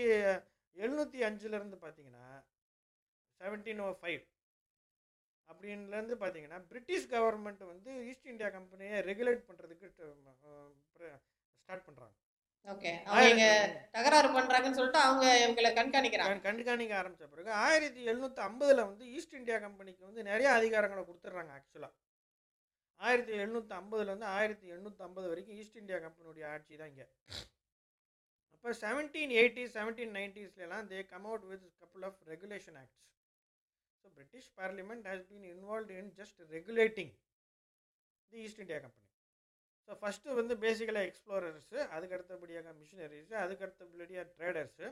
[0.76, 2.26] எழுநூற்றி அஞ்சுலேருந்து பார்த்தீங்கன்னா
[3.40, 4.22] செவன்டீன் ஓ ஃபைவ்
[5.48, 9.88] அப்படின்லேருந்து பார்த்தீங்கன்னா பிரிட்டிஷ் கவர்மெண்ட் வந்து ஈஸ்ட் இந்தியா கம்பெனியை ரெகுலேட் பண்ணுறதுக்கு
[11.60, 12.14] ஸ்டார்ட் பண்ணுறாங்க
[12.68, 12.92] ஓகே.
[13.94, 16.36] தகராறு பண்றாங்கன்னு சொல்லிட்டு அவங்க இவங்களை கண்காணிக்கிறாங்க.
[16.46, 21.94] கண்காணிக்க ஆரம்பித்த பிறகு ஆயிரத்தி எழுநூற்றி ஐம்பதில் வந்து ஈஸ்ட் இந்தியா கம்பெனிக்கு வந்து நிறைய அதிகாரங்களை கொடுத்துட்றாங்க ஆக்சுவலாக
[23.00, 27.06] ஆயிரத்தி எழுநூற்றி ஐம்பதுலேருந்து ஆயிரத்தி எண்ணூற்றி ஐம்பது வரைக்கும் ஈஸ்ட் இந்தியா கம்பெனியுடைய ஆட்சி தான் இங்கே.
[28.56, 33.02] அப்போ seventeen eighties seventeen நைன்டிஸ்லாம் they come out with couple of regulation acts
[34.04, 37.12] so British parliament has been involve in just regulating
[38.32, 39.04] the East India Company
[39.88, 44.86] so first வந்து பேசிக்கலாக எக்ஸ்ப்ளோரர்ஸு அதுக்கு அடுத்தபடியாக மிஷினரிஸு அதுக்கு அடுத்தபடியாக traders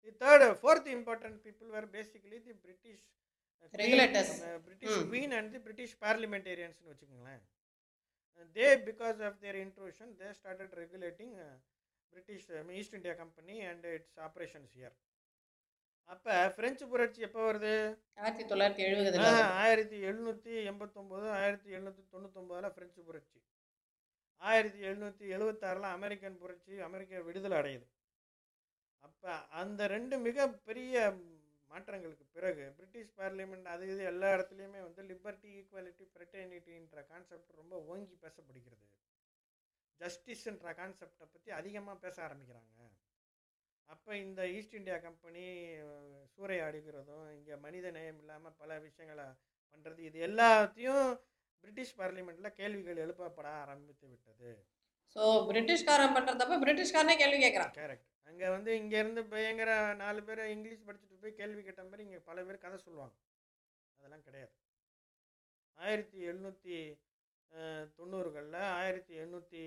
[0.00, 3.04] the third fourth important people were basically the British.
[4.64, 4.90] British.
[5.04, 7.44] Queen and the British பார்லிமெண்டேரியன்ஸ்னு வச்சுக்கோங்களேன்
[8.56, 11.34] they because of their intrusion they started regulating
[12.12, 14.96] British East India Company and its operations here
[16.08, 17.72] அப்போ French புரட்சி எப்போ வருது?
[18.18, 23.38] ஆயிரத்தி தொள்ளாயிரத்தி எழுபதுல ஆ, ஆயிரத்தி எழுநூற்றி எண்பத்தொம்போது ஆயிரத்தி எழுநூற்றி தொண்ணூத்தொம்போதில் பிரெஞ்சு புரட்சி.
[24.42, 27.86] ஆயிரத்தி எழுநூற்றி எழுபத்தாறில் அமெரிக்கன் புரட்சி அமெரிக்கா விடுதலை அடையுது.
[29.04, 29.30] அப்போ
[29.60, 30.96] அந்த ரெண்டு மிகப்பெரிய
[31.70, 38.16] மாற்றங்களுக்கு பிறகு பிரிட்டிஷ் பார்லிமெண்ட் அது இது எல்லா இடத்துலையுமே வந்து லிபர்ட்டி ஈக்குவாலிட்டி ஃப்ரெட்டர்னிட்டின்ற கான்செப்ட் ரொம்ப ஓங்கி
[38.22, 38.84] பேசப்படுகிறது.
[40.00, 42.74] ஜஸ்டிஸ்ன்ற கான்செப்டை பற்றி அதிகமாக பேச ஆரம்பிக்கிறாங்க.
[43.92, 45.44] அப்போ இந்த ஈஸ்ட் இந்தியா கம்பெனி
[46.32, 49.26] சூறையாடுகிறதும் இங்கே மனித நேயம் இல்லாமல் பல விஷயங்களை
[49.72, 51.06] பண்ணுறது இது எல்லாத்தையும்
[51.64, 54.50] பிரிட்டிஷ் பார்லிமெண்ட்டில் கேள்விகள் எழுப்பப்பட ஆரம்பித்து விட்டது.
[55.16, 57.72] சோ பிரிட்டிஷ்காரன் பண்றதப்ப பிரிட்டிஷ்காரனே கேள்வி கேட்கறான்.
[57.80, 59.70] கரெக்ட் அங்கே வந்து இங்கேருந்து பயங்கர
[60.02, 63.16] நாலு பேர் இங்கிலீஷ் படிச்சுட்டு போய் கேள்வி கேட்ட மாதிரி இங்கே பல பேர் கதை சொல்லுவாங்க.
[64.00, 64.54] அதெல்லாம் கிடையாது.
[65.78, 66.76] ஆயிரத்தி எழுநூற்றி
[67.96, 69.62] தொண்ணூறுகளில் ஆயிரத்தி எண்ணூற்றி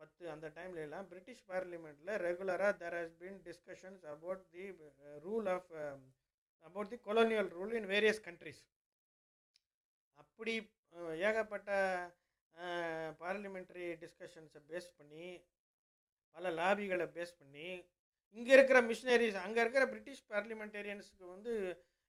[0.00, 4.64] பத்து அந்த டைம்லலாம் பிரிட்டிஷ் பார்லிமெண்ட்டில் ரெகுலராக there has been discussions about the
[5.24, 5.70] rule of
[6.66, 8.62] about the colonial rule in various countries
[10.18, 10.54] அப்படி
[11.26, 11.70] ஏகப்பட்ட
[13.20, 15.28] பார்லிமெண்ட்ரி டிஸ்கஷன்ஸை பேஸ் பண்ணி
[16.36, 17.68] பல லாபிகளை பேஸ் பண்ணி
[18.36, 21.52] இங்கே இருக்கிற மிஷினரிஸ் அங்கே இருக்கிற பிரிட்டிஷ் பார்லிமெண்டேரியன்ஸுக்கு வந்து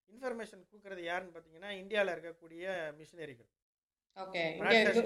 [0.10, 2.66] இன்ஃபர்மேஷன் கொடுக்குறது யாருன்னு பார்த்தீங்கன்னா இந்தியாவில் இருக்கக்கூடிய
[3.00, 3.50] மிஷினரிகள்
[4.18, 4.44] ஓகே.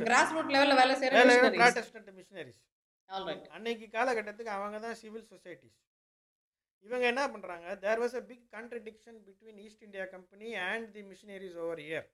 [0.03, 2.61] கிராஸ் ரூட் லெவல்ல வேலை மிஷனரிஸ் ப்ராட்டஸ்டன்ட் மிஷினரிஸ்
[3.09, 5.77] ஆல்ரைட் அன்னைக்கு காலகட்டத்துக்கு அவங்க தான் சிவில் சொசைட்டிஸ்
[6.85, 11.57] இவங்க என்ன பண்ணுறாங்க there was a big contradiction between East India Company and the missionaries
[11.63, 12.07] over here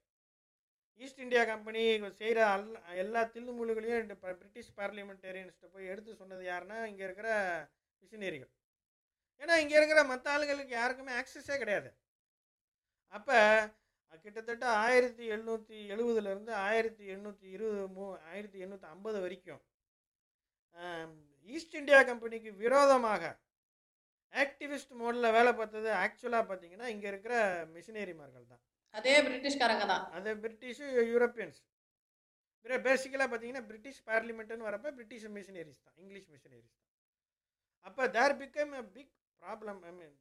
[1.00, 1.82] East India Company
[2.20, 2.66] செய்கிற அல்
[2.96, 7.28] எல்லா தில்லுமுழுகளையும் பிரிட்டிஷ் பார்லிமெண்டேரியன்ஸ்கிட்ட போய் எடுத்து சொன்னது யாருன்னா இங்கே இருக்கிற
[8.02, 8.52] மிஷினரிகள்
[9.42, 11.88] ஏன்னா இங்கே இருக்கிற மற்ற ஆளுகளுக்கு யாருக்குமே ஆக்சஸே கிடையாது.
[13.12, 13.38] அப்போ
[14.24, 19.62] கிட்டத்தட்ட ஆயிரத்தி எழுநூற்றி எழுபதுலேருந்து ஆயிரத்தி எண்ணூற்றி இருபது மூ ஆயிரத்தி எண்ணூற்றி ஐம்பது வரைக்கும்.
[21.54, 23.22] ஈஸ்ட் இந்தியா கம்பெனிக்கு விரோதமாக
[24.32, 27.34] ஆக்டிவிஸ்ட் மோடில் வேலை பார்த்தது ஆக்சுவலாக பார்த்தீங்கன்னா இங்கே இருக்கிற
[27.74, 28.62] மிஷினரிமார்கள் தான்.
[28.98, 30.04] அதே பிரிட்டிஷ்காரங்க தான்.
[30.16, 31.60] அது பிரிட்டிஷு யூரோப்பியன்ஸ்.
[32.86, 36.86] பேசிக்கலாக பார்த்தீங்கன்னா பிரிட்டிஷ் பார்லிமெண்ட்டுன்னு வரப்போ பிரிட்டிஷ் மிஷினரிஸ் தான் இங்கிலீஷ் மிஷினரிஸ் தான்.
[37.86, 40.14] அப்போ there become a big problem I mean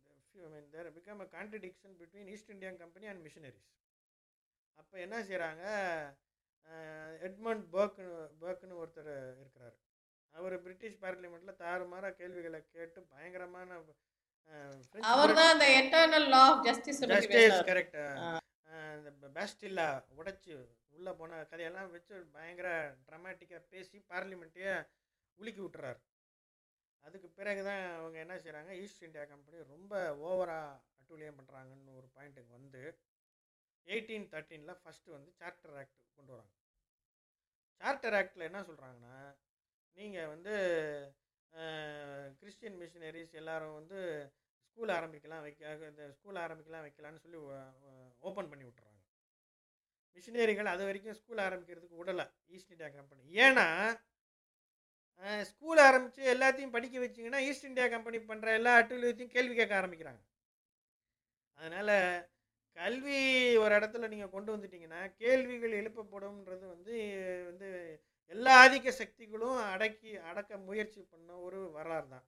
[0.45, 3.67] I mean there become a contradiction between East Indian Company and missionaries
[4.79, 5.63] அப்போ என்ன செய்கிறாங்க
[7.27, 8.07] எட்மண்ட் பர்க்னு
[8.41, 9.75] பர்க்னு ஒருத்தர் இருக்கிறார்.
[10.33, 13.79] அவர் பிரிட்டிஷ் பார்லிமெண்ட்டில் தாறுமாற கேள்விகளை கேட்டு பயங்கரமான
[15.11, 17.67] அவர் தான் அந்த எட்டர்னல் லா ஆஃப் ஜஸ்டிஸ் பத்தி ஜஸ்டிஸ் பேசுறாரு.
[17.69, 18.29] கரெக்ட் ஆ.
[19.09, 19.87] இந்த பேஸ்டில்லா
[20.17, 20.53] உடைச்சு
[20.93, 22.69] உள்ளே போன கதையெல்லாம் வச்சு பயங்கர
[23.07, 24.73] ட்ரமாட்டிக்காக பேசி பார்லிமெண்ட்டையே
[25.39, 25.99] உலுக்கி விட்டுறாரு.
[27.03, 29.93] அதுக்கு பிறகு தான் அவங்க என்ன செய்கிறாங்க ஈஸ்ட் இந்தியா கம்பெனி ரொம்ப
[30.25, 30.67] ஓவராக
[30.99, 32.81] அட்டூழியம் பண்ணுறாங்கன்னு ஒரு பாயிண்ட்டுக்கு வந்து
[33.87, 36.53] எயிட்டீன் தேர்ட்டீனில் ஃபஸ்ட்டு வந்து சார்ட்டர் ஆக்ட் கொண்டு வராங்க.
[37.81, 39.15] சார்ட்டர் ஆக்டில் என்ன சொல்கிறாங்கன்னா
[39.97, 40.53] நீங்கள் வந்து
[42.41, 43.99] கிறிஸ்டியன் மிஷினரிஸ் எல்லாரும் வந்து
[44.67, 47.39] ஸ்கூல் ஆரம்பிக்கலாம் வைக்க இந்த ஸ்கூல் ஆரம்பிக்கலாம் வைக்கலான்னு சொல்லி
[48.29, 48.99] ஓப்பன் பண்ணி விட்டுறாங்க.
[50.17, 52.25] மிஷினரிகள் அது வரைக்கும் ஸ்கூல் ஆரம்பிக்கிறதுக்கு விடலை
[52.55, 53.67] ஈஸ்ட் இந்தியா கம்பெனி ஏன்னா
[55.49, 60.21] ஸ்கூல் ஆரம்பித்து எல்லாத்தையும் படிக்க வச்சிங்கன்னா ஈஸ்ட் இந்தியா கம்பெனி பண்ணுற எல்லா அட்டூழியத்தையும் கேள்வி கேட்க ஆரம்பிக்கிறாங்க.
[61.59, 61.95] அதனால்
[62.77, 63.19] கல்வி
[63.63, 66.95] ஒரு இடத்துல நீங்கள் கொண்டு வந்துட்டீங்கன்னா கேள்விகள் எழுப்பப்படும்ன்றது வந்து
[67.49, 67.69] வந்து
[68.33, 72.25] எல்லா ஆதிக்க சக்திகளும் அடக்கி அடக்க முயற்சி பண்ண ஒரு வரலாறு தான்.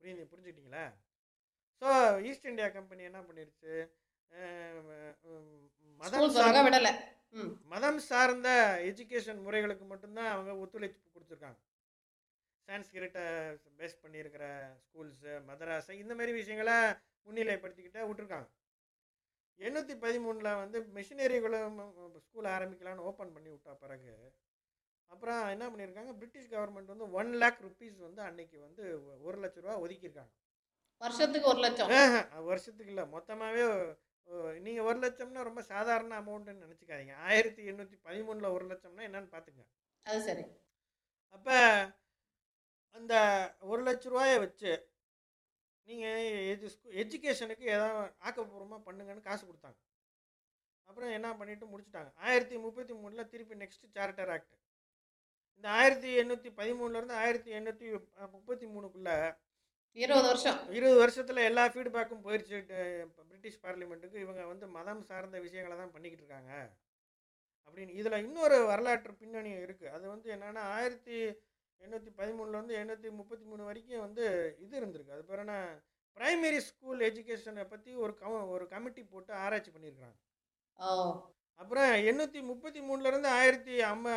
[0.00, 0.84] புரியுது புரிஞ்சுக்கிட்டீங்களா?
[1.82, 1.88] ஸோ
[2.28, 3.74] ஈஸ்ட் இந்தியா கம்பெனி என்ன பண்ணிருச்சு
[6.02, 6.90] மதம் சார்ந்த
[7.72, 8.48] மதம் சார்ந்த
[8.90, 11.58] எஜுகேஷன் முறைகளுக்கு மட்டும்தான் அவங்க ஒத்துழைப்பு கொடுத்துருக்காங்க.
[12.68, 13.24] சான்ஸ்கிரிட்டை
[13.78, 14.44] பேஸ் பண்ணியிருக்கிற
[14.84, 16.78] ஸ்கூல்ஸு மதராசை இந்த மாதிரி விஷயங்களை
[17.26, 18.48] முன்னிலைப்படுத்திக்கிட்டே விட்டுருக்காங்க.
[19.60, 21.78] எண்ணூற்றி பதிமூணில் வந்து மிஷினரிகளும்
[22.26, 24.12] ஸ்கூல் ஆரம்பிக்கலான்னு ஓப்பன் பண்ணி விட்டா பிறகு
[25.10, 28.82] அப்புறம் என்ன பண்ணியிருக்காங்க பிரிட்டிஷ் கவர்மெண்ட் வந்து ஒன் லேக் ருபீஸ் வந்து அன்னைக்கு வந்து
[29.26, 30.32] ஒரு லட்ச ரூபா ஒதுக்கியிருக்காங்க.
[31.02, 31.90] வருஷத்துக்கு ஒரு லட்சம்?
[32.50, 33.64] வருஷத்துக்கு இல்லை மொத்தமாகவே
[34.66, 37.14] நீங்கள் ஒரு லட்சம்னா ரொம்ப சாதாரண அமௌண்ட்டுன்னு நினச்சிக்காதீங்க.
[37.28, 39.64] ஆயிரத்தி எண்ணூற்றி பதிமூணில் ஒரு லட்சம்னா என்னன்னு பார்த்துங்க
[40.06, 40.44] அது சரி.
[41.36, 41.56] அப்போ
[42.96, 43.14] அந்த
[43.70, 44.70] ஒரு லட்ச ரூபாயை வச்சு
[45.88, 46.68] நீங்கள் எஜு
[47.02, 47.98] எஜுகேஷனுக்கு ஏதாவது
[48.28, 49.78] ஆக்கப்பூர்வமாக பண்ணுங்கன்னு காசு கொடுத்தாங்க.
[50.88, 52.10] அப்புறம் என்ன பண்ணிட்டு முடிச்சிட்டாங்க.
[52.28, 54.54] ஆயிரத்தி முப்பத்தி மூணில் திருப்பி நெக்ஸ்ட் சார்ட்டர் ஆக்ட்
[55.56, 57.86] இந்த ஆயிரத்தி எண்ணூற்றி பதிமூணுலேருந்து ஆயிரத்தி எண்ணூற்றி
[58.34, 59.16] முப்பத்தி மூணுக்குள்ளே
[59.96, 60.58] இருபது வருஷம்.
[60.76, 62.58] இருபது வருஷத்தில் எல்லா ஃபீட்பேக்கும் போயிடுச்சு
[63.28, 66.52] பிரிட்டிஷ் பார்லிமெண்ட்டுக்கு இவங்க வந்து மதம் சார்ந்த விஷயங்களை தான் பண்ணிக்கிட்டு இருக்காங்க.
[67.66, 67.92] அப்படின்னு.
[68.00, 71.16] இதில் இன்னொரு வரலாற்று பின்னணி இருக்குது அது வந்து என்னென்னா ஆயிரத்தி
[71.82, 74.24] எண்ணூற்றி பதிமூணுலேருந்து எண்ணூற்றி முப்பத்தி மூணு வரைக்கும் வந்து
[74.64, 75.16] இது இருந்திருக்கு.
[75.16, 75.56] அது பேர் என்ன?
[76.16, 80.18] பிரைமரி ஸ்கூல் எஜுகேஷனை பற்றி ஒரு கம ஒரு கமிட்டி போட்டு ஆராய்ச்சி பண்ணியிருக்கிறாங்க
[81.60, 84.08] அப்புறம் எண்ணூற்றி முப்பத்தி மூணுலேருந்து ஆயிரத்தி அம்ம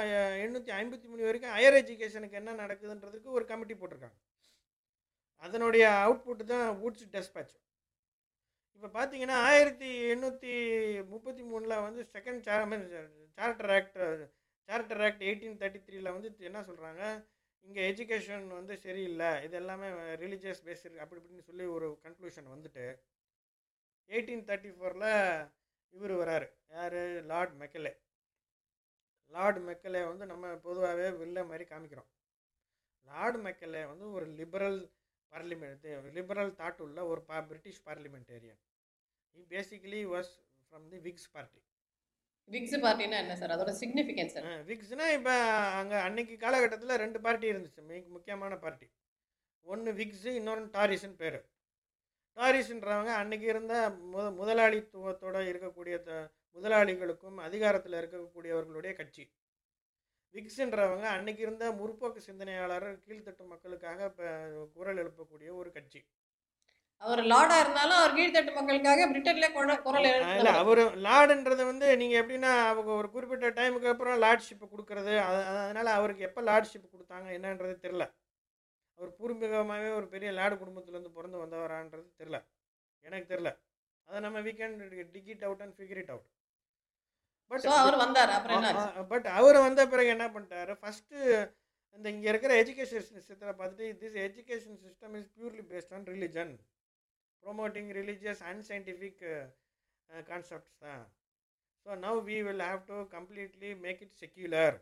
[0.44, 4.18] எண்ணூற்றி ஐம்பத்தி மூணு வரைக்கும் ஹையர் எஜுகேஷனுக்கு என்ன நடக்குதுன்றதுக்கு ஒரு கமிட்டி போட்டிருக்காங்க.
[5.44, 7.56] அதனுடைய அவுட்புட் தான் வூட்ஸ் டெஸ்பேச்
[8.76, 10.54] இப்போ பார்த்தீங்கன்னா ஆயிரத்தி எண்ணூற்றி
[11.14, 12.42] முப்பத்தி மூணில் வந்து second
[13.38, 14.00] charter act
[14.70, 17.04] charter act eighteen thirty த்ரீல வந்து என்ன சொல்கிறாங்க
[17.68, 19.30] இங்கே எஜுகேஷன் வந்து சரியில்லை.
[19.46, 19.88] இது எல்லாமே
[20.24, 22.86] ரிலீஜியஸ் பேஸ் இருக்குது அப்படி இப்படின்னு சொல்லி ஒரு கன்க்ளூஷன் வந்துட்டு
[24.10, 25.10] எயிட்டீன் தேர்ட்டி ஃபோரில்
[25.98, 26.48] இவர் வராரு.
[26.78, 27.00] யார்?
[27.32, 27.94] லார்ட் மெக்கலே
[29.34, 32.10] லார்ட் மெக்கலே வந்து நம்ம பொதுவாகவே வில்ல மாதிரி காமிக்கிறோம்.
[33.08, 34.80] லார்டு மெக்கலே வந்து ஒரு லிபரல்
[35.32, 35.86] பார்லிமெண்ட்
[36.18, 38.60] லிபரல் தாட் உள்ள ஒரு பா British parliamentarian
[39.36, 40.32] he basically was
[40.66, 41.62] from the Whigs party
[42.52, 43.50] Whigs பார்ட்டினா என்ன சார்?
[43.50, 45.34] அதோட சிக்னிஃபிகன்ஸ் சார் விக்ஸ்னா இப்போ
[45.80, 47.82] அங்கே அன்னைக்கு காலகட்டத்தில் ரெண்டு பார்ட்டி இருந்துச்சு.
[47.82, 48.88] மிக முக்கியமான பார்ட்டி.
[49.62, 51.46] ஒன்று விக்ஸு இன்னொன்று டாரிஸ்ன்னு பேர்.
[52.36, 59.32] டாரிஸ்ன்றவங்க அன்னைக்கு இருந்த முத முதலாளித்துவத்தோட இருக்கக்கூடிய த- முதலாளிகளுக்கும் அதிகாரத்தில் இருக்கக்கூடியவர்களுடைய கட்சி.
[60.34, 66.06] விக்ஸ்ன்றவங்க அன்னைக்கு இருந்த முற்போக்கு சிந்தனையாளர் கீழ்த்தட்டு மக்களுக்காக இப்போ குரல் எழுப்பக்கூடிய ஒரு கட்சி.
[67.02, 69.48] அவர் லார்டா இருந்தாலும் அவர் கீழ்த்தட்டு மக்களுக்காக பிரிட்டன்ல
[69.84, 70.52] குரல் இல்லை.
[70.56, 70.82] அவர்.
[71.02, 76.24] லார்டுன்றது வந்து நீங்கள் எப்படின்னா அவங்க ஒரு குறிப்பிட்ட டைமுக்கு அப்புறம் லார்ட்ஷிப் கொடுக்கறது அது அது- அதனால அவருக்கு
[76.24, 78.06] எப்போ லார்ட்ஷிப் கொடுத்தாங்க என்னன்றது தெரில
[79.00, 82.40] அவர் பூர்வீகமாகவே ஒரு பெரிய லார்டு குடும்பத்துலேருந்து பிறந்து வந்தவரான்றது தெரில
[83.06, 83.52] எனக்கு தெரில
[84.08, 84.84] அதை நம்ம weekend
[85.14, 86.28] dig it out and figure it out
[87.52, 89.08] but அவர் வந்தார் அப்புறம்?
[89.08, 90.74] பட் அவர் வந்த பிறகு என்ன பண்ணிட்டாரு?
[90.82, 91.18] ஃபஸ்ட்டு
[92.00, 96.54] இந்த இங்கே இருக்கிற எஜுகேஷன் சிஸ்டத்தை பார்த்துட்டு this education system is purely based on religion
[97.44, 99.24] promoting religious unscientific
[100.28, 101.04] concepts தான்.
[101.86, 104.78] So now we will have to completely make it secular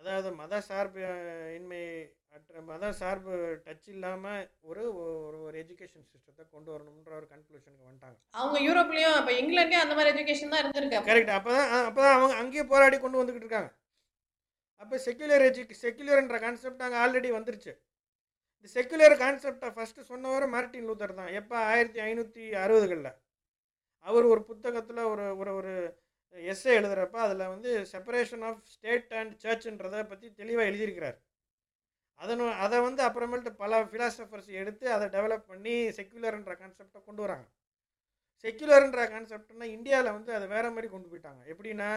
[0.00, 1.82] அதாவது மத சார்பு அஹ், இன்மை
[2.36, 3.34] அற்ற மத சார்பு
[3.64, 8.18] டச் இல்லாமல் ஒரு ஒரு ஒரு எஜுகேஷன் சிஸ்டத்தை கொண்டு வரணுன்ற ஒரு கன்க்ளூஷனுக்கு வந்துட்டாங்க.
[8.34, 11.00] அவங்க யூரோப்லயும் இப்ப இங்கிலாந்துலயும் அந்த மாதிரி எஜுகேஷன் தான் இருந்திருக்கு.
[11.08, 13.70] கரெக்ட் அப்போ தான் அப்போ தான் அவங்க அங்கேயே போராடி கொண்டு வந்துக்கிட்டு இருக்காங்க.
[14.82, 17.72] அப்போ செக்யுலர் எஜு செக்யுலர்ன்ற கான்செப்ட் அங்கே ஆல்ரெடி வந்துருச்சு.
[18.56, 21.32] இந்த செக்குலர் கான்செப்டை ஃபஸ்ட்டு சொன்னவர் மார்ட்டின் லூத்தர் தான்.
[21.40, 23.12] எப்போ ஆயிரத்தி ஐநூற்றி அறுபதுகளில்
[24.06, 25.72] அவர் ஒரு புத்தகத்தில் ஒரு ஒரு ஒரு
[26.36, 31.18] எஸ்ஏ எழுதுகிறப்ப அதில் வந்து செப்பரேஷன் ஆஃப் ஸ்டேட் அண்ட் சர்ச்சுன்றதை பற்றி தெளிவாக எழுதியிருக்கிறார்.
[32.20, 37.46] அதனு அதை வந்து அப்புறமேல்ட்டு பல ஃபிலாசபர்ஸ் எடுத்து அதை டெவலப் பண்ணி செக்யுலர்ன்ற கான்செப்டை கொண்டு வராங்க.
[38.44, 41.42] செக்யுலர்ன்ற கான்செப்ட்னா இந்தியாவில் வந்து அதை வேறு மாதிரி கொண்டு போயிட்டாங்க.
[41.52, 41.88] எப்படின்னா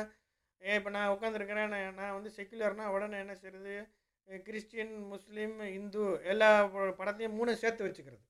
[0.62, 3.76] இப்போ நான் உட்காந்துருக்கிறேன் நான் நான் வந்து செக்யுலர்னா உடனே என்ன செய்யுது
[4.38, 8.26] கிறிஸ்டியன் முஸ்லீம் இந்து எல்லா படத்தையும் மூணு சேர்த்து வச்சுக்கிறது.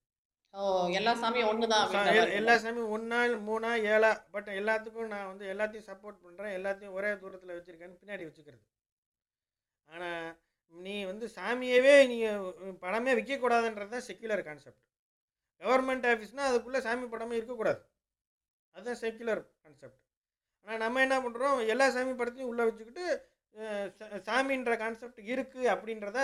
[0.94, 1.48] எல்லா சாமியும்
[2.14, 2.36] எ- மாதிரி.
[2.36, 7.50] எல்லா சாமியும் ஒன்றா மூணா ஏழா பட் எல்லாத்துக்கும் நான் வந்து எல்லாத்தையும் சப்போர்ட் பண்ணுறேன் எல்லாத்தையும் ஒரே தூரத்தில்
[7.50, 8.64] வச்சுருக்கேன்னு பின்னாடி வச்சுக்கிறது.
[9.86, 12.26] ஆனால் நீ வந்து சாமியவே நீ
[12.82, 14.82] படமே விற்கக்கூடாதுன்றது தான் செக்யுலர் கான்செப்ட்
[15.62, 17.82] கவர்மெண்ட் ஆஃபீஸ்னால் அதுக்குள்ளே சாமி படமே இருக்கக்கூடாது.
[18.76, 20.00] அதுதான் செக்யுலர் கான்செப்ட்
[20.66, 23.06] ஆனால் நம்ம என்ன பண்ணுறோம் எல்லா சாமி படத்தையும் உள்ளே வச்சுக்கிட்டு
[24.28, 26.20] சாமின்ற கான்செப்ட் இருக்குது அப்படின்றத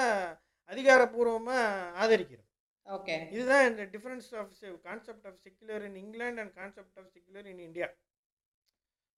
[0.72, 1.64] அதிகாரப்பூர்வமாக
[2.03, 2.43] ஆதரிக்கிறது.
[2.88, 3.15] ஓகே.
[3.35, 4.52] இதுதான் இந்த difference of
[4.88, 7.88] concept of secular in England and concept of secular in India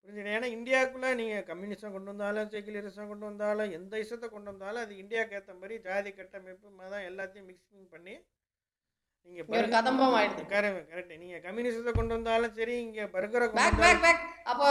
[0.08, 0.34] புரிஞ்சுது?
[0.36, 5.38] ஏன்னா இந்தியாவுக்குள்ளே நீங்கள் கம்யூனிசம் கொண்டு வந்தாலும் செக்யுலரிசம் கொண்டு வந்தாலும் எந்த இசத்தை கொண்டு வந்தாலும் அது இந்தியாவுக்கு
[5.40, 8.16] ஏற்ற மாதிரி ஜாதி கட்டமைப்பு மதம் எல்லாத்தையும் மிக்சிங் பண்ணி
[9.28, 10.44] நீங்கள் கதம்பம் ஆயிடுது.
[10.54, 14.68] கரெக்ட் கரெக்ட் நீங்கள் கம்யூனிசத்தை கொண்டு வந்தாலும் சரி இங்கே பர்கரை பேக் பேக் பேக் அப்போ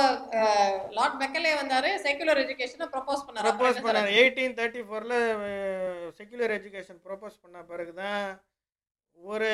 [0.99, 3.47] லார்ட் மெக்கலே வந்தாரு செகுலர் எஜுகேஷனை ப்ரப்போஸ் பண்ணாரு.
[3.49, 4.11] ப்ரப்போஸ் பண்ணார்.
[4.21, 5.19] எயிட்டீன் தேர்ட்டி ஃபோரில்
[6.21, 8.25] செக்யுலர் எஜுகேஷன் ப்ரப்போஸ் பண்ண பிறகு தான்
[9.19, 9.53] ஒரு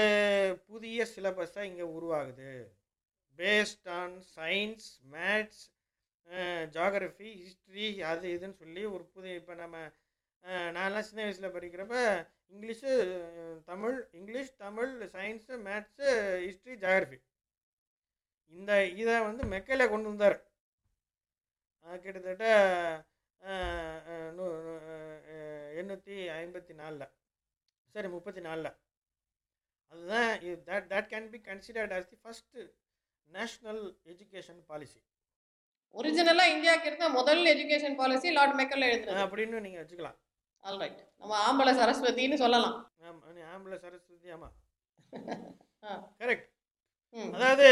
[0.70, 2.52] புதிய சிலபஸாக இங்கே உருவாகுது.
[3.38, 5.62] Based on science maths
[6.76, 9.76] geography history அது இதுன்னு சொல்லி ஒரு புதிய இப்போ நம்ம
[10.76, 11.96] நான்லாம் சின்ன வயசில் படிக்கிறப்ப
[12.54, 12.92] English
[13.70, 16.08] Tamil English Tamil science maths
[16.46, 17.18] history geography
[18.52, 20.38] இந்த இதை வந்து மெக்கையில் கொண்டு வந்தார்.
[22.04, 22.44] கிட்டத்தட்ட
[25.80, 27.06] எண்ணூற்றி ஐம்பத்தி நாலில்.
[27.94, 28.70] சரி முப்பத்தி நாலில்.
[29.92, 30.28] அதுதான்
[30.68, 32.66] that that can be considered as the first
[33.28, 33.82] national
[34.12, 35.00] education policy
[35.96, 39.22] ஒரிஜினலா இந்தியாவுக்கு இருந்த முதல் எஜுகேஷன் பாலிசி லார்ட் மெக்கல்ல எழுதுனது.
[39.24, 40.18] அப்படின்னு நீங்கள் வச்சுக்கலாம்.
[40.64, 42.76] ஆல்ரைட் நம்ம ஆம்பளை சரஸ்வதின்னு சொல்லலாம்.
[43.08, 44.54] ஆமா, நீ ஆம்பளை சரஸ்வதி ஆமாம்.
[46.20, 46.46] கரெக்ட்.
[47.36, 47.68] அதாவது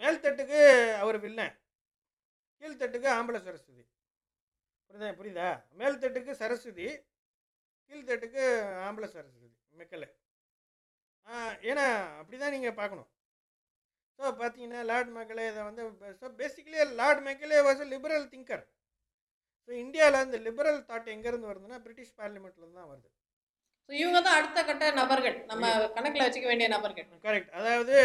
[0.00, 0.60] மேல்தட்டுக்கு
[1.02, 1.54] அவர் வில்லன்.
[2.62, 3.82] கீழ்த்தட்டுக்கு ஆம்பளை சரஸ்வதி.
[4.90, 5.48] புரியுதா புரியுதா?
[5.80, 6.86] மேல்தட்டுக்கு சரஸ்வதி
[7.90, 8.42] கீழ்த்தட்டுக்கு
[8.86, 9.48] ஆம்பளை சரஸ்வதி
[9.80, 10.06] மெக்கல்
[11.70, 11.84] ஏன்னா
[12.20, 13.08] அப்படி தான் நீங்கள் பார்க்கணும்.
[14.18, 15.82] ஸோ பார்த்தீங்கன்னா லார்ட் மெக்கலே இதை வந்து
[16.20, 18.64] so basically Lord Macaulay was liberal thinker
[19.68, 23.08] so இந்தியாவில் இந்த லிபரல் தாட் எங்கேருந்து வருதுன்னா பிரிட்டிஷ் பார்லிமெண்ட்லேருந்து தான் வருது.
[23.88, 25.36] So, இவங்க தான் அடுத்த கட்ட நபர்கள்.
[25.50, 25.64] நம்ம
[25.96, 27.06] கணக்குல வச்சுக்க வேண்டிய நபர்கள்.
[27.26, 27.96] கரெக்ட் அதாவது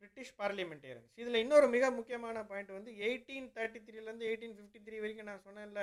[0.00, 5.28] பிரிட்டிஷ் பார்லிமெண்டேரியன்ஸ் இதில் இன்னொரு மிக முக்கியமான பாயிண்ட் வந்து எயிட்டீன் தேர்ட்டி த்ரீலேருந்து எயிட்டீன் ஃபிஃப்டி த்ரீ வரைக்கும்
[5.30, 5.82] நான் சொன்னேன்ல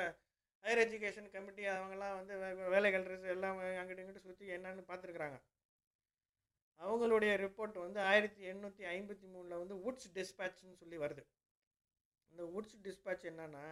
[0.64, 2.34] ஹையர் எஜுகேஷன் கமிட்டி அவங்கெல்லாம் வந்து
[2.74, 3.06] வேலைகள்
[3.36, 5.38] எல்லாம் அங்கிட்டு இங்கிட்டு சுற்றி என்னன்னு பார்த்துருக்குறாங்க.
[6.80, 11.24] அவங்களுடைய ரிப்போர்ட் வந்து ஆயிரத்தி எண்ணூற்றி ஐம்பத்தி மூணில் வந்து வுட்ஸ் டிஸ்பேட்ச்னு சொல்லி வருது.
[12.32, 13.66] இந்த வுட்ஸ் டிஸ்பேட்ச் என்னன்னா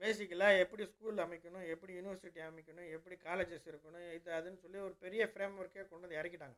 [0.00, 5.24] பேசிக்கலாக எப்படி ஸ்கூல் அமைக்கணும் எப்படி யூனிவர்சிட்டி அமைக்கணும் எப்படி காலேஜஸ் இருக்கணும் இது அதுன்னு சொல்லி ஒரு பெரிய
[5.32, 6.56] ஃப்ரேம் ஒர்க்கே கொண்டு வந்து இறக்கிட்டாங்க.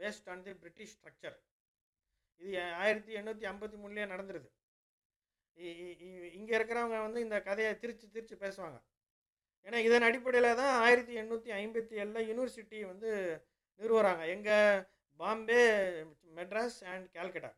[0.00, 1.36] Based on the British structure
[2.40, 4.48] இது ஆயிரத்தி எண்ணூற்றி ஐம்பத்தி மூணுலேயே நடந்துருது.
[6.38, 8.78] இங்கே இருக்கிறவங்க வந்து இந்த கதையை திருச்சி திருச்சி பேசுவாங்க.
[9.66, 13.10] ஏன்னா இதன் அடிப்படையில் தான் ஆயிரத்தி எண்ணூற்றி ஐம்பத்தி ஏழில் யூனிவர்சிட்டி வந்து
[13.80, 14.24] நிறுவுறாங்க.
[14.34, 14.58] எங்கே
[15.20, 15.62] பாம்பே
[16.38, 17.50] மெட்ராஸ் அண்ட் கேல்கட்டா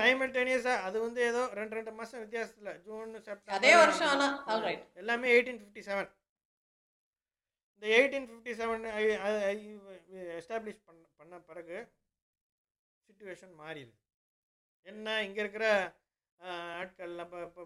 [0.00, 3.56] சைமல்டேனியஸா அது வந்து ஏதோ ரெண்டு ரெண்டு மாதம் வித்தியாசத்தில் ஜூன் செப்டம்பர்.
[3.58, 6.10] அதே வருஷம் ஆனா ஆல்ரைட் எல்லாமே எயிட்டீன் ஃபிஃப்டி செவன்
[7.74, 8.84] இந்த எயிட்டீன் ஃபிஃப்டி செவன்
[10.40, 11.78] எஸ்டாப்ளிஷ் பண்ண பண்ண பிறகு
[13.08, 13.96] சுச்சுவேஷன் மாறிடுது.
[14.86, 15.66] என்ன இங்கே இருக்கிற
[16.80, 17.62] ஆட்கள்லாம் இப்போ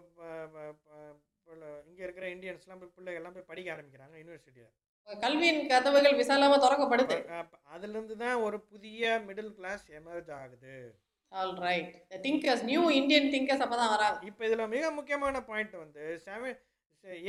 [1.89, 4.71] இங்கே இருக்கிற இந்தியன்ஸ்லாம் போய் பிள்ளைகள்லாம் போய் படிக்க ஆரம்பிக்கிறாங்க யூனிவர்சிட்டியில்
[5.07, 7.17] கல்வியின் கதவுகள் விசாலமா திறக்கப்படுது.
[7.73, 10.75] அதுலேருந்து தான் ஒரு புதிய மிடில் கிளாஸ் எமர்ஜ் ஆகுது.
[11.31, 11.93] Alright
[12.25, 14.19] thinkers new Indian thinkers அப்பதான் வராங்க.
[14.29, 16.57] இப்போ இதில் மிக முக்கியமான பாயிண்ட் வந்து செவன்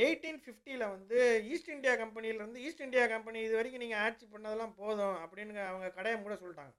[0.03, 1.17] எயிட்டீன் ஃபிஃப்டியில் வந்து
[1.53, 6.17] ஈஸ்ட் இந்தியா கம்பெனிலேருந்து ஈஸ்ட் இந்தியா கம்பெனி இது வரைக்கும் நீங்கள் ஆட்சி பண்ணதெல்லாம் போதும் அப்படின்னு அவங்க கடையை
[6.21, 6.73] மூட சொல்லிட்டாங்க.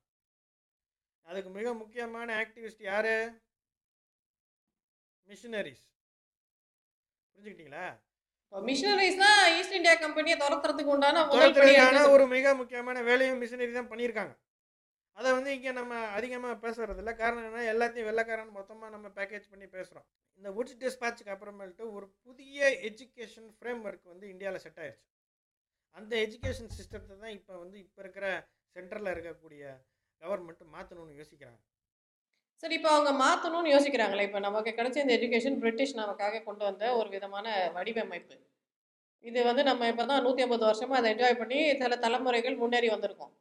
[1.27, 3.13] அதுக்கு மிக முக்கியமான ஆக்டிவிஸ்ட் யார்?
[5.29, 5.85] மிஷினரிஸ்
[7.33, 7.87] புரிஞ்சுக்கிட்டீங்களா?
[8.53, 14.33] மிஷனரிஸ் தான் ஈஸ்ட் இந்தியா கம்பெனியை துரத்துறதுக்கு உண்டான துரத்துறதுக்கான ஒரு மிக முக்கியமான வேலையும் மிஷினரி தான் பண்ணியிருக்காங்க.
[15.17, 19.67] அதை வந்து இங்கே நம்ம அதிகமாக பேசுறது இல்ல காரணம் என்ன எல்லாத்தையும் வெள்ளைக்காரன் மொத்தமாக நம்ம பேக்கேஜ் பண்ணி
[19.69, 20.07] பேசுகிறோம்
[20.41, 22.59] இந்த வுட்ஸ் டிஸ்பேட்சுக்கு அப்புறமேல்ட்டு ஒரு புதிய
[22.89, 25.07] எஜுகேஷன் ஃப்ரேம் ஒர்க் வந்து இந்தியாவில் செட் ஆயிடுச்சு
[25.97, 28.27] அந்த எஜுகேஷன் சிஸ்டத்தை தான் இப்போ வந்து இப்போ இருக்கிற
[28.77, 29.63] சென்டரில் இருக்கக்கூடிய
[30.23, 31.59] கவர்மெண்ட் மாற்றணும்னு யோசிக்கிறாங்க.
[32.63, 37.09] சரி இப்போ அவங்க மாற்றணும்னு யோசிக்கிறாங்களே இப்போ நமக்கு கிடைச்ச இந்த எஜுகேஷன் பிரிட்டிஷ் நமக்காக கொண்டு வந்த ஒரு
[37.17, 38.37] விதமான வடிவமைப்பு.
[39.25, 43.33] இது வந்து நம்ம இப்போ தான் நூற்றி ஐம்பது வருஷமாக அதை என்ஜாய் பண்ணி சில தலைமுறைகள் முன்னேறி வந்திருக்கோம்.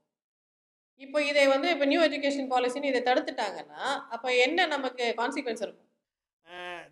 [1.05, 3.81] இப்போ இதை வந்து இப்போ நியூ எஜுகேஷன் பாலிசின்னு இதை தடுத்துட்டாங்கன்னா
[4.15, 5.89] அப்போ என்ன நமக்கு கான்சிக்வன்ஸ் இருக்கும்?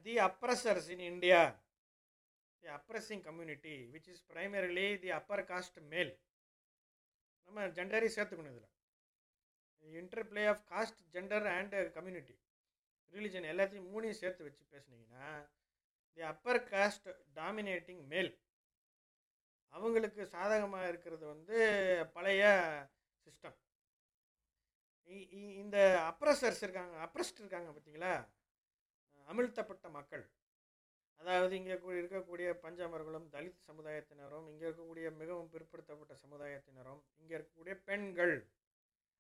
[0.06, 1.40] The oppressors in India
[2.64, 6.12] the oppressing community which is primarily the upper caste male
[7.48, 8.72] நம்ம ஜெண்டரை சேர்த்துக்கணும் இதில்.
[9.84, 12.36] Interplay of caste gender and community
[13.14, 15.28] religion எல்லாத்தையும் மூணையும் சேர்த்து வச்சு பேசுனீங்கன்னா
[16.18, 18.32] தி அப்பர் காஸ்ட் டாமினேட்டிங் மேல்
[19.74, 21.58] அவங்களுக்கு சாதகமாக இருக்கிறது வந்து
[22.16, 22.44] பழைய
[23.26, 23.58] சிஸ்டம்
[25.62, 25.78] இந்த
[26.12, 28.14] அப்ரஸர்ஸ் இருக்காங்க அப்ரஸ்ட் இருக்காங்க பார்த்தீங்களா?
[29.28, 30.24] அமிழ்த்தப்பட்ட மக்கள்.
[31.22, 38.36] அதாவது இங்கே இருக்கக்கூடிய பஞ்சாமர்களும் தலித் சமுதாயத்தினரும் இங்கே இருக்கக்கூடிய மிகவும் பிற்படுத்தப்பட்ட சமுதாயத்தினரும் இங்கே இருக்கக்கூடிய பெண்கள்.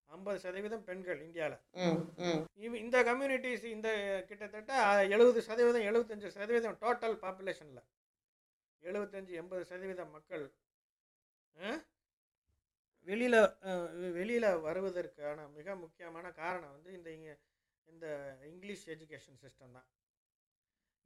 [0.09, 3.89] ஐம்பது சதவீதம் பெண்கள் இந்தியாவில் இந்த கம்யூனிட்டிஸ் இந்த
[4.29, 4.73] கிட்டத்தட்ட
[5.15, 7.83] எழுபது சதவீதம் எழுபத்தஞ்சு சதவீதம் டோட்டல் பாப்புலேஷனில்
[8.83, 10.45] எழுபத்தஞ்சு எண்பது சதவீதம் மக்கள்
[13.07, 13.39] வெளியில்
[14.13, 17.09] வெளியில் வருவதற்கான மிக முக்கியமான காரணம் வந்து இந்த
[17.87, 18.05] இந்த
[18.49, 19.87] இங்கிலீஷ் எஜுகேஷன் சிஸ்டம் தான்.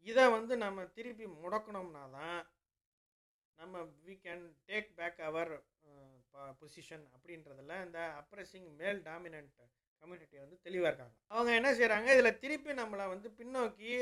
[0.07, 2.39] இதை வந்து நம்ம திருப்பி முடக்கணும்னா தான்
[3.59, 5.51] நம்ம we can take back our
[6.59, 9.53] position அப்படின்றதுல இந்த அப்ரஸிங் மேல் டாமினன்ட்
[10.03, 11.13] கம்யூனிட்டி வந்து தெளிவாக இருக்காங்க.
[11.31, 13.93] அவங்க என்ன செய்கிறாங்க இதில் திருப்பி நம்மளை வந்து பின்னோக்கி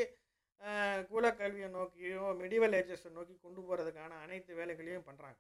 [1.10, 5.38] குலக்கல்வியை நோக்கியோ மெடிவல் ஏஜஸை நோக்கி கொண்டு போகிறதுக்கான அனைத்து வேலைகளையும் பண்ணுறாங்க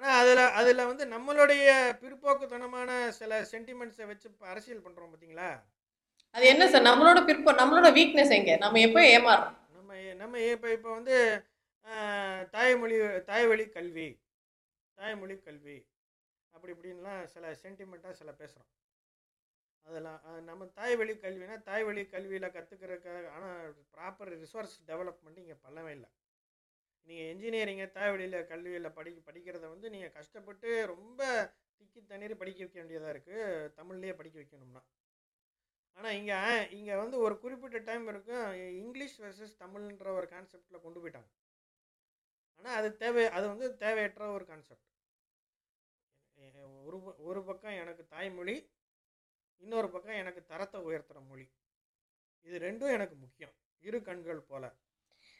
[0.00, 1.66] ஆனால் அதில் அதில் வந்து நம்மளுடைய
[2.00, 5.48] பிற்போக்குத்தனமான சில சென்டிமெண்ட்ஸை வச்சு அரசியல் பண்ணுறோம் பார்த்தீங்களா
[6.34, 8.52] அது என்ன சார் நம்மளோட பிற்ப நம்மளோட வீக்னஸ் எங்க?
[8.56, 11.16] நம்ம எப்போ ஏமாறுறோம் நம்ம நம்ம இப்போ இப்போ வந்து
[12.54, 14.08] தாய்மொழி தாய்வழி கல்வி.
[14.98, 15.78] தாய்மொழி கல்வி
[16.54, 18.72] அப்படி இப்படின்லாம் சில சென்டிமெண்ட்டாக சில பேசுகிறோம்
[19.86, 26.08] அதெல்லாம் நம்ம தாய்வழி கல்வினா தாய்வழி கல்வியில் கற்றுக்கிறதுக்காக ஆனால் ப்ராப்பர் ரிசோர்ஸ் டெவலப்மெண்ட் இங்கே பண்ணவே இல்லை.
[27.08, 31.20] நீங்கள் இன்ஜினியரிங்கை தாய்வழியில் கல்வியில் படி படிக்கிறத வந்து நீங்கள் கஷ்டப்பட்டு ரொம்ப
[31.78, 34.82] திக்கி தண்ணீர் படிக்க வைக்க வேண்டியதாக இருக்குது தமிழ்லேயே படிக்க வைக்கணும்னா.
[35.98, 36.38] ஆனால் இங்கே
[36.78, 38.46] இங்கே வந்து ஒரு குறிப்பிட்ட டைம் இருக்கும்
[38.82, 41.30] இங்கிலீஷ் வெர்சஸ் தமிழ்ன்ற ஒரு கான்செப்டில் கொண்டு போயிட்டாங்க.
[42.58, 44.84] ஆனால் அது தேவை அது வந்து தேவையற்ற ஒரு கான்செப்ட்
[46.86, 48.56] ஒரு ஒரு பக்கம் எனக்கு தாய்மொழி
[49.62, 51.46] இன்னொரு பக்கம் எனக்கு தரத்தை உயர்த்துகிற மொழி.
[52.46, 53.54] இது ரெண்டும் எனக்கு முக்கியம்.
[53.82, 54.64] இரு கண்கள் போல.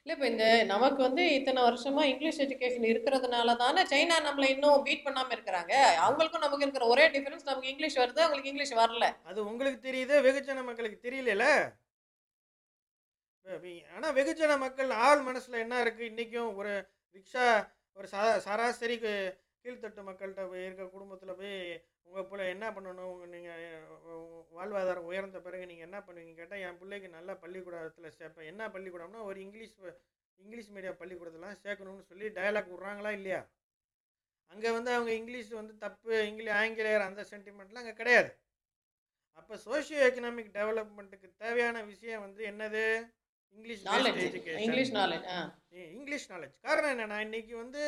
[0.06, 5.04] இல்லை இப்போ இந்த நமக்கு வந்து இத்தனை வருஷமா இங்கிலீஷ் எஜுகேஷன் இருக்கிறதுனால தானே சைனா நம்மளை இன்னும் பீட்
[5.06, 5.72] பண்ணாம இருக்கிறாங்க.
[6.04, 9.06] அவங்களுக்கும் நமக்கு இருக்கிற ஒரே டிஃபரன்ஸ் நமக்கு இங்கிலீஷ் வருது அவங்களுக்கு இங்கிலீஷ் வரல.
[9.30, 11.46] அது உங்களுக்கு தெரியுது வெகுஜன மக்களுக்கு தெரியல
[13.94, 16.72] ஆனால் வெகுஜன மக்கள் ஆள் மனசில் என்ன இருக்குது இன்றைக்கும் ஒரு
[17.16, 17.46] ரிக்ஷா
[17.98, 21.54] ஒரு சா சராசரி கீழ்த்தட்டு மக்கள்கிட்ட போய் இருக்க குடும்பத்தில் போய்
[22.08, 23.10] உங்கள் பிள்ளை என்ன பண்ணணும்?
[23.12, 23.62] உங்கள் நீங்கள்
[24.56, 26.34] வாழ்வாதாரம் உயர்ந்த பிறகு நீங்கள் என்ன பண்ணுவீங்க?
[26.40, 29.74] கேட்டால் என் பிள்ளைக்கு நல்லா பள்ளிக்கூடத்தில் சேர்ப்பேன் என்ன பள்ளிக்கூடம்னா ஒரு இங்கிலீஷ்
[30.38, 33.40] இங்கிலீஷ் மீடியம் பள்ளிக்கூடத்தெல்லாம் சேர்க்கணும்னு சொல்லி டயலாக் விட்றாங்களா இல்லையா?
[34.52, 38.30] அங்கே வந்து அவங்க இங்கிலீஷ் வந்து தப்பு இங்கிலீஷ் ஆங்கிலேயர் அந்த சென்டிமெண்ட்லாம் அங்கே கிடையாது.
[39.38, 42.84] அப்போ சோஷியோ எக்கனாமிக் டெவலப்மெண்ட்டுக்கு தேவையான விஷயம் வந்து என்னது?
[43.56, 44.18] English knowledge
[44.60, 45.24] English knowledge
[45.94, 47.82] English knowledge காரணம் என்னன்னா இன்னைக்கு வந்து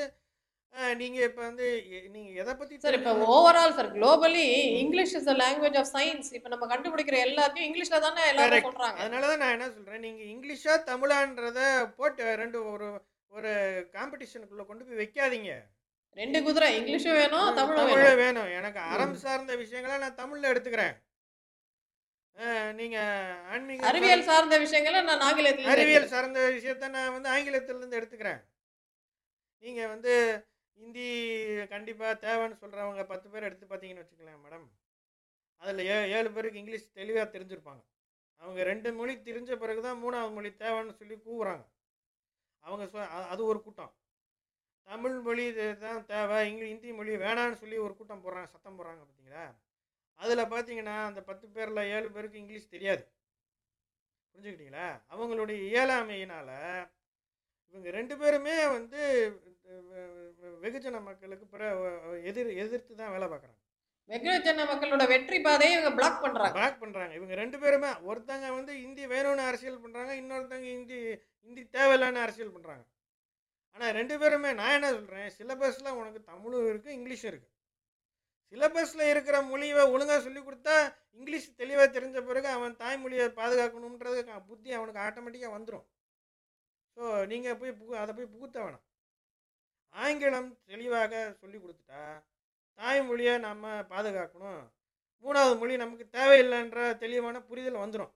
[0.74, 3.12] அஹ், நீங்க இப்ப வந்து எ- நீங்க எதை பத்தி சார் இப்போ?
[3.34, 4.42] Overall sir globally
[4.80, 8.66] English is the language of science இப்போ நம்ம கண்டுபிடிக்கிற எல்லாத்தையும் இங்கிலீஷ்ல தானே எல்லாரும்.
[8.66, 8.98] சொல்றாங்க.
[9.00, 11.62] அதனால தான் நான் என்ன சொல்றேன் நீங்க இங்கிலீஷா தமிழான்றத
[11.96, 12.88] போட்டு ரெண்டு ஒரு
[13.32, 13.52] ஒரு
[13.94, 15.54] காம்படிஷனுக்குள்ள கொண்டு போய் வைக்காதீங்க.
[16.16, 18.50] ரெண்டு குதிரை இங்கிலீஷும் வேணும் தமிழும் தமிழே வேணும்.
[18.56, 20.94] எனக்கு அறம் சார்ந்த விஷயங்களை நான் தமிழ்ல எடுத்துக்கிறேன்.
[22.78, 22.98] நீங்க
[23.52, 28.40] ஆன்மீக அறிவியல் சார்ந்த விஷயங்களை நான் ஆங்கிலத்தில் அறிவியல் சார்ந்த விஷயத்த நான் வந்து ஆங்கிலத்திலேருந்து எடுத்துக்கிறேன்.
[29.64, 30.12] நீங்கள் வந்து
[30.78, 31.06] ஹிந்தி
[31.74, 34.66] கண்டிப்பாக தேவைன்னு சொல்கிறவங்க பத்து பேர் எடுத்து பார்த்தீங்கன்னு வச்சுக்கலாம் மேடம்.
[35.62, 37.82] அதில் ஏ ஏழு பேருக்கு இங்கிலீஷ் தெளிவாக தெரிஞ்சிருப்பாங்க.
[38.42, 41.64] அவங்க ரெண்டு மொழி தெரிஞ்ச பிறகு தான் மூணாவது மொழி தேவைன்னு சொல்லி கூவுறாங்க.
[42.64, 42.98] அவங்க சொ
[43.32, 43.92] அது ஒரு கூட்டம்.
[44.88, 45.44] தமிழ் மொழி
[45.86, 49.46] தான் தேவை இங்கிலீஷ் ஹிந்தி மொழி வேணான்னு சொல்லி ஒரு கூட்டம் போடுறாங்க சத்தம் போடுறாங்க பார்த்தீங்களா
[50.20, 53.02] அதில் பார்த்தீங்கன்னா அந்த பத்து பேரில் ஏழு பேருக்கு இங்கிலீஷ் தெரியாது.
[54.34, 54.86] புரிஞ்சுக்கிட்டீங்களா?
[55.12, 56.54] அவங்களுடைய இயலாமையினால்
[57.74, 59.00] இவங்க ரெண்டு பேருமே வந்து
[60.62, 61.62] வெகுஜன மக்களுக்கு பிற
[62.30, 63.58] எதிர் எதிர்த்து தான் வேலை பார்க்குறாங்க
[64.10, 66.54] வெகுஜன மக்களோட வெற்றி பாதையை இவங்க பிளாக் பண்றாங்க.
[66.58, 70.98] பேக் பண்ணுறாங்க இவங்க ரெண்டு பேருமே ஒருத்தங்க வந்து ஹிந்தி வேணும்னு அரசியல் பண்ணுறாங்க இன்னொருத்தங்க ஹிந்தி
[71.46, 72.84] ஹிந்தி தேவையில்லைன்னு அரசியல் பண்ணுறாங்க
[73.76, 77.54] ஆனால் ரெண்டு பேருமே நான் என்ன சொல்கிறேன் சிலபஸில் உனக்கு தமிழும் இருக்குது இங்கிலீஷும் இருக்குது
[78.52, 80.76] சிலபஸில் இருக்கிற மொழியை ஒழுங்காக சொல்லி கொடுத்தா
[81.20, 84.20] இங்கிலீஷ் தெளிவாக தெரிஞ்ச பிறகு அவன் தாய்மொழியை பாதுகாக்கணுன்றது
[84.50, 85.86] புத்தி அவனுக்கு ஆட்டோமேட்டிக்காக வந்துடும்
[86.96, 87.02] ஸோ
[87.32, 88.84] நீங்கள் போய் புகு அதை போய் புகுத்த வேணாம்.
[89.94, 91.12] ஆங்கிலம் தெளிவாக
[91.42, 92.02] சொல்லி கொடுத்துட்டா
[92.78, 94.62] தாய்மொழியை நம்ம பாதுகாக்கணும்.
[95.24, 98.12] மூணாவது மொழி நமக்கு தேவையில்லைன்ற தெளிவான புரிதல் வந்துடும்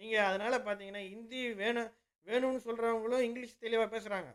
[0.00, 1.90] நீங்கள் அதனால் பார்த்தீங்கன்னா ஹிந்தி வேணும்
[2.26, 4.30] வேணும்னு சொல்கிறவங்களும் இங்கிலீஷ் தெளிவாக பேசுகிறாங்க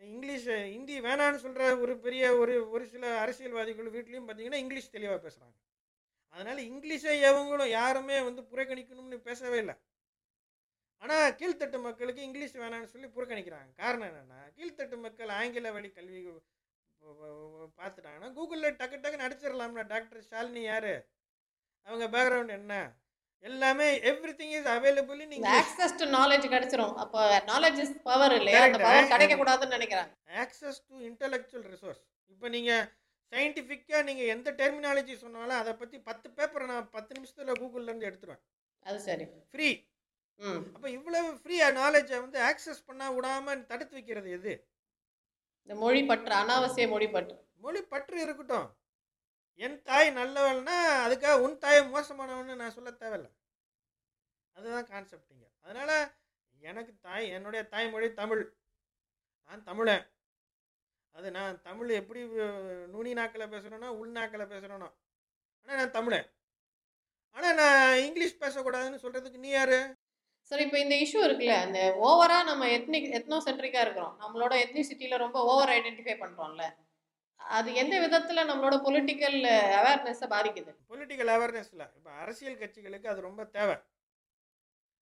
[0.00, 5.56] இங்கிலீஷ் ஹிந்தி வேணான்னு சொல்கிற ஒரு பெரிய ஒரு ஒரு சில அரசியல்வாதிகள் வீட்லேயும் பார்த்தீங்கன்னா இங்கிலீஷ் தெளிவாக பேசுகிறாங்க
[6.34, 9.74] அதனால் இங்கிலீஷை எவங்களும் யாருமே வந்து புறக்கணிக்கணும்னு பேசவே இல்லை.
[11.02, 13.70] ஆனால் கீழ்த்தட்டு மக்களுக்கு இங்கிலீஷ் வேணாம்னு சொல்லி புறக்கணிக்கிறாங்க.
[13.82, 16.20] காரணம் என்னென்னா கீழ்த்தட்டு மக்கள் ஆங்கில வழி கல்வி
[17.80, 20.92] பார்த்துட்டாங்கன்னா கூகுளில் டக்கு டக்குன்னு அடிச்சிடலாம்னா டாக்டர் ஷாலினி யார்?
[21.88, 22.74] அவங்க பேக்ரவுண்ட் என்ன?
[23.44, 23.86] எல்லாமே
[24.38, 26.94] everything is available English access to knowledge கிடைச்சிரும்.
[26.94, 28.62] அப்போ நாலேஜ் இஸ் பவர் இல்லையா?
[28.62, 28.78] அந்த.
[28.78, 30.12] பவர் கிடைக்க கூடாதுன்னு நினைக்கிறாங்க.
[30.44, 32.00] ஆக்சஸ் டு இன்டலெக்சுவல் ரிசோர்ஸ்
[32.30, 32.84] இப்போ நீங்கள்
[33.32, 38.42] சயின்டிஃபிக்காக நீங்கள் எந்த டெர்மினாலஜி சொன்னாலும் அதை பற்றி பத்து பேப்பரை நான் பத்து நிமிஷத்தில் கூகுள்லேருந்து எடுத்துருவேன்.
[38.86, 39.24] அது சரி.
[39.52, 39.68] ஃப்ரீ
[40.40, 40.60] ம்.
[40.74, 44.52] அப்போ இவ்வளவு ஃப்ரீ நாலேஜை வந்து ஆக்சஸ் பண்ண விடாமல் தடுத்து வைக்கிறது எது?
[45.62, 48.66] இந்த மொழி பற்று அனாவசிய மொழி பற்று மொழி பற்று இருக்கட்டும்.
[49.60, 53.28] என் தாய் நல்லவள்னா அதுக்காக உன் தாய் மோசமானவன்னு நான் சொல்ல தேவையில்ல.
[54.56, 55.96] அதுதான் கான்செப்டிங்க அதனால்
[56.62, 58.44] எனக்கு தாய் என்னுடைய தாய்மொழி தமிழ்.
[59.50, 60.04] நான் தமிழன்.
[61.16, 62.20] அது நான் தமிழ் எப்படி
[62.94, 64.88] நுனி நாக்கில் பேசுகிறேனோ உள் நாக்கில் பேசுகிறேனோ
[65.60, 66.28] ஆனால் நான் தமிழன்.
[67.36, 69.78] ஆனால் நான் இங்கிலீஷ் பேசக்கூடாதுன்னு சொல்கிறதுக்கு நீ யார்?
[70.50, 74.14] சரி இப்போ இந்த இஷ்யூ இருக்குல்ல அந்த ஓவராக நம்ம எத்னிக் எத்னோ சென்ட்ரிக்காக இருக்கிறோம்.
[74.22, 76.66] நம்மளோட எத்னிசிட்டியில் ரொம்ப ஓவர் ஐடென்டிஃபை பண்ணுறோம்ல
[77.56, 79.38] அது எந்த விதத்தில் நம்மளோட பொலிட்டிக்கல்
[79.78, 80.72] அவேர்னஸை பாதிக்குது?
[80.92, 83.76] பொலிட்டிக்கல் அவேர்னஸில் இப்போ அரசியல் கட்சிகளுக்கு அது ரொம்ப தேவை.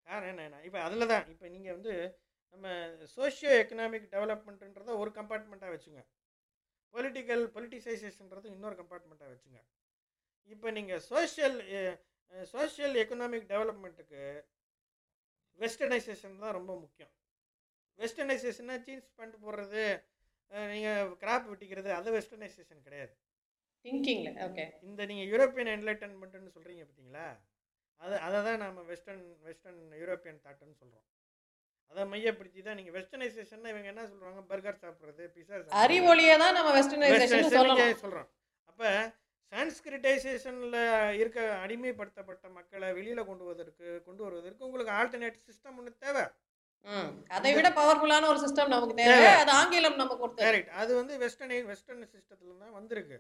[0.07, 1.25] காரணம் என்ன இப்போ அதில் தான்.
[1.33, 1.93] இப்போ நீங்கள் வந்து
[2.53, 2.67] நம்ம
[3.15, 6.01] சோஷியோ எக்கனாமிக் டெவலப்மெண்ட்டுன்றத ஒரு கம்பார்ட்மெண்ட்டாக வச்சுங்க.
[6.93, 9.59] பொலிட்டிக்கல் பொலிட்டிசைசேஷன்றது இன்னொரு கம்பார்ட்மெண்ட்டாக வச்சுங்க.
[10.53, 11.57] இப்போ நீங்கள் சோஷியல்
[12.53, 14.21] சோஷியல் எக்கனாமிக் டெவலப்மெண்ட்டுக்கு
[15.59, 17.11] வெஸ்டர்னைசேஷன் தான் ரொம்ப முக்கியம்.
[17.99, 19.83] வெஸ்டர்னைசேஷன்னா சீன்ஸ் பேண்ட் போடுறது
[20.51, 23.13] நீங்கள் கிராப் வெட்டிக்கிறது அது வெஸ்டர்னைசேஷன் கிடையாது.
[23.85, 27.25] திங்கிங்ல ஓகே இந்த நீங்கள் யூரோப்பியன் என்லைட்டன்மெண்ட்னு சொல்கிறீங்க பார்த்தீங்களா?
[28.01, 31.05] அது அதை தான் நம்ம வெஸ்டர்ன் வெஸ்டர்ன் யூரோப்பியன் தாட்டுன்னு சொல்கிறோம்
[31.91, 37.51] அதை மையப்படுத்தி தான் நீங்கள் வெஸ்டர்னைசேஷன் இவங்க என்ன சொல்கிறாங்க பர்கர் சாப்பிட்றது பிஸா அறிவொளியை தான் நம்ம வெஸ்டர்னைசேஷன்
[38.03, 38.29] சொல்கிறோம்
[38.69, 38.89] அப்போ
[39.51, 40.79] சான்ஸ்கிரிட்டைசேஷனில்
[41.21, 46.23] இருக்க அடிமைப்படுத்தப்பட்ட மக்களை வெளியில் கொண்டு வருவதற்கு கொண்டு வருவதற்கு உங்களுக்கு ஆல்டர்னேட் சிஸ்டம் ஒன்று தேவை.
[47.37, 49.29] அதை விட பவர்ஃபுல்லான ஒரு சிஸ்டம் நமக்கு தேவை.
[49.43, 50.59] அது ஆங்கிலம் நம்ம கொடுத்தது.
[50.81, 53.17] அது வந்து வெஸ்டர்னை வெஸ்டர்ன் சிஸ்டத்தில் தான் வந்திருக்கு.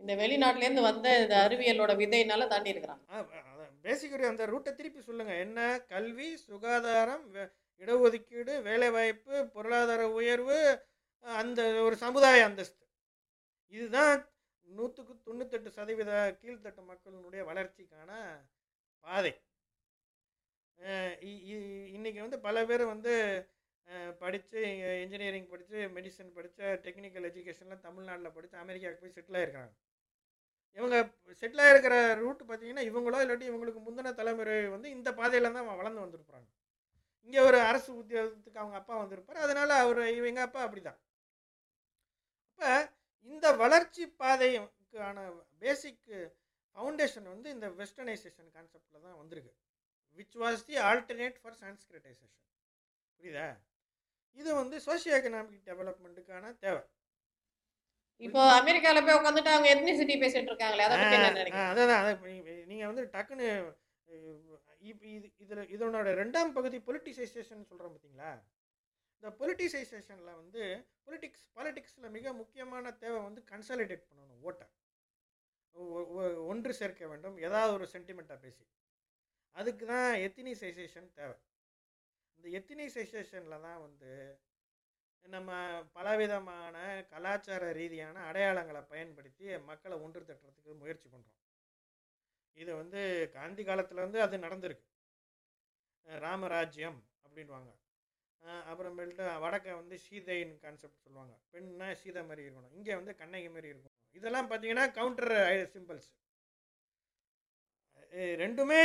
[0.00, 3.02] இந்த வெளிநாட்டுல இருந்து வந்த இந்த அறிவியலோட விதையினால தாண்டி இருக்கிறான்
[3.86, 5.60] பேசிக் அந்த ரூட்டை திருப்பி சொல்லுங்கள் என்ன?
[5.92, 7.26] கல்வி சுகாதாரம்
[7.82, 10.58] இடஒதுக்கீடு வேலைவாய்ப்பு பொருளாதார உயர்வு
[11.24, 12.84] அந்த ஒரு சமுதாய அந்தஸ்து.
[13.72, 14.14] இதுதான்
[14.66, 18.10] நூற்றுக்கு தொண்ணூத்தெட்டு சதவீத கீழ்த்தட்டு மக்களினுடைய வளர்ச்சிக்கான
[19.04, 19.32] பாதை.
[20.80, 20.92] இன்றைக்கி
[21.30, 23.12] இ- இ- இன்னைக்கு வந்து பல பேர் வந்து
[24.20, 24.58] படித்து
[25.02, 29.72] இன்ஜினியரிங் படித்து மெடிசன் படித்த டெக்னிக்கல் எஜுகேஷன்லாம் தமிழ்நாட்டில் படித்து அமெரிக்காவுக்கு போய் செட்டில் ஆகிருக்காங்க
[30.78, 30.96] இவங்க
[31.40, 36.46] செட்டில் ஆகிருக்கிற ரூட் பார்த்தீங்கன்னா இவங்களோ இல்லாட்டி இவங்களுக்கு முந்தின தலைமுறை வந்து இந்த பாதையில் தான் வளர்ந்து வந்திருப்பாங்க.
[37.28, 39.42] இங்கே ஒரு அரசு உத்தியோகத்துக்கு அவங்க அப்பா வந்திருப்பார்.
[39.44, 41.00] அதனால் அவர் இவங்க அப்பா அப்படி தான்
[42.60, 42.70] அப்போ
[43.30, 45.18] இந்த வளர்ச்சி பாதைக்கான
[45.58, 46.04] பேசிக்
[46.76, 49.52] ஃபவுண்டேஷன் வந்து இந்த வெஸ்டர்னைசேஷன் கான்செப்டில் தான் வந்திருக்கு.
[50.18, 52.44] Which was the alternate for Sanskritisation
[53.20, 53.48] புரியுதா?
[54.36, 56.82] இது வந்து சோஷியோ எக்கனாமிக் டெவலப்மெண்ட்டுக்கான தேவை.
[58.22, 60.86] இப்போ அமெரிக்கால போய் உட்காந்துட்டு அவங்க எத்னிசிட்டி பேசிட்டு இருக்காங்களே
[61.68, 62.08] அதான்
[62.70, 63.46] நீங்கள் வந்து டக்குன்னு
[64.90, 65.08] இது
[65.44, 68.30] இதில் இதனோட ரெண்டாம் பகுதி பொலிட்டிசைசேஷன் சொல்கிறோம் பார்த்தீங்களா
[69.16, 70.62] இந்த பொலிட்டிசைசேஷனில் வந்து
[71.06, 74.66] பொலிட்டிக்ஸ் பாலிட்டிக்ஸில் மிக முக்கியமான தேவை வந்து கன்சாலிடேட் பண்ணணும் ஓட்டை
[76.52, 78.62] ஒன்று சேர்க்க வேண்டும் ஏதாவது ஒரு சென்டிமெண்ட்டாக பேசி.
[79.56, 81.36] அதுக்கு தான் எத்தினிசைசேஷன் தேவை.
[82.38, 84.12] இந்த எத்தினிசைசேஷனில் தான் வந்து
[85.26, 85.50] நம்ம
[85.96, 86.76] பலவிதமான
[87.10, 91.38] கலாச்சார ரீதியான அடையாளங்களை பயன்படுத்தி மக்களை ஒன்று தட்டுறதுக்கு முயற்சி பண்ணுறோம்
[92.56, 93.00] இது வந்து
[93.36, 94.86] காந்தி காலத்தில் வந்து அது நடந்திருக்கு.
[96.06, 97.70] ராமராஜ்யம் அப்படின்வாங்க
[98.70, 101.34] அப்புறமேல்ட்டு வடக்க வந்து சீதையின் கான்செப்ட் சொல்லுவாங்க.
[101.52, 102.74] பெண்ணா சீதை மாதிரி இருக்கணும்.
[102.78, 103.96] இங்கே வந்து கண்ணகி மாதிரி இருக்கணும்.
[104.18, 105.34] இதெல்லாம் பார்த்தீங்கன்னா கவுண்டர்
[105.74, 106.10] சிம்பிள்ஸ்
[108.42, 108.82] ரெண்டுமே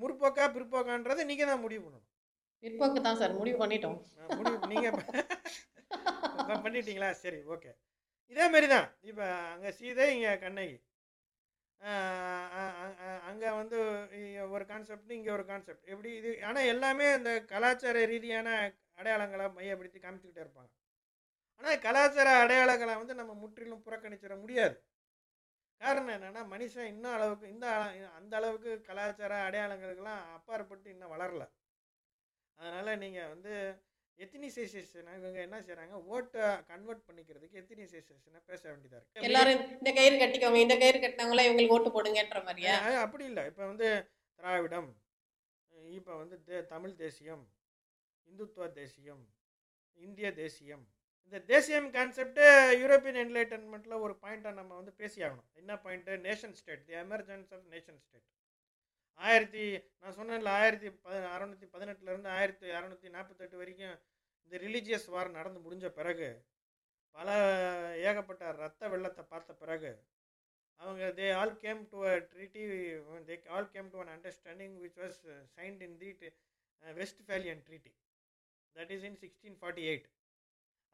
[0.00, 2.06] முற்போக்கா பிற்போக்கான்றதை நீங்கள் தான் முடிவு பண்ணணும்.
[2.62, 3.98] பிற்போக்கு தான் சார் முடிவு பண்ணிட்டோம்.
[4.38, 4.96] முடிவு நீங்கள்
[6.64, 7.08] பண்ணிட்டீங்களா?
[7.22, 7.70] சரி ஓகே.
[8.32, 8.88] இதே மாதிரி தான்.
[9.10, 9.24] இப்போ
[9.54, 10.76] அங்கே சீதை இங்கே கண்ணகி.
[13.30, 13.78] அங்கே வந்து
[14.54, 18.48] ஒரு கான்செப்ட் இங்கே ஒரு கான்செப்ட் எப்படி இது ஆனால் எல்லாமே இந்த கலாச்சார ரீதியான
[19.00, 20.70] அடையாளங்களை மையப்படுத்தி காமிச்சுக்கிட்டே இருப்பாங்க.
[21.60, 24.76] ஆனால் கலாச்சார அடையாளங்களை வந்து நம்ம முற்றிலும் புறக்கணிச்சிட முடியாது.
[25.80, 27.66] காரணம் என்னென்னா மனுஷன் இன்னும் அளவுக்கு இந்த
[28.18, 31.44] அந்த அளவுக்கு கலாச்சார அடையாளங்களுக்கெல்லாம் அப்பாற்பட்டு இன்னும் வளரல.
[32.58, 33.52] அதனால் நீங்கள் வந்து
[34.18, 40.60] எத்தினிசைசேஷனை இவங்க என்ன செய்கிறாங்க ஓட்டை கன்வெர்ட் பண்ணிக்கிறதுக்கு எத்தினிசைசேஷனை பேச வேண்டியதாக இருக்குது எல்லாரும் இந்த கயிறு கட்டிக்கோங்க
[40.64, 42.74] இந்த கயிறு கட்டினவங்கள இவங்களுக்கு ஓட்டு போடுங்கன்ற மாதிரியா?
[43.04, 43.44] அப்படி இல்லை.
[43.50, 43.88] இப்போ வந்து
[44.38, 44.90] திராவிடம்
[45.98, 47.44] இப்போ வந்து தே தமிழ் தேசியம்
[48.28, 49.22] இந்துத்துவ தேசியம்
[49.98, 50.84] இந்திய தேசியம்
[51.24, 52.44] இந்த தேசியம் கான்செப்ட்டு
[52.80, 57.66] யூரோப்பியன் என்லைட்டன்மெண்ட்டில் ஒரு பாயிண்ட்டை நம்ம வந்து பேசி ஆகணும் என்ன point nation state the emergence of
[57.72, 58.26] nation state
[59.20, 59.64] ஆயிரத்தி
[60.00, 63.96] நான் சொன்னேன்ல ஆயிரத்தி ப அறநூற்றி பதினெட்டுலேருந்து ஆயிரத்தி அறநூற்றி நாற்பத்தெட்டு வரைக்கும்
[64.44, 66.28] இந்த ரிலீஜியஸ் வார் நடந்து முடிஞ்ச பிறகு
[67.16, 67.28] பல
[68.04, 69.90] ஏகப்பட்ட ரத்த வெள்ளத்தை பார்த்த பிறகு
[70.80, 72.62] அவங்க they all came to a treaty
[73.26, 75.18] they all came to an understanding which was
[75.56, 76.10] signed in the
[77.26, 77.92] Westphalian treaty
[78.76, 80.08] that is in sixteen forty eight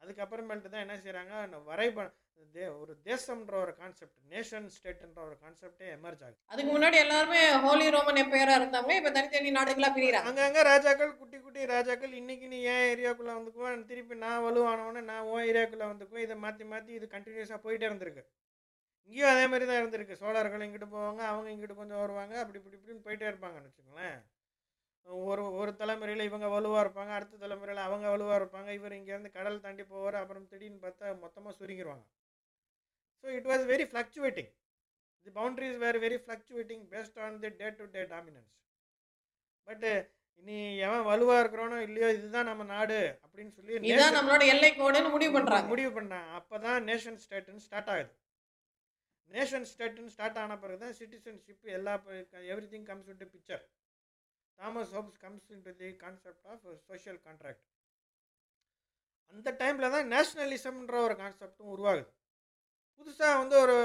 [0.01, 1.33] அதுக்கப்புறமேல்ட்டு தான் என்ன செய்கிறாங்க
[1.71, 2.07] வரைப
[2.55, 6.37] தே ஒரு தேசம்ன்ற ஒரு கான்செப்ட் நேஷன் ஸ்டேட்ன்ற ஒரு கான்செப்டே எமர்ஜ் ஆகுது.
[6.51, 11.65] அதுக்கு முன்னாடி எல்லாருமே ஹோலி ரோமன் எம்பையரா இருந்தவங்க இப்ப தனித்தனி நாடுகளா பிரிகிறாங்க அங்கங்கே ராஜாக்கள் குட்டி குட்டி
[11.73, 16.25] ராஜாக்கள் இன்னைக்கு நீ ஏன் ஏரியாக்குள்ளே வந்துக்குவேன் திருப்பி நான் வலுவானவொன்னே நான் உன் ஏரியாக்குள்ளே வந்துக்குவேன்.
[16.27, 18.23] இதை மாற்றி மாற்றி இது கண்டினியூஸாக போயிட்டே இருந்திருக்கு.
[19.09, 20.19] இங்கேயும் அதே மாதிரி தான் இருந்திருக்கு.
[20.23, 24.17] சோழர்கள் இங்கிட்டு போவாங்க அவங்க இங்கிட்டு கொஞ்சம் வருவாங்க அப்படி இப்படி இப்படின்னு போயிட்டே இருப்பாங்கன்னு வச்சுக்கோங்களேன்.
[25.25, 28.69] ஒரு ஒரு தலைமுறையில் இவங்க வலுவாக இருப்பாங்க அடுத்த தலைமுறையில் அவங்க வலுவாக இருப்பாங்க.
[28.77, 32.05] இவர் இங்கேருந்து கடல் தாண்டி போவார் அப்புறம் திடீர்னு பார்த்தா மொத்தமாக சுருங்கிடுவாங்க
[33.23, 34.51] so it was very fluctuating
[35.25, 38.51] the boundaries were very fluctuating based on the day to day dominance
[39.67, 39.91] but
[40.47, 40.57] நீ
[40.87, 45.67] எவன் வலுவாக இருக்கிறானோ இல்லையோ இதுதான் நம்ம நாடு அப்படின்னு சொல்லி இதுதான் நம்மளோட எல்லை கோடுன்னு முடிவு பண்றாங்க.
[45.71, 48.11] முடிவு பண்ணான் அப்போ தான் நேஷன் ஸ்டேட்டுன்னு ஸ்டார்ட் ஆகுது.
[49.31, 51.93] நேஷன் ஸ்டேட்டுன்னு ஸ்டார்ட் ஆன பிறகு தான் சிட்டிசன்ஷிப் எல்லா
[52.73, 53.63] everything comes into picture
[54.59, 57.65] Thomas Hobbes comes into the concept of social contract
[59.33, 62.05] அந்த டைமில் தான் நேஷ்னலிசம்ன்ற ஒரு கான்செப்டும் உருவாகுது.
[62.99, 63.75] புதுசாக வந்து ஒரு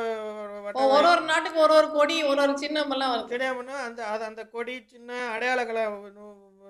[0.93, 3.33] ஒரு ஒரு நாட்டுக்கு ஒரு ஒரு கொடி ஒரு ஒரு சின்னம் எல்லாம் வருது.
[3.35, 5.83] தெரியாமன்னா அந்த அது அந்த கொடி சின்ன அடையாளங்களை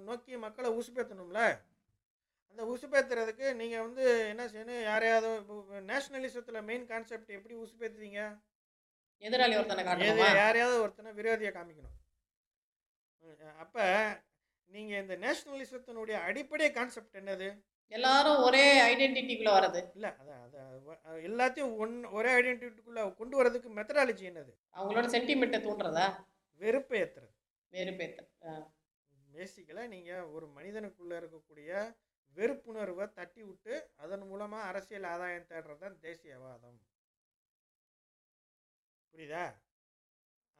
[0.08, 1.42] நோக்கி மக்களை உசுப்பேற்றணும்ல
[2.50, 4.82] அந்த உசுப்பேத்துறதுக்கு நீங்கள் வந்து என்ன செய்யணும்?
[4.90, 5.28] யாரையாவது
[5.90, 8.22] நேஷனலிசத்தில் மெயின் கான்செப்ட் எப்படி உசுப்பேற்றுவீங்க
[9.22, 9.84] எதிராளி ஒருத்தனை
[10.42, 11.96] யாரையாவது ஒருத்தனை விரோதியை காமிக்கணும்.
[13.58, 13.84] அப்போ
[14.70, 17.48] நீங்கள் இந்த நேஷனலிசத்தினுடைய அடிப்படை கான்செப்ட் என்னது?
[17.92, 19.80] எல்லாரும் ஒரே ஐடென்டிட்டிக்குள்ள வர்றது.
[19.94, 20.58] இல்லை அது அது
[21.04, 24.52] அது எல்லாத்தையும் ஒன் ஒரே ஐடென்டிட்டிக்குள்ளே கொண்டு வரதுக்கு மெத்தடாலஜி என்னது?
[24.74, 26.06] அவங்களோட சென்டிமெண்ட்டை தூண்டுறதா?
[26.60, 27.32] வெறுப்பை ஏற்றுறது
[27.72, 28.54] வெறுப்பேத்த ஆ.
[29.28, 31.70] பேசிக்கலாக நீங்கள் ஒரு மனிதனுக்குள்ளே இருக்கக்கூடிய
[32.36, 36.78] வெறுப்புணர்வை தட்டி விட்டு அதன் மூலமாக அரசியல் ஆதாயம் தேடுறது தான் தேசியவாதம்.
[39.14, 39.44] புரியுதா?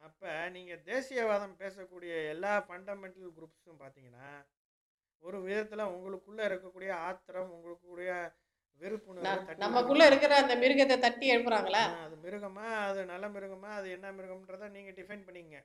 [0.03, 4.29] அப்போ நீங்கள் தேசியவாதம் பேசக்கூடிய எல்லா ஃபண்டமெண்டல் குரூப்ஸும் பார்த்தீங்கன்னா
[5.23, 8.11] ஒரு விதத்தில் உங்களுக்குள்ளே இருக்கக்கூடிய ஆத்திரம் உங்களுக்குடைய
[8.81, 11.83] வெறுப்புணர்வை நமக்குள்ள இருக்கிற அந்த மிருகத்தை தட்டி எழுப்புறாங்களா?
[12.05, 15.57] அது மிருகமா அது நல்ல மிருகமா அது என்ன மிருகம்ன்றதை நீங்கள் டிஃபைன் பண்ணிங்க.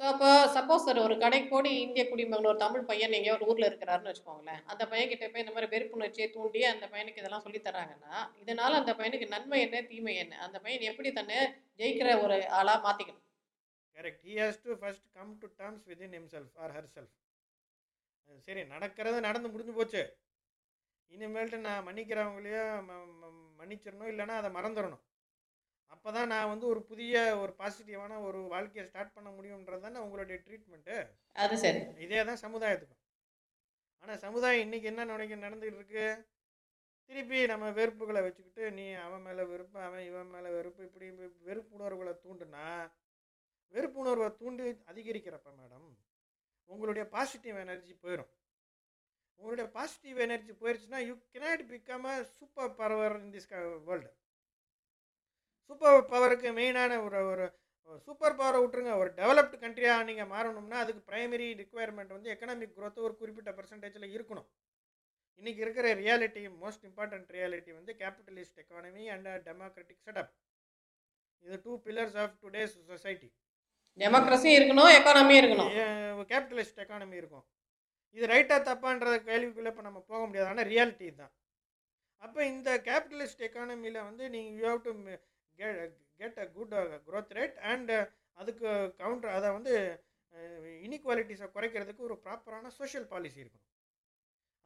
[0.00, 3.68] ஸோ அப்போ சப்போஸ் சார் ஒரு கடைக்கு போடி இந்திய குடிமகன் ஒரு தமிழ் பையன் எங்கேயோ ஒரு ஊரில்
[3.68, 4.60] இருக்கிறாருன்னு வச்சுக்கோங்களேன்.
[4.72, 8.12] அந்த பையன் கிட்ட போய் இந்த மாதிரி வெறுப்புணர்ச்சியை தூண்டி அந்த பையனுக்கு இதெல்லாம் சொல்லி தராங்கன்னா
[8.42, 10.34] இதனால அந்த பையனுக்கு நன்மை என்ன தீமை என்ன?
[10.46, 11.38] அந்த பையன் எப்படி தன்னை
[11.80, 13.24] ஜெயிக்கிற ஒரு ஆளாக மாற்றிக்கணும்
[13.98, 17.14] correct he has to first come to terms within himself or herself
[18.46, 20.02] சரி நடக்கிறது நடந்து முடிஞ்சு போச்சு.
[21.12, 22.64] இனிமேல்ட்டு நான் மன்னிக்கிறவங்களையோ
[23.58, 25.04] மன்னிச்சிடணும் இல்லைன்னா அதை மறந்துடணும்.
[25.92, 27.12] அப்போ தான் நான் வந்து ஒரு புதிய
[27.42, 30.96] ஒரு பாசிட்டிவான ஒரு வாழ்க்கையை ஸ்டார்ட் பண்ண முடியுன்றது தானே உங்களுடைய ட்ரீட்மெண்ட்டு
[31.36, 31.80] அது சரி.
[32.04, 33.02] இதே தான் சமுதாயத்துக்கும்
[34.04, 36.04] ஆனால் சமுதாயம் இன்றைக்கி என்ன நினைக்க நடந்துகிட்டு இருக்கு?
[37.10, 41.06] திருப்பி நம்ம வெறுப்புகளை வச்சுக்கிட்டு நீ அவன் மேலே வெறுப்பு அவன் இவன் மேலே வெறுப்பு இப்படி
[41.48, 42.66] வெறுப்புணர்வுகளை தூண்டுனா
[43.74, 45.88] வெறுப்புணர்வை தூண்டி அதிகரிக்கிறப்ப மேடம்
[46.70, 48.32] உங்களுடைய பாசிட்டிவ் எனர்ஜி போயிடும்
[49.40, 53.48] உங்களுடைய பாசிட்டிவ் எனர்ஜி போயிடுச்சுன்னா you cannot become a super power in this
[53.88, 54.10] world
[55.70, 57.46] super பவருக்கு மெயினான ஒரு ஒரு
[58.06, 58.92] சூப்பர் பவரை விட்டுருங்க.
[59.02, 64.48] ஒரு டெவலப்டு கண்ட்ரியாக நீங்கள் மாறணும்னா அதுக்கு ப்ரைமரி ரிக்குவயர்மெண்ட் வந்து எக்கனாமிக் குரோத்து ஒரு குறிப்பிட்ட பர்சன்டேஜில் இருக்கணும்.
[65.42, 70.32] இன்றைக்கி இருக்கிற ரியாலிட்டி மோஸ்ட் இம்பார்ட்டன்ட் ரியாலிட்டி வந்து capitalist economy and democratic setup
[71.44, 73.28] இது two pillars of today's society
[74.00, 75.72] டெமோக்ரஸியும் இருக்கணும் எக்கானமியும் இருக்கணும்.
[76.32, 77.44] கேபிட்டலிஸ்ட் எக்கானமி இருக்கும்.
[78.16, 80.48] இது ரைட்டாக தப்பான்ற கேள்விக்குள்ளே இப்போ நம்ம போக முடியாது.
[80.52, 81.32] ஆனால் ரியாலிட்டி தான்
[82.24, 84.92] அப்போ இந்த கேபிட்டலிஸ்ட் எக்கானமியில் வந்து நீங்கள் you have to
[86.20, 86.74] get a good
[87.06, 87.96] growth rate and
[88.40, 88.68] அதுக்கு
[89.02, 89.74] கவுண்டர் அதை வந்து
[90.86, 93.66] இனிக்வாலிட்டிஸை குறைக்கிறதுக்கு ஒரு ப்ராப்பரான சோஷியல் பாலிசி இருக்கணும்.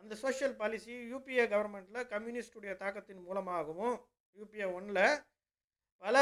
[0.01, 3.95] அந்த சோஷியல் பாலிசி யூபிஏ கவர்மெண்ட்டில் கம்யூனிஸ்டுடைய தாக்கத்தின் மூலமாகவும்
[4.39, 5.05] யூபிஏ ஒன்றில்
[6.05, 6.17] பல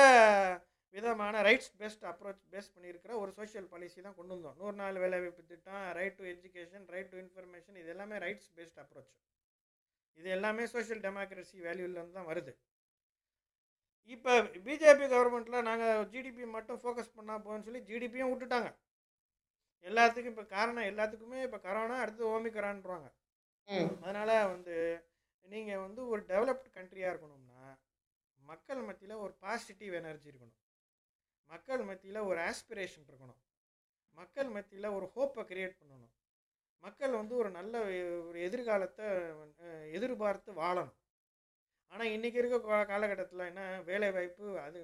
[0.95, 4.57] விதமான ரைட்ஸ் பேஸ்ட் அப்ரோச் பேஸ் பண்ணியிருக்கிற ஒரு சோஷியல் பாலிசி தான் கொண்டு வந்தோம்.
[4.61, 9.13] நூறு நாள் வேலைவாய்ப்பு திட்டம் right to education right to information இது எல்லாமே ரைட்ஸ் பேஸ்ட் அப்ரோச்
[10.19, 12.53] இது எல்லாமே சோஷியல் டெமோக்ரஸி வேல்யூலேருந்து தான் வருது.
[14.11, 14.33] இப்போ
[14.67, 18.71] பிஜேபி கவர்மெண்ட்டில் நாங்கள் ஜிடிபி மட்டும் ஃபோக்கஸ் பண்ணால் போகணும்னு சொல்லி ஜிடிபியும் விட்டுட்டாங்க.
[19.85, 23.07] எல்லாத்துக்கும் இப்போ காரணம் எல்லாத்துக்குமே இப்போ கரோனா அடுத்து ஓமிக்கிறான்றாங்க.
[23.69, 23.91] ம்.
[24.03, 24.77] அதனால் வந்து
[25.47, 27.63] நீங்கள் வந்து ஒரு டெவலப்டு கண்ட்ரியாக இருக்கணும்னா
[28.41, 30.57] மக்கள் மத்தியில் ஒரு பாசிட்டிவ் எனர்ஜி இருக்கணும்.
[31.51, 33.41] மக்கள் மத்தியில் ஒரு ஆஸ்பிரேஷன் இருக்கணும்.
[34.19, 36.13] மக்கள் மத்தியில் ஒரு ஹோப்பை கிரியேட் பண்ணணும்.
[36.85, 37.75] மக்கள் வந்து ஒரு நல்ல
[38.29, 39.07] ஒரு எதிர்காலத்தை
[39.97, 40.97] எதிர்பார்த்து வாழணும்.
[41.93, 44.81] ஆனால் இன்றைக்கி இருக்க காலகட்டத்தில் என்ன வேலைவாய்ப்பு அது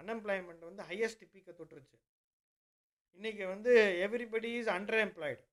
[0.00, 1.96] அன்எம்ப்ளாய்மெண்ட் வந்து ஹையஸ்ட் பீக்கை தொட்டுருச்சு.
[3.20, 3.72] இன்றைக்கி வந்து
[4.06, 5.44] எவ்ரிபடி இஸ் அண்டர் எம்ப்ளாய்டு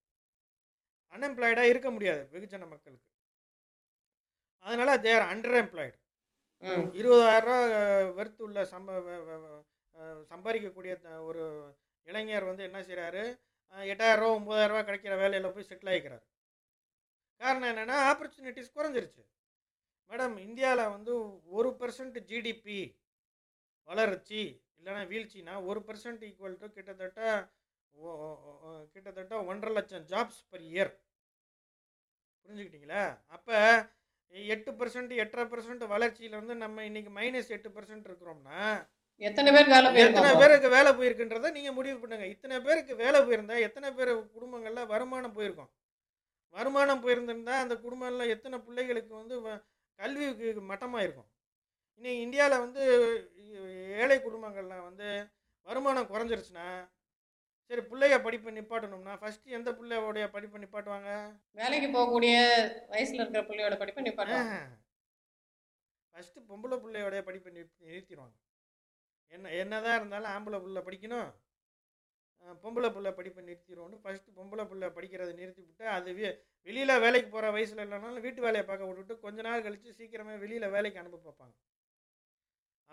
[1.13, 3.07] அன்எம்ப்ளாய்டாக இருக்க முடியாது வெகுஜன மக்களுக்கு.
[4.65, 5.97] அதனால் தேர் அண்டர் எம்ப்ளாய்டு
[6.63, 6.85] ம்.
[6.99, 7.59] இருபதாயிரரூவா
[8.17, 8.99] வெறுத்து உள்ள சம்ப
[10.29, 11.43] சம்பாதிக்கக்கூடிய த- ஒரு
[12.07, 13.23] இளைஞர் வந்து என்ன செய்கிறாரு
[13.75, 16.25] எட்டாயிரரூவா ஒம்பதாயிரரூவா கிடைக்கிற வேலையில் போய் செட்டில் ஆகிக்கிறார்
[17.41, 19.23] காரணம் என்னென்னா ஆப்பர்ச்சுனிட்டிஸ் குறைஞ்சிருச்சு.
[20.11, 21.13] மேடம் இந்தியாவில் வந்து
[21.51, 22.79] ஒரு பர்சன்ட் ஜிடிபி
[23.89, 24.41] வளர்ச்சி
[24.77, 27.21] இல்லைன்னா வீழ்ச்சினா ஒரு பர்சன்ட் ஈக்குவல் டு கிட்டத்தட்ட
[28.93, 30.93] கிட்டத்தட்ட ஒன்றரை லட்சம் ஜாப்ஸ் பர் இயர்
[32.39, 33.03] புரிஞ்சுக்கிட்டீங்களா?
[33.27, 33.57] அப்போ
[34.49, 38.59] எட்டு பர்சன்ட் எட்டரை பர்சன்ட் வளர்ச்சியில் வந்து நம்ம இன்றைக்கி மைனஸ் எட்டு பர்சன்ட் இருக்கிறோம்னா
[39.21, 42.25] எத்தனை பேர் வேலை எத்தனை பேருக்கு வேலை போயிருக்குன்றதை நீங்கள் முடிவு பண்ணுங்க.
[42.33, 45.71] இத்தனை பேருக்கு வேலை போயிருந்தா எத்தனை பேர் குடும்பங்களில் வருமானம் போயிருக்கும்?
[46.55, 49.35] வருமானம் போயிருந்திருந்தா அந்த குடும்பங்களில் எத்தனை பிள்ளைகளுக்கு வந்து
[49.99, 51.29] கல்விக்கு மட்டமாக இருக்கும்
[51.97, 52.83] இன்னைக்கு இந்தியாவில் வந்து
[54.03, 55.07] ஏழை குடும்பங்களில் வந்து
[55.67, 56.67] வருமானம் குறைஞ்சிருச்சுன்னா
[57.69, 61.11] சரி பிள்ளைய படிப்பை நிப்பாட்டணும்னா ஃபஸ்ட்டு எந்த பிள்ளையோடைய படிப்பை நிப்பாட்டுவாங்க?
[61.59, 62.33] வேலைக்கு போகக்கூடிய
[62.91, 64.57] வயசுல இருக்கிற பிள்ளையோட படிப்பை நிப்பாட்டுவாங்க.
[66.11, 68.35] ஃபஸ்ட்டு பொம்பளை பிள்ளையோடைய படிப்பை நிறுத்தி நிறுத்திடுவாங்க.
[69.31, 71.29] என்ன என்னதான் இருந்தாலும் ஆம்பளை பிள்ளை படிக்கணும்.
[72.63, 76.29] பொம்பளை பிள்ளை படிப்பை நிறுத்திடுவோன்னு ஃபஸ்ட்டு பொம்பளை பிள்ளை படிக்கிறத நிறுத்தி விட்டு அது வே
[76.67, 81.01] வெளியில் வேலைக்கு போகிற வயசில் இல்லைனாலும் வீட்டு வேலையை பார்க்க விட்டுட்டு கொஞ்ச நாள் கழித்து சீக்கிரமே வெளியில் வேலைக்கு
[81.01, 81.55] அனுப்ப பார்ப்பாங்க.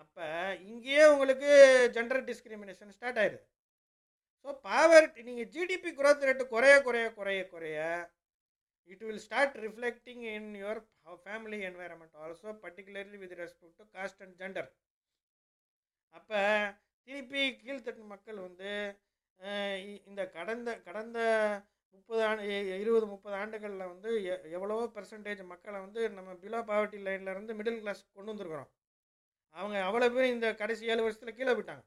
[0.01, 0.25] அப்போ
[0.69, 1.49] இங்கேயே உங்களுக்கு
[1.97, 3.45] ஜெண்டர் டிஸ்கிரிமினேஷன் ஸ்டார்ட் ஆயிடுது.
[4.45, 7.79] ஸோ பாவர்ட்டி நீங்கள் ஜிடிபி குரோத் ரேட்டு குறைய குறைய குறைய குறைய
[8.89, 10.81] it will start reflecting in your
[11.23, 14.69] family environment also particularly with respect to caste and gender
[16.15, 16.39] அப்போ
[17.07, 18.71] திருப்பி கீழ்த்தட்டு மக்கள் வந்து
[20.09, 21.19] இந்த கடந்த கடந்த
[21.95, 22.43] முப்பது ஆண்டு
[22.83, 24.09] இருபது முப்பது ஆண்டுகளில் வந்து
[24.57, 28.71] எவ்வளவோ பெர்சன்டேஜ் மக்களை வந்து நம்ம பிலோ பாவர்ட்டி லைன்ல இருந்து மிடில் கிளாஸ் கொண்டு வந்திருக்கிறோம்.
[29.55, 31.83] அவங்க அவ்வளோ பேர் இந்த கடைசி ஏழு வருஷத்தில் கீழே போயிட்டாங்க.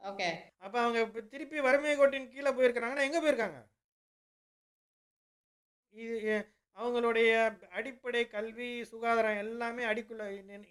[0.00, 0.28] ஓகே.
[0.64, 3.58] அப்போ அவங்க இப்போ திருப்பி வறுமை கோட்டின் கீழே போயிருக்கிறாங்கன்னா எங்கே போயிருக்காங்க?
[5.94, 6.16] இது
[6.76, 7.30] அவங்களுடைய
[7.78, 10.24] அடிப்படை கல்வி சுகாதாரம் எல்லாமே அடிக்குள்ள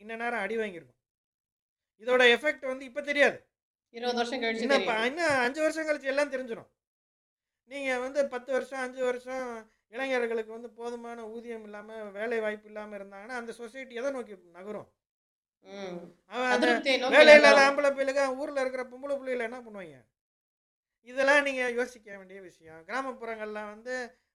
[0.04, 1.01] இன்ன நேரம் அடி வாங்கியிருக்கும்.
[2.04, 3.38] இதோட எஃபெக்ட் வந்து இப்போ தெரியாது.
[3.98, 4.88] இருபது வருஷம் கழிச்சு இன்னும்
[5.46, 6.70] அஞ்சு வருஷம் கழிச்சு எல்லாம் தெரிஞ்சிடும்
[7.72, 9.46] நீங்கள் வந்து பத்து வருஷம் அஞ்சு வருஷம்
[9.96, 14.90] இளைஞர்களுக்கு வந்து போதுமான ஊதியம் இல்லாமல் வேலை வாய்ப்பு இல்லாமல் இருந்தாங்கன்னா அந்த சொசைட்டி எதை நோக்கி நகரும்.
[16.34, 16.68] அவன் அந்த
[17.16, 17.60] வேலை இல்லாத.
[17.66, 20.00] ஆம்பளை பிள்ளைங்க ஊரில் இருக்கிற பொம்பளை பிள்ளைகளை என்ன பண்ணுவாங்க?
[21.08, 22.80] இதெல்லாம் நீங்கள் யோசிக்க வேண்டிய விஷயம்.
[22.90, 23.94] கிராமப்புறங்களில் வந்து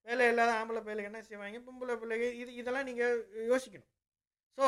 [0.08, 1.60] வேலை இல்லாத ஆம்பளை பிள்ளைங்க என்ன செய்வாங்க?
[1.68, 3.16] பொம்பளை பிள்ளைங்க இது இதெல்லாம் நீங்கள்
[3.52, 3.90] யோசிக்கணும்.
[4.58, 4.66] ஸோ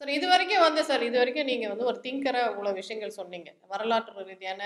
[0.00, 3.50] சார் இது வரைக்கும் வந்து சார் இது வரைக்கும் நீங்கள் வந்து ஒரு திங்கராக இவ்வளோ விஷயங்கள் சொன்னீங்க.
[3.72, 4.62] வரலாற்று ரீதியான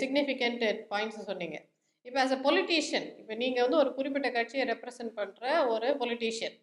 [0.00, 1.58] சிக்னிஃபிகண்ட் பாயிண்ட்ஸ் சொன்னீங்க.
[2.06, 6.56] இப்போ ஆஸ் அ பொலிட்டீஷியன் இப்போ நீங்கள் வந்து ஒரு குறிப்பிட்ட கட்சியை ரெப்ரசன்ட் பண்ணுற ஒரு பொலிட்டீஷியன்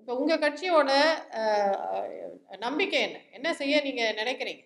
[0.00, 0.90] இப்போ உங்கள் கட்சியோட
[2.66, 3.18] நம்பிக்கை என்ன?
[3.36, 4.62] என்ன செய்ய நீங்கள் நினைக்கிறீங்க?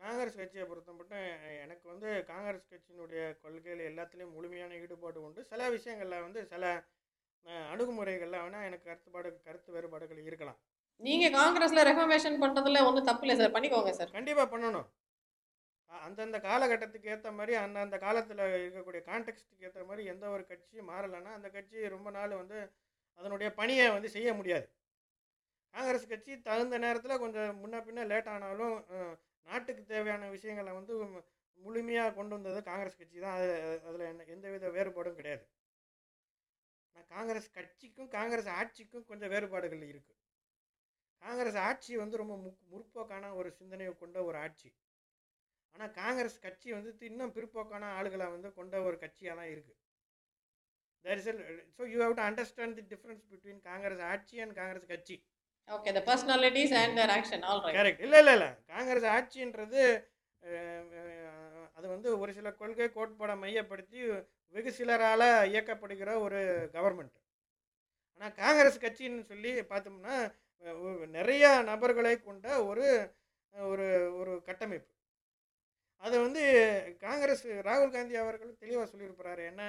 [0.00, 1.16] காங்கிரஸ் கட்சியை பொறுத்த
[1.64, 5.40] எனக்கு வந்து காங்கிரஸ் கட்சியினுடைய கொள்கைகள் எல்லாத்துலேயும் முழுமையான ஈடுபாடு உண்டு.
[5.52, 6.64] சில விஷயங்களில் வந்து சில
[7.72, 10.60] அணுகுமுறைகளில் வேணால் எனக்கு கருத்துப்பாடு கருத்து வேறுபாடுகள் இருக்கலாம்.
[11.06, 13.54] நீங்கள் காங்கிரஸில் ரெஃபர்மேஷன் பண்றதுல ஒன்றும் தப்பு இல்லை சார்.
[13.56, 14.14] பண்ணிக்கோங்க சார்.
[14.16, 14.88] கண்டிப்பாக பண்ணணும்.
[15.90, 21.48] அந்தந்த காலகட்டத்துக்கு ஏற்ற மாதிரி அந்தந்த காலத்தில் இருக்கக்கூடிய கான்டெக்ட்டுக்கு ஏற்ற மாதிரி எந்த ஒரு கட்சியும் மாறலைன்னா அந்த
[21.54, 22.58] கட்சி ரொம்ப நாள் வந்து
[23.18, 24.66] அதனுடைய பணியை வந்து செய்ய முடியாது.
[25.74, 28.76] காங்கிரஸ் கட்சி தகுந்த நேரத்தில் கொஞ்சம் முன்ன பின்ன லேட் ஆனாலும்
[29.46, 30.94] நாட்டுக்கு தேவையான விஷயங்களை வந்து
[31.58, 33.36] முழுமையாக கொண்டு வந்தது காங்கிரஸ் கட்சி தான்.
[33.38, 33.48] அது
[33.88, 35.44] அதில் என்ன எந்தவித வேறுபாடும் கிடையாது.
[36.90, 40.17] ஆனால் காங்கிரஸ் கட்சிக்கும் காங்கிரஸ் ஆட்சிக்கும் கொஞ்சம் வேறுபாடுகள் இருக்குது
[41.22, 44.68] காங்கிரஸ் ஆட்சி வந்து ரொம்ப முக் முற்போக்கான ஒரு சிந்தனையை கொண்ட ஒரு ஆட்சி.
[45.74, 49.76] ஆனால் காங்கிரஸ் கட்சி வந்து இன்னும் பிற்போக்கான ஆளுகளை வந்து கொண்ட ஒரு கட்சியாக தான் இருக்குது
[51.04, 51.28] that is
[51.76, 55.16] so you have to understand the difference between Congress ஆட்சி அண்ட் காங்கிரஸ் கட்சி.
[55.68, 58.50] Okay the personalities and their action all right correct இல்லை இல்லை இல்லை.
[58.74, 59.82] காங்கிரஸ் ஆட்சின்றது
[61.76, 64.00] அது வந்து ஒரு சில கொள்கை கோட்பாடை மையப்படுத்தி
[64.54, 66.40] வெகு சிலரால் இயக்கப்படுகிற ஒரு
[66.76, 67.16] கவர்மெண்ட்
[68.14, 70.16] ஆனால் காங்கிரஸ் கட்சின்னு சொல்லி பார்த்தோம்னா
[71.16, 72.86] நிறைய நபர்களை கொண்ட ஒரு
[73.54, 73.86] ஒரு
[74.20, 74.90] ஒரு கட்டமைப்பு.
[76.02, 76.42] அதை வந்து
[77.06, 79.62] காங்கிரஸ் ராகுல் காந்தி அவர்கள் தெளிவாக சொல்லியிருப்பாரு என்ன?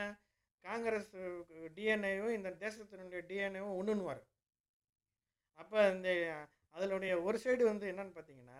[0.64, 1.11] காங்கிரஸ்
[1.78, 4.22] டிஎன்ஏவும் இந்த தேசத்தினுடைய டிஎன்ஏவும் ஒன்றுன்னுவார்
[5.60, 6.10] அப்போ இந்த
[6.76, 8.60] அதனுடைய ஒரு சைடு வந்து என்னன்னு பார்த்தீங்கன்னா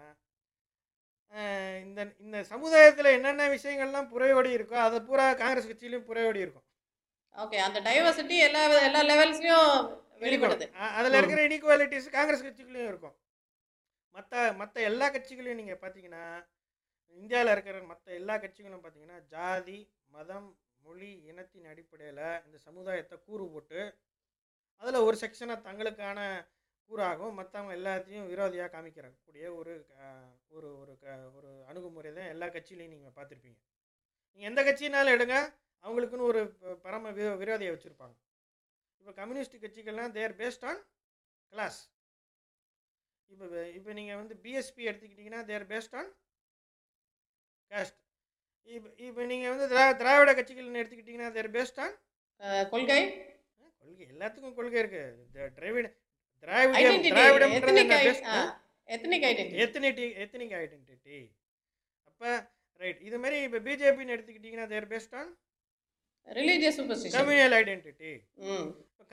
[1.84, 6.66] இந்த இந்த சமுதாயத்தில் என்னென்ன விஷயங்கள்லாம் புறையோடி இருக்கோ அதை பூரா காங்கிரஸ் கட்சியிலையும் புறையோடி இருக்கும்.
[7.36, 7.58] ஓகே.
[7.68, 9.74] அந்த டைவர்சிட்டி எல்லா எல்லா லெவல்ஸ்லையும்
[10.22, 13.16] வெளிப்படுது அதுல இருக்கிற இனிக்வாலிட்டிஸ் காங்கிரஸ் கட்சிக்குள்ளேயும் இருக்கும்.
[14.16, 16.24] மற்ற மற்ற எல்லா கட்சிகளையும் நீங்கள் பார்த்தீங்கன்னா
[17.18, 19.80] இந்தியாவில் இருக்கிற மற்ற எல்லா கட்சிகளும் பார்த்தீங்கன்னா ஜாதி
[20.10, 20.50] மதம்
[20.84, 23.80] மொழி இனத்தின் அடிப்படையில் இந்த சமுதாயத்தை கூறு போட்டு
[24.82, 26.20] அதில் ஒரு செக்ஷனை தங்களுக்கான
[26.92, 29.74] கூறாகவும் மற்றவங்க எல்லாத்தையும் விரோதியாக காமிக்கிறக்கூடிய ஒரு
[30.50, 33.60] ஒரு ஒரு க- ஒரு அணுகுமுறை தான் எல்லா கட்சியிலையும் நீங்கள் பார்த்துருப்பீங்க
[34.32, 35.36] நீங்கள் எந்த கட்சினாலும் எடுங்க.
[35.84, 36.42] அவங்களுக்குன்னு ஒரு
[36.82, 38.16] பரம விரோதியை வச்சுருப்பாங்க.
[39.02, 40.82] இப்போ கம்யூனிஸ்ட் கட்சிகள்லாம் தேர் பேஸ்ட் ஆன்
[41.54, 41.80] கிளாஸ்
[43.32, 43.46] இப்போ
[43.78, 46.10] இப்போ நீங்கள் வந்து பிஎஸ்பி எடுத்துக்கிட்டிங்கன்னா தேர் பேஸ்ட் ஆன்
[47.72, 47.98] காஸ்ட்
[48.68, 51.96] இப்போ இப்போ நீங்கள் வந்து திரா திராவிட கட்சிகள்னு எடுத்துக்கிட்டிங்கன்னா தேர் பேஸ்ட் ஆன்
[52.72, 53.00] கொள்கை?
[53.82, 54.06] கொள்கை.
[54.12, 55.88] எல்லாத்துக்கும் கொள்கை இருக்குது திராவிட
[56.44, 57.84] திராவிட திராவிடம்ன்றது
[58.90, 61.18] எத்தனிக் ஐடென்டிட்டி எத்தனிக் ஐடென்டிட்டி
[62.08, 62.30] அப்போ
[62.82, 65.32] ரைட் இது மாதிரி இப்போ பிஜேபின்னு எடுத்துக்கிட்டிங்கன்னா their based on
[66.28, 68.12] religious superstition communal identity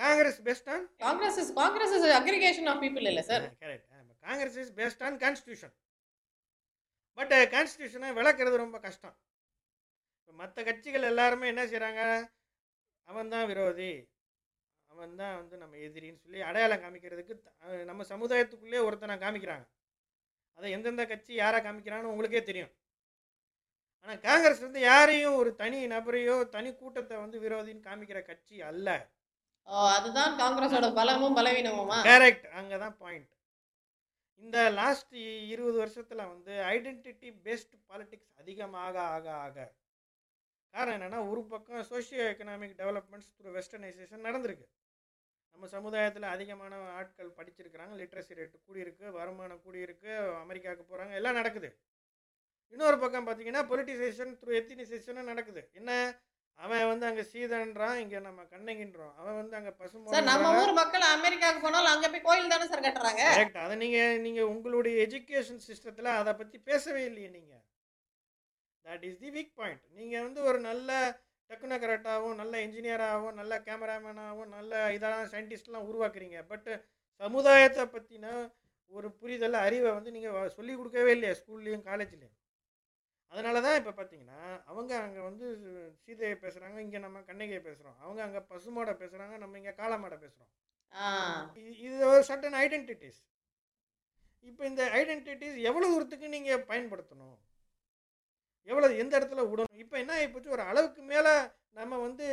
[0.03, 3.87] Congress based on Congress is Congress is aggregation of people இல்ல sir correct
[4.29, 5.75] Congress is based on constitution
[7.19, 9.15] but கான்ஸ்டியூஷனை விளக்குறது ரொம்ப கஷ்டம்.
[10.19, 12.03] இப்போ மற்ற கட்சிகள் எல்லாருமே என்ன செய்கிறாங்க
[13.09, 13.93] அவன் தான் விரோதி.
[14.93, 17.35] அவன் தான் வந்து நம்ம எதிரின்னு சொல்லி அடையாளம் காமிக்கிறதுக்கு
[17.91, 19.67] நம்ம சமுதாயத்துக்குள்ளே ஒருத்தனை காமிக்கிறாங்க.
[20.59, 22.73] அதை எந்தெந்த கட்சி யாரை காமிக்கிறான்னு உங்களுக்கே தெரியும்.
[24.07, 28.89] ஆனால் காங்கிரஸ் வந்து யாரையும் ஒரு தனி நபரையோ தனி கூட்டத்தை வந்து விரோதின்னு காமிக்கிற கட்சி அல்ல.
[29.95, 31.97] அதுதான் காங்கிரஸோட பலமும் பலவீனமுமா?
[32.11, 33.33] கரெக்ட் அங்கே தான் பாயிண்ட்
[34.43, 35.15] இந்த லாஸ்ட்
[35.53, 39.57] இருபது வருஷத்தில் வந்து ஐடென்டிட்டி பேஸ்ட் பாலிடிக்ஸ் அதிகமாக ஆக ஆக.
[40.75, 44.67] காரணம் என்னென்னா ஒரு பக்கம் socio economic developments through westernisation நடந்திருக்கு.
[45.57, 50.11] நம்ம சமுதாயத்தில் அதிகமான ஆட்கள் படிச்சிருக்கிறாங்க லிட்ரஸி ரேட்டு கூடியிருக்கு வருமானம் கூடியிருக்கு
[50.45, 51.71] அமெரிக்காவுக்கு போகிறாங்க எல்லாம் நடக்குது.
[52.73, 55.63] இன்னொரு பக்கம் பார்த்தீங்கன்னா பொலிட்டிசேஷன் த்ரூ எத்தினிசேஷனும் நடக்குது.
[55.81, 55.93] என்ன?
[56.59, 59.15] அவன் வந்து அங்கே சீதன்றான் இங்கே நம்ம கண்ணகின்றோம்.
[59.21, 59.73] அவன் வந்து அங்கே
[60.13, 63.23] சார் நம்ம ஊர் மக்கள் அமெரிக்காவுக்கு போனாலும் அங்க போய் கோயில் தானே சார் கட்டுறாங்க?
[63.37, 67.63] கரெக்ட் அதை நீங்கள் நீங்கள் உங்களுடைய எஜுகேஷன் சிஸ்டத்தில் அதை பற்றி பேசவே இல்லையே நீங்கள்
[68.85, 70.91] that is the weak point நீங்கள் வந்து ஒரு நல்ல
[71.51, 76.39] டெக்னோக்ராட்டாகவும் நல்ல இன்ஜினியராகவும் நல்ல கேமராமேனாகவும் நல்ல இதெல்லாம் சயின்டிஸ்ட்லாம் உருவாக்குறீங்க.
[76.53, 76.71] பட்
[77.21, 78.33] சமுதாயத்தை பற்றின
[78.93, 82.35] ஒரு புரிதல் அறிவை வந்து நீங்கள் சொல்லி கொடுக்கவே இல்லையா ஸ்கூல்லேயும் காலேஜ்லேயும்
[83.33, 84.41] அதனால தான் இப்போ பார்த்தீங்கன்னா
[84.71, 85.47] அவங்க அங்கே வந்து
[86.03, 90.53] சீதையை பேசுகிறாங்க இங்கே நம்ம கண்ணகியை பேசுகிறோம் அவங்க அங்கே பசுமாடை பேசுகிறாங்க நம்ம இங்கே காளமாடை பேசுகிறோம்
[91.87, 93.21] இது ஒரு சட்டன் ஐடென்டிட்டிஸ்
[94.45, 97.37] இப்போ இந்த ஐடென்டிட்டிஸ் எவ்வளோ தூரத்துக்கு நீங்கள் பயன்படுத்தணும்?
[98.69, 99.79] எவ்வளோ எந்த இடத்துல விடணும்?
[99.83, 101.33] இப்போ என்ன ஆகிப்போச்சு ஒரு அளவுக்கு மேலே
[101.79, 102.27] நம்ம வந்து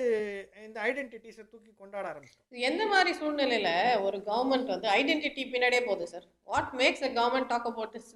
[0.66, 2.62] இந்த ஐடென்டிட்டிஸை தூக்கி கொண்டாட ஆரம்பிச்சிட்டோம்.
[2.70, 3.70] எந்த மாதிரி சூழ்நிலையில
[4.08, 8.14] ஒரு கவர்மெண்ட் வந்து ஐடென்டிட்டி பின்னாடியே போகுது sir what makes a government talk about this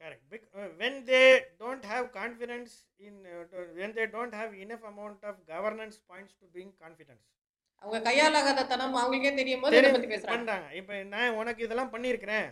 [0.00, 0.46] correct
[0.80, 1.20] when they
[1.60, 2.74] don't have confidence
[3.06, 3.18] in
[3.78, 7.24] when they don't have enough amount of governance points to bring confidence
[7.82, 10.52] அவங்க கையாலாகாத தனம் அவங்களுக்கே தெரியும் போது இதை பத்தி பேசுறாங்க.
[10.72, 12.46] இப்போ நான் உனக்கு இதெல்லாம் பண்ணியிருக்கிறேன்.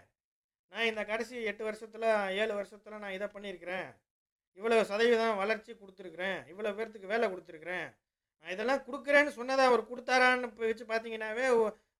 [0.73, 2.07] நான் இந்த கடைசி எட்டு வருஷத்தில்
[2.41, 3.87] ஏழு வருஷத்தில் நான் இதை பண்ணியிருக்கிறேன்.
[4.59, 6.39] இவ்வளோ சதவீதம் வளர்ச்சி கொடுத்துருக்குறேன்.
[6.53, 7.87] இவ்வளோ பேர்த்துக்கு வேலை கொடுத்துருக்குறேன்.
[8.47, 11.47] நான் இதெல்லாம் கொடுக்குறேன்னு சொன்னதை அவர் கொடுத்தாரான்னு இப்ப வச்சு பார்த்தீங்கன்னாவே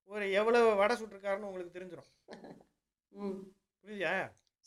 [0.09, 2.11] ஒரு எவ்வளோ வடை சுட்டிருக்காருன்னு உங்களுக்கு தெரிஞ்சிடும்
[3.21, 3.39] ம்.
[3.83, 4.13] புரியுதா?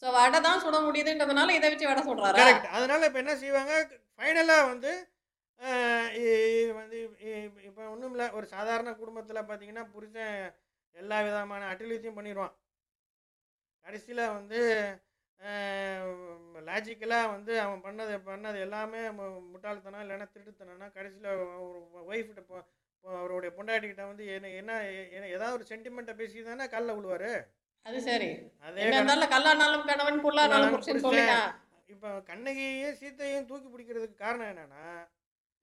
[0.03, 2.37] ஸோ வடை தான் சுட முடியுதுன்றதுனால இதை வச்சு வடை சுடுறாரு?
[2.41, 3.73] கரெக்ட் அதனால் இப்போ என்ன செய்வாங்க?
[4.19, 4.93] ஃபைனலாக வந்து
[6.79, 6.99] வந்து
[7.69, 8.27] இப்போ ஒன்றும் இல்லை.
[8.37, 10.37] ஒரு சாதாரண குடும்பத்தில் பார்த்தீங்கன்னா புருஷன்
[10.97, 12.55] எல்லா விதமான அட்டிலித்தையும் பண்ணிடுவான்
[13.87, 14.61] கடைசியில் வந்து
[16.69, 21.29] லாஜிக்கலாக வந்து அவன் பண்ணது பண்ணது எல்லாமே முட்டாள்தனா முட்டாள்தனம் இல்லைன்னா திருட்டுத்தனம்னா கடைசியில்
[21.65, 21.79] ஒரு
[22.11, 22.57] ஒய்ஃப்கிட்ட போ
[22.95, 24.25] இப்போ அவருடைய பொண்டாட்டிக்கிட்ட வந்து
[24.59, 24.73] என்ன
[25.19, 27.31] என்ன ஏதாவது ஒரு சென்டிமெண்ட்டை பேசி தானே கல்ல விழுவார்
[27.89, 28.31] அது சரி.
[28.66, 28.89] அதே
[29.35, 31.39] கல்லானாலும் கணவன் புல்லானாலும் புருஷன் சொல்லிட்டா.
[31.93, 34.85] இப்போ கண்ணகியையும் சீத்தையும் தூக்கி பிடிக்கிறதுக்கு காரணம் என்னன்னா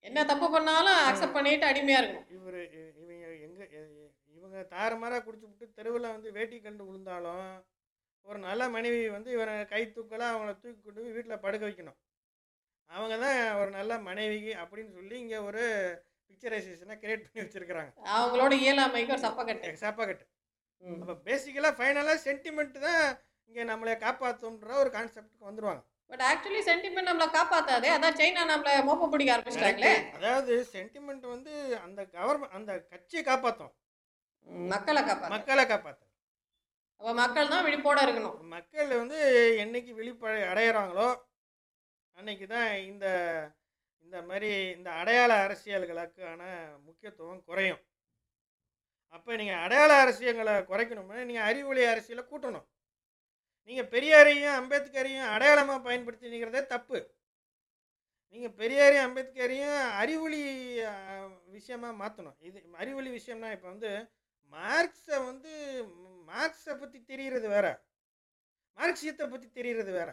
[0.06, 2.27] என்ன தப்பு பண்ணாலும் அக்செப்ட் பண்ணிட்டு அடிமையா இருக்கணும்.
[2.38, 2.57] இவர்
[3.02, 3.65] இவங்க எங்கே
[4.38, 7.47] இவங்க தாறுமாறாக குடிச்சு விட்டு தெருவில் வந்து வேட்டி கண்டு விழுந்தாலும்
[8.26, 11.97] ஒரு நல்ல மனைவி வந்து இவனை கை தூக்கலாக அவங்கள தூக்கி கொண்டு போய் வீட்டில் படுக்க வைக்கணும்.
[12.89, 15.64] அவங்க தான் ஒரு நல்ல மனைவி அப்படின்னு சொல்லி இங்கே ஒரு
[16.30, 17.91] பிக்சரைசேஷனை கிரியேட் பண்ணி வச்சுருக்கிறாங்க.
[18.15, 19.72] அவங்களோட இயலாமைக்கு ஒரு சப்பக்கட்டு.
[19.85, 20.26] சாப்பாக்கட்டு.
[20.84, 23.03] அப்போ பேசிக்கலாக ஃபைனலாக சென்டிமெண்ட் தான்
[23.49, 25.84] இங்கே நம்மளை காப்பாற்றுன்ற ஒரு கான்செப்டுக்கு வந்துருவாங்க.
[26.11, 27.89] பட் ஆக்சுவலி சென்டிமெண்ட் நம்மள காப்பாத்தாதே.
[27.95, 29.93] அதான் சைனா நம்மள மோப்ப பிடிக்க ஆரம்பிச்சிட்டாங்களே.
[30.18, 31.53] அதாவது சென்டிமெண்ட் வந்து
[31.85, 33.73] அந்த கவர்மெண்ட் அந்த கட்சியை காப்பாற்றும்
[34.73, 36.11] மக்களை காப்பாத்த மக்களை காப்பாற்றும்
[37.02, 38.35] அப்ப மக்கள் தான் விழிப்போட இருக்கணும்.
[38.56, 39.18] மக்கள் வந்து
[39.64, 41.07] என்னைக்கு விழிப்படை அடையிறாங்களோ
[42.18, 43.06] அன்னைக்கு தான் இந்த
[44.06, 46.41] இந்த மாதிரி இந்த அடையாள அரசியல்களுக்கான
[46.85, 47.81] முக்கியத்துவம் குறையும்.
[49.15, 52.65] அப்போ நீங்கள் அடையாள அரசியங்களை குறைக்கணும்னா நீங்கள் அறிவொளி அரசியலை கூட்டணும்.
[53.69, 56.99] நீங்கள் பெரியாரையும் அம்பேத்கரையும் அடையாளமாக பயன்படுத்தினீங்கிறதே தப்பு.
[58.33, 60.41] நீங்கள் பெரியாரையும் அம்பேத்கரையும் அறிவொளி
[61.55, 63.91] விஷயமாக விஷயமா மாற்றணும் இது அறிவொளி விஷயம்னா இப்போ வந்து
[64.53, 65.51] மார்க்ஸை வந்து
[66.31, 67.67] மார்க்ஸை பற்றி தெரிகிறது வேற.
[68.77, 70.09] மார்க்சியத்தை பற்றி தெரிகிறது வேற.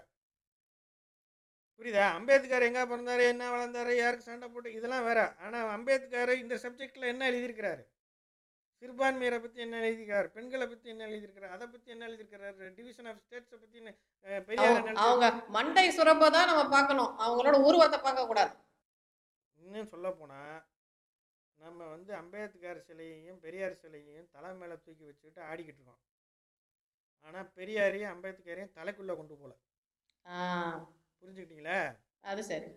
[1.81, 2.05] புரியுதா?
[2.19, 3.23] அம்பேத்கர் எங்கே பிறந்தார்?
[3.33, 3.91] என்ன வளர்ந்தார்?
[4.03, 4.77] யாருக்கு சண்டை போட்டு?
[4.79, 5.21] இதெல்லாம் வேற.
[5.45, 7.83] ஆனால் அம்பேத்கர் இந்த சப்ஜெக்டில் என்ன எழுதியிருக்கிறாரு?
[8.83, 10.27] சிறுபான்மையரை பற்றி என்ன எழுதியிருக்காரு?
[10.27, 11.49] பெண்களை பற்றி என்ன எழுதியிருக்கிறார்?
[11.49, 12.75] அதை பற்றி என்ன எழுதியிருக்கிறாரு?
[12.75, 13.81] டிவிஷன் ஆஃப் ஸ்டேட்ஸை பற்றி
[14.41, 17.19] பெரியார் அவங்க- மண்டை சுரப்பதான் நம்ம பார்க்கணும்.
[17.19, 18.57] அவங்களோட உருவத்தை பார்க்க கூடாது.
[19.55, 20.65] இன்னும் சொல்ல போனால்
[21.55, 26.01] நம்ம வந்து அம்பேத்கர் சிலையையும் பெரியார் சிலையையும் தலை மேலே தூக்கி வச்சுக்கிட்டு ஆடிக்கிட்டு இருக்கோம்.
[27.21, 29.57] ஆனால் பெரியாரையும் அம்பேத்கரையும் தலைக்குள்ளே கொண்டு போகல.
[31.21, 31.99] புரிஞ்சுக்கிட்டீங்களா?
[32.25, 32.69] அது சரி.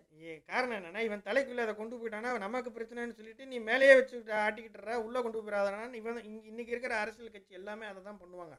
[0.51, 5.19] காரணம் என்னன்னா இவன் தலைக்குள்ளே அதை கொண்டு போயிட்டானா நமக்கு பிரச்சனைன்னு சொல்லிட்டு நீ மேலேயே வச்சுக்கிட்டு ஆட்டிக்கிட்டுற உள்ளே
[5.25, 8.55] கொண்டு போயிடாதானு இவன் இங்க இன்னைக்கு இருக்கிற அரசியல் கட்சி எல்லாமே அதை தான் பண்ணுவாங்க.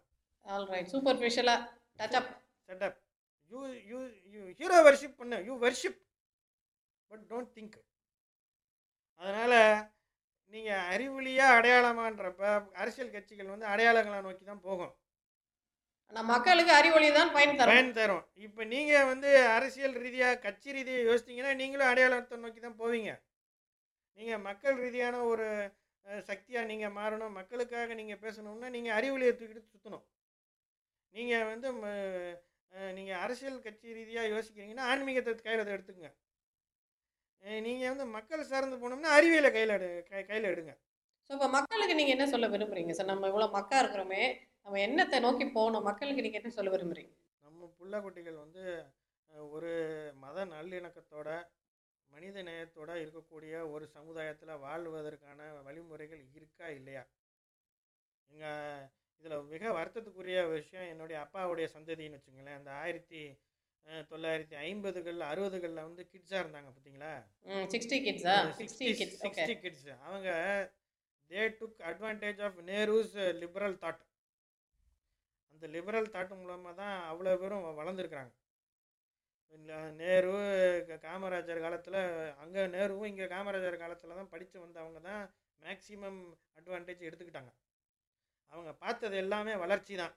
[0.46, 1.56] All right சூப்பர்ஃபிஷியலா
[2.00, 2.30] touch up
[2.68, 2.96] setup
[3.50, 3.60] you
[3.90, 3.98] you
[4.34, 5.38] you hero worship பண்ணு.
[5.48, 5.98] You worship
[7.10, 7.76] but don't think
[9.20, 9.58] அதனால்
[10.54, 12.42] நீங்கள் அறிவுலியாக அடையாளமான்றப்ப
[12.82, 14.92] அரசியல் கட்சிகள் வந்து அடையாளங்களை நோக்கி தான் போகும்.
[16.10, 17.72] ஆனா மக்களுக்கு அறிவொளி தான் பயன் தரும்.
[17.72, 18.24] பயன் தரும்.
[18.46, 23.12] இப்போ நீங்கள் வந்து அரசியல் ரீதியாக கட்சி ரீதியாக யோசித்தீங்கன்னா நீங்களும் அடையாளத்தை நோக்கி தான் போவீங்க.
[24.18, 25.46] நீங்கள் மக்கள் ரீதியான ஒரு
[26.30, 27.36] சக்தியாக நீங்கள் மாறணும்.
[27.38, 30.04] மக்களுக்காக நீங்கள் பேசணும்னா நீங்கள் அறிவுலையை தூக்கிட்டு சுற்றணும்
[31.14, 31.68] நீங்கள் வந்து
[32.96, 36.10] நீங்கள் அரசியல் கட்சி ரீதியாக யோசிக்கிறீங்கன்னா ஆன்மீகத்தை கையில் எடுத்துக்கங்க.
[37.66, 40.72] நீங்கள் வந்து மக்கள் சார்ந்து போனோம்னா அறிவியலை கையில் எடு கை கையில் எடுங்க.
[41.26, 42.92] ஸோ இப்போ மக்களுக்கு நீங்க என்ன சொல்ல விரும்புறீங்க?
[42.98, 44.22] சார் நம்ம இவ்வளவு மக்கா இருக்கிறோமே
[44.66, 45.84] நம்ம என்னத்தை நோக்கி போகணும்.
[45.88, 47.12] மக்களுக்கு நீங்க என்ன சொல்ல விரும்புறீங்க?
[47.44, 48.62] நம்ம புள்ள குட்டிகள் வந்து
[49.54, 49.72] ஒரு
[50.22, 51.28] மத நல்லிணக்கத்தோட
[52.10, 57.02] மனித நேயத்தோட இருக்கக்கூடிய ஒரு சமுதாயத்தில் வாழ்வதற்கான வழிமுறைகள் இருக்கா இல்லையா?
[58.30, 58.82] எங்கள்
[59.22, 63.22] இதில் மிக வருத்தத்துக்குரிய விஷயம் என்னுடைய அப்பாவுடைய சந்ததின்னு வச்சுங்களேன் அந்த ஆயிரத்தி
[64.10, 67.12] தொள்ளாயிரத்தி ஐம்பதுகளில் அறுபதுகளில் வந்து கிட்ஸாக இருந்தாங்க பார்த்தீங்களா
[67.74, 70.30] சிக்ஸ்டி கிட்ஸா சிக்ஸ்டி கிட்ஸ் சிக்ஸ்டி கிட்ஸ் அவங்க
[71.30, 74.02] they took advantage of Nehru's liberal thought
[75.56, 78.32] அந்த லிபரல் தாட்டு மூலமாக தான் அவ்வளோ பேரும் வளர்ந்துருக்குறாங்க.
[79.96, 80.32] நேரு
[80.88, 81.98] க- காமராஜர் காலத்தில்
[82.36, 85.22] அங்கே நேருவும் இங்கே காமராஜர் காலத்தில் தான் படித்து வந்தவங்க தான்
[85.62, 86.18] மேக்சிமம்
[86.58, 87.52] அட்வான்டேஜ் எடுத்துக்கிட்டாங்க.
[88.52, 90.14] அவங்க பார்த்தது எல்லாமே வளர்ச்சி தான்.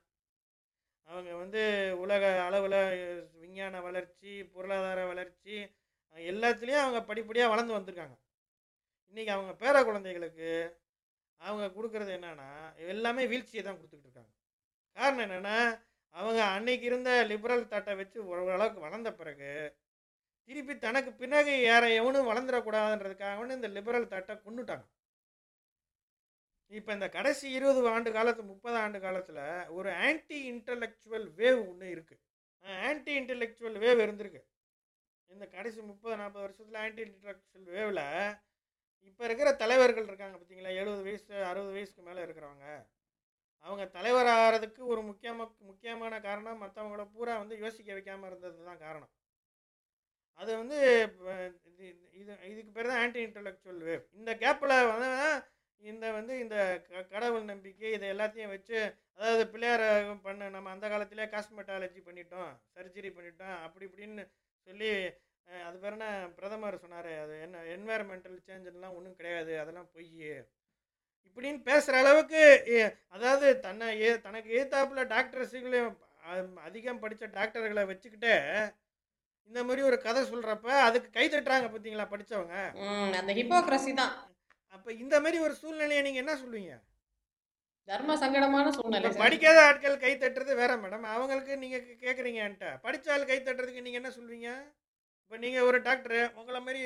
[1.09, 1.61] அவங்க வந்து
[1.97, 2.79] உலக அளவில்
[3.39, 5.55] விஞ்ஞான வளர்ச்சி பொருளாதார வளர்ச்சி
[6.15, 8.15] எல்லாத்துலேயும் அவங்க படிப்படியாக வளர்ந்து வந்திருக்காங்க.
[9.09, 10.49] இன்றைக்கி அவங்க பேர குழந்தைகளுக்கு
[11.41, 12.49] அவங்க கொடுக்குறது என்னென்னா
[12.87, 14.31] எல்லாமே வீழ்ச்சியை தான் கொடுத்துக்கிட்டு இருக்காங்க.
[14.97, 15.57] காரணம் என்னென்னா
[16.15, 19.51] அவங்க அன்னைக்கு இருந்த லிபரல் தாட்டை வச்சு ஓரளவுக்கு வளர்ந்த பிறகு
[20.49, 24.85] திருப்பி தனக்கு பிறகு யார எவனும் வளர்ந்துடக்கூடாதுன்றதுக்காக இந்த லிபரல் தாட்டை கொண்டுட்டாங்க.
[26.71, 29.43] இப்போ இந்த கடைசி இருபது ஆண்டு காலத்து முப்பது ஆண்டு காலத்தில்
[29.77, 32.23] ஒரு ஆன்டி இன்டலெக்சுவல் வேவ் ஒன்று இருக்குது
[32.87, 34.41] ஆன்டி இன்டலெக்சுவல் வேவ் இருந்திருக்கு.
[35.29, 38.05] இந்த கடைசி முப்பது நாற்பது வருஷத்தில் ஆன்டி இன்டலெக்சுவல் வேவில்
[39.09, 42.67] இப்போ இருக்கிற தலைவர்கள் இருக்காங்க பார்த்தீங்களா எழுபது வயசு அறுபது வயசுக்கு மேலே இருக்கிறவங்க.
[43.65, 45.37] அவங்க தலைவர் ஆகிறதுக்கு ஒரு முக்கியமாக
[45.67, 49.11] முக்கியமான காரணம் மற்றவங்கள பூரா வந்து யோசிக்க வைக்காமல் இருந்தது தான் காரணம்.
[50.39, 50.77] அது வந்து
[51.69, 51.85] இது
[52.19, 55.09] இது இதுக்கு பேர் தான் ஆன்டி இன்டலெக்சுவல் வேவ் இந்த கேப்பில் வந்து
[55.83, 56.55] இந்த வந்து இந்த
[56.87, 58.77] க- கடவுள் நம்பிக்கை இதை எல்லாத்தையும் வச்சு
[59.19, 59.83] அதாவது பிள்ளையார
[60.23, 64.23] பண்ண நம்ம அந்த காலத்திலே காஸ்மெட்டாலஜி பண்ணிட்டோம் சர்ஜரி பண்ணிட்டோம் அப்படி இப்படின்னு
[64.67, 64.89] சொல்லி
[65.47, 70.09] அது பேர் என்ன பிரதமர் சொன்னார் அது என்ன என்வாயர்மெண்டல் சேஞ்செல்லாம் ஒன்றும் கிடையாது அதெல்லாம் பொய்.
[71.27, 72.43] இப்படின்னு பேசுகிற அளவுக்கு
[73.15, 75.97] அதாவது தன்னை ஏ தனக்கு ஏத்தாப்புல டாக்டர்ஸுகளையும்
[76.67, 78.33] அதிகம் படித்த டாக்டர்களை வச்சுக்கிட்டு
[79.51, 82.57] இந்த மாதிரி ஒரு கதை சொல்கிறப்ப அதுக்கு கை தட்டுறாங்க பார்த்தீங்களா படித்தவங்க
[83.21, 84.13] அந்த ஹிப்போக்ரஸி தான்.
[84.75, 86.73] அப்போ இந்த மாதிரி ஒரு சூழ்நிலையை நீங்கள் என்ன சொல்லுவீங்க?
[87.87, 89.09] தர்ம சங்கடமான சூழ்நிலை.
[89.23, 91.05] படிக்காத ஆட்கள் கை தட்டுறது வேற மேடம்.
[91.13, 92.67] அவங்களுக்கு நீங்கள் கேட்குறீங்க என்கிட்ட.
[92.85, 94.51] படித்த ஆள் கை தட்டுறதுக்கு நீங்கள் என்ன சொல்லுவீங்க?
[95.23, 96.83] இப்போ நீங்கள் ஒரு டாக்டரு உங்களை மாதிரி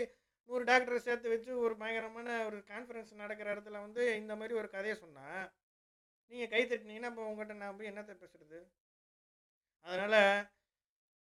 [0.50, 4.96] நூறு டாக்டரை சேர்த்து வச்சு ஒரு பயங்கரமான ஒரு கான்ஃபரன்ஸ் நடக்கிற இடத்துல வந்து இந்த மாதிரி ஒரு கதையை
[5.04, 5.46] சொன்னால்
[6.32, 8.60] நீங்கள் கை தட்டினீங்கன்னா அப்போ உங்கள்கிட்ட நான் போய் என்னத்தை பேசுகிறது
[9.86, 10.20] அதனால்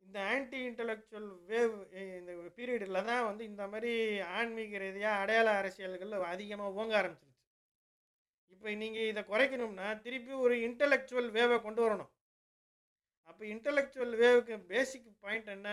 [0.05, 1.75] இந்த ஆன்டி இன்டலெக்சுவல் வேவ்
[2.19, 3.91] இந்த பீரியடில் தான் வந்து இந்த மாதிரி
[4.38, 7.38] ஆன்மீக ரீதியாக அடையாள அரசியல்கள் அதிகமாக ஓங்க ஆரம்பிச்சிருச்சு.
[8.53, 12.11] இப்போ நீங்கள் இதை குறைக்கணும்னா திருப்பி ஒரு இன்டலெக்சுவல் வேவை கொண்டு வரணும்.
[13.29, 15.69] அப்போ இன்டலெக்சுவல் வேவுக்கு பேசிக் பாயிண்ட் என்ன?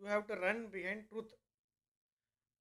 [0.00, 1.34] You have to run behind truth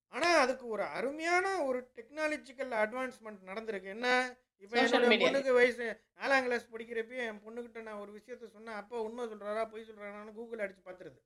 [0.09, 3.84] ஆனால் அதுக்கு ஒரு அருமையான ஒரு டெக்னாலஜிக்கல் அட்வான்ஸ்மெண்ட் நடந்திருக்கு.
[3.84, 4.35] என்ன?
[4.57, 5.07] இப்போ என்னோட.
[5.23, 8.75] பொண்ணுக்கு வயசு நாலாம் கிளாஸ் படிக்கிறப்ப என் பொண்ணுக்கிட்ட நான் ஒரு விஷயத்த சொன்னேன்.
[8.75, 11.19] அப்போ உண்மை சொல்கிறாரா பொய் சொல்கிறாரான்னு கூகுள் அடித்து பார்த்துருது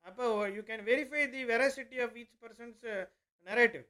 [0.00, 3.08] அப்போ you can verify the veracity of each person's
[3.44, 3.84] narrative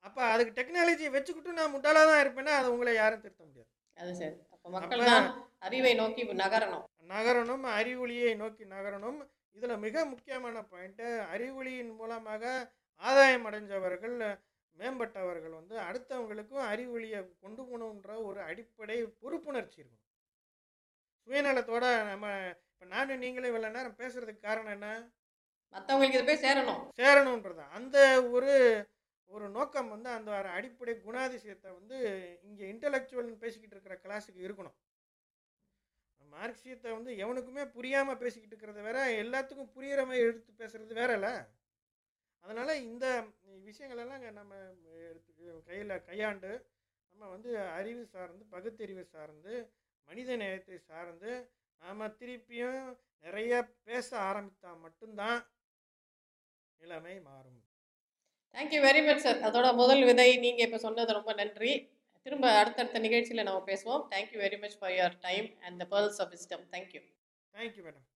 [0.00, 3.68] அப்போ அதுக்கு டெக்னாலஜியை வச்சுக்கிட்டு நான் முட்டாளாக தான் இருப்பேன்னா அது உங்களை யாரும் திருத்த முடியாது.
[3.94, 4.34] அது சரி.
[4.50, 6.84] அப்போ மக்கள் அப்ப- தான் அறிவை நோக்கி நகரணும்.
[7.08, 9.28] நகரணும் அறிவொளியை நோக்கி நகரணும்.
[9.52, 12.72] இதில் மிக முக்கியமான பாயிண்ட்டு அறிவொளியின் மூலமாக
[13.02, 14.16] ஆதாயம் அடைஞ்சவர்கள்
[14.76, 20.04] மேம்பட்டவர்கள் வந்து அடுத்தவங்களுக்கும் அறிவொளியை கொண்டு போகணுன்ற ஒரு அடிப்படை பொறுப்புணர்ச்சி இருக்கணும்.
[21.28, 22.26] சுயநலத்தோட நம்ம
[22.72, 24.88] இப்போ நானும் நீங்களும் இவ்வளோ நேரம் பேசுறதுக்கு காரணம் என்ன?
[25.74, 26.82] மற்றவங்களுக்கு இது போய் சேரணும்.
[27.00, 27.96] சேரணுன்றது அந்த
[28.36, 28.52] ஒரு
[29.30, 31.96] ஒரு நோக்கம் வந்து அந்த அடிப்படை குணாதிசயத்தை வந்து
[32.48, 34.76] இங்கே இன்டலெக்சுவல்னு பேசிக்கிட்டு இருக்கிற கிளாஸுக்கு இருக்கணும்.
[36.20, 41.28] மார்க்சியத்தை வந்து எவனுக்குமே புரியாமல் பேசிக்கிட்டு இருக்கிறது வேற எல்லாத்துக்கும் புரியிற மாதிரி எடுத்து பேசுறது வேறல்ல.
[42.44, 43.06] அதனால் இந்த
[43.68, 44.54] விஷயங்களெல்லாம் நம்ம
[45.10, 45.32] எடுத்து
[45.68, 46.52] கையில் கையாண்டு
[47.12, 49.54] நம்ம வந்து அறிவு சார்ந்து பகுத்தறிவு சார்ந்து
[50.08, 51.30] மனித நேயத்தை சார்ந்து
[51.82, 52.82] நாம் திருப்பியும்
[53.24, 53.52] நிறைய
[53.88, 55.38] பேச ஆரம்பித்தா மட்டும்தான்
[56.80, 57.60] நிலைமை மாறும்.
[58.54, 61.72] தேங்க்யூ வெரி மச் சார் அதோட முதல் விதை நீங்கள் இப்போ சொன்னது ரொம்ப நன்றி.
[62.26, 64.04] திரும்ப அடுத்தடுத்த நிகழ்ச்சியில் நம்ம பேசுவோம்.
[64.12, 67.02] Thank you very much for your time and the pearls of wisdom thank you
[67.54, 68.06] thank you madam